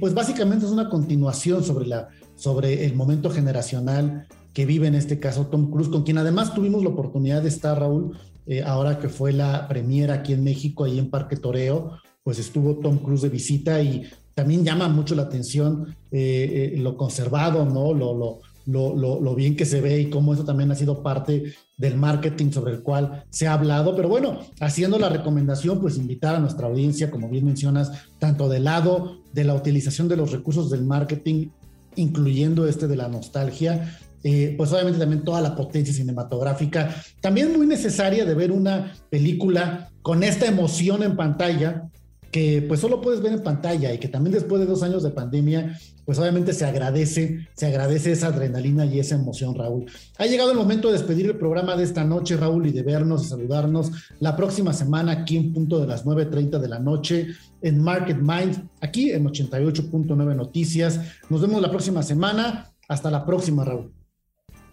pues, 0.00 0.14
básicamente 0.14 0.64
es 0.64 0.72
una 0.72 0.88
continuación 0.88 1.62
sobre, 1.62 1.86
la, 1.86 2.08
sobre 2.42 2.84
el 2.84 2.96
momento 2.96 3.30
generacional 3.30 4.26
que 4.52 4.66
vive 4.66 4.88
en 4.88 4.96
este 4.96 5.20
caso 5.20 5.46
Tom 5.46 5.70
Cruise, 5.70 5.88
con 5.88 6.02
quien 6.02 6.18
además 6.18 6.54
tuvimos 6.54 6.82
la 6.82 6.90
oportunidad 6.90 7.42
de 7.42 7.48
estar, 7.48 7.78
Raúl, 7.78 8.18
ahora 8.66 8.98
que 8.98 9.08
fue 9.08 9.32
la 9.32 9.68
premiera 9.68 10.14
aquí 10.14 10.32
en 10.32 10.42
México, 10.42 10.84
ahí 10.84 10.98
en 10.98 11.08
Parque 11.08 11.36
Toreo, 11.36 11.92
pues 12.24 12.40
estuvo 12.40 12.74
Tom 12.76 12.98
Cruise 12.98 13.22
de 13.22 13.28
visita 13.28 13.80
y 13.80 14.02
también 14.34 14.64
llama 14.64 14.88
mucho 14.88 15.14
la 15.14 15.22
atención 15.22 15.94
eh, 16.10 16.72
eh, 16.74 16.78
lo 16.78 16.96
conservado, 16.96 17.64
¿no? 17.64 17.92
Lo, 17.92 18.14
lo, 18.14 18.40
lo, 18.66 19.20
lo, 19.20 19.34
bien 19.34 19.56
que 19.56 19.66
se 19.66 19.80
ve 19.80 20.00
y 20.00 20.10
cómo 20.10 20.32
eso 20.32 20.44
también 20.44 20.70
ha 20.70 20.74
sido 20.74 21.02
parte 21.02 21.54
del 21.76 21.96
marketing 21.96 22.50
sobre 22.50 22.74
el 22.74 22.82
cual 22.82 23.24
se 23.30 23.46
ha 23.46 23.54
hablado. 23.54 23.94
Pero 23.96 24.08
bueno, 24.08 24.38
haciendo 24.60 24.98
la 24.98 25.08
recomendación, 25.08 25.80
pues 25.80 25.96
invitar 25.96 26.36
a 26.36 26.40
nuestra 26.40 26.68
audiencia, 26.68 27.10
como 27.10 27.28
bien 27.28 27.44
mencionas, 27.44 27.90
tanto 28.18 28.48
del 28.48 28.64
lado 28.64 29.18
de 29.32 29.44
la 29.44 29.54
utilización 29.54 30.08
de 30.08 30.16
los 30.16 30.32
recursos 30.32 30.70
del 30.70 30.84
marketing 30.84 31.48
incluyendo 31.96 32.66
este 32.66 32.86
de 32.86 32.96
la 32.96 33.08
nostalgia, 33.08 33.98
eh, 34.24 34.54
pues 34.56 34.72
obviamente 34.72 35.00
también 35.00 35.24
toda 35.24 35.40
la 35.40 35.56
potencia 35.56 35.92
cinematográfica, 35.92 36.94
también 37.20 37.56
muy 37.56 37.66
necesaria 37.66 38.24
de 38.24 38.34
ver 38.34 38.52
una 38.52 38.94
película 39.10 39.90
con 40.02 40.22
esta 40.22 40.46
emoción 40.46 41.02
en 41.02 41.16
pantalla, 41.16 41.88
que 42.32 42.64
pues 42.66 42.80
solo 42.80 43.00
puedes 43.02 43.20
ver 43.20 43.34
en 43.34 43.42
pantalla 43.42 43.92
y 43.92 43.98
que 43.98 44.08
también 44.08 44.32
después 44.32 44.58
de 44.58 44.66
dos 44.66 44.82
años 44.82 45.02
de 45.02 45.10
pandemia, 45.10 45.78
pues 46.06 46.18
obviamente 46.18 46.54
se 46.54 46.64
agradece, 46.64 47.46
se 47.54 47.66
agradece 47.66 48.12
esa 48.12 48.28
adrenalina 48.28 48.86
y 48.86 48.98
esa 48.98 49.16
emoción, 49.16 49.54
Raúl. 49.54 49.84
Ha 50.16 50.26
llegado 50.26 50.50
el 50.50 50.56
momento 50.56 50.88
de 50.88 50.94
despedir 50.94 51.26
el 51.26 51.36
programa 51.36 51.76
de 51.76 51.84
esta 51.84 52.04
noche, 52.04 52.38
Raúl, 52.38 52.66
y 52.66 52.72
de 52.72 52.82
vernos 52.82 53.26
y 53.26 53.28
saludarnos 53.28 53.92
la 54.18 54.34
próxima 54.34 54.72
semana 54.72 55.12
aquí 55.12 55.36
en 55.36 55.52
punto 55.52 55.78
de 55.78 55.86
las 55.86 56.06
9.30 56.06 56.58
de 56.58 56.68
la 56.68 56.78
noche 56.78 57.28
en 57.60 57.82
Market 57.82 58.18
Mind, 58.18 58.66
aquí 58.80 59.10
en 59.10 59.24
88.9 59.24 60.34
Noticias. 60.34 61.00
Nos 61.28 61.42
vemos 61.42 61.60
la 61.60 61.70
próxima 61.70 62.02
semana. 62.02 62.72
Hasta 62.88 63.10
la 63.10 63.24
próxima, 63.26 63.64
Raúl. 63.64 63.92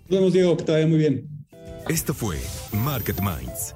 Nos 0.08 0.20
vemos, 0.20 0.34
Diego, 0.34 0.58
que 0.58 0.64
te 0.64 0.72
vaya 0.72 0.88
muy 0.88 0.98
bien. 0.98 1.28
Esto 1.90 2.14
fue 2.14 2.38
Market 2.72 3.20
Minds, 3.20 3.76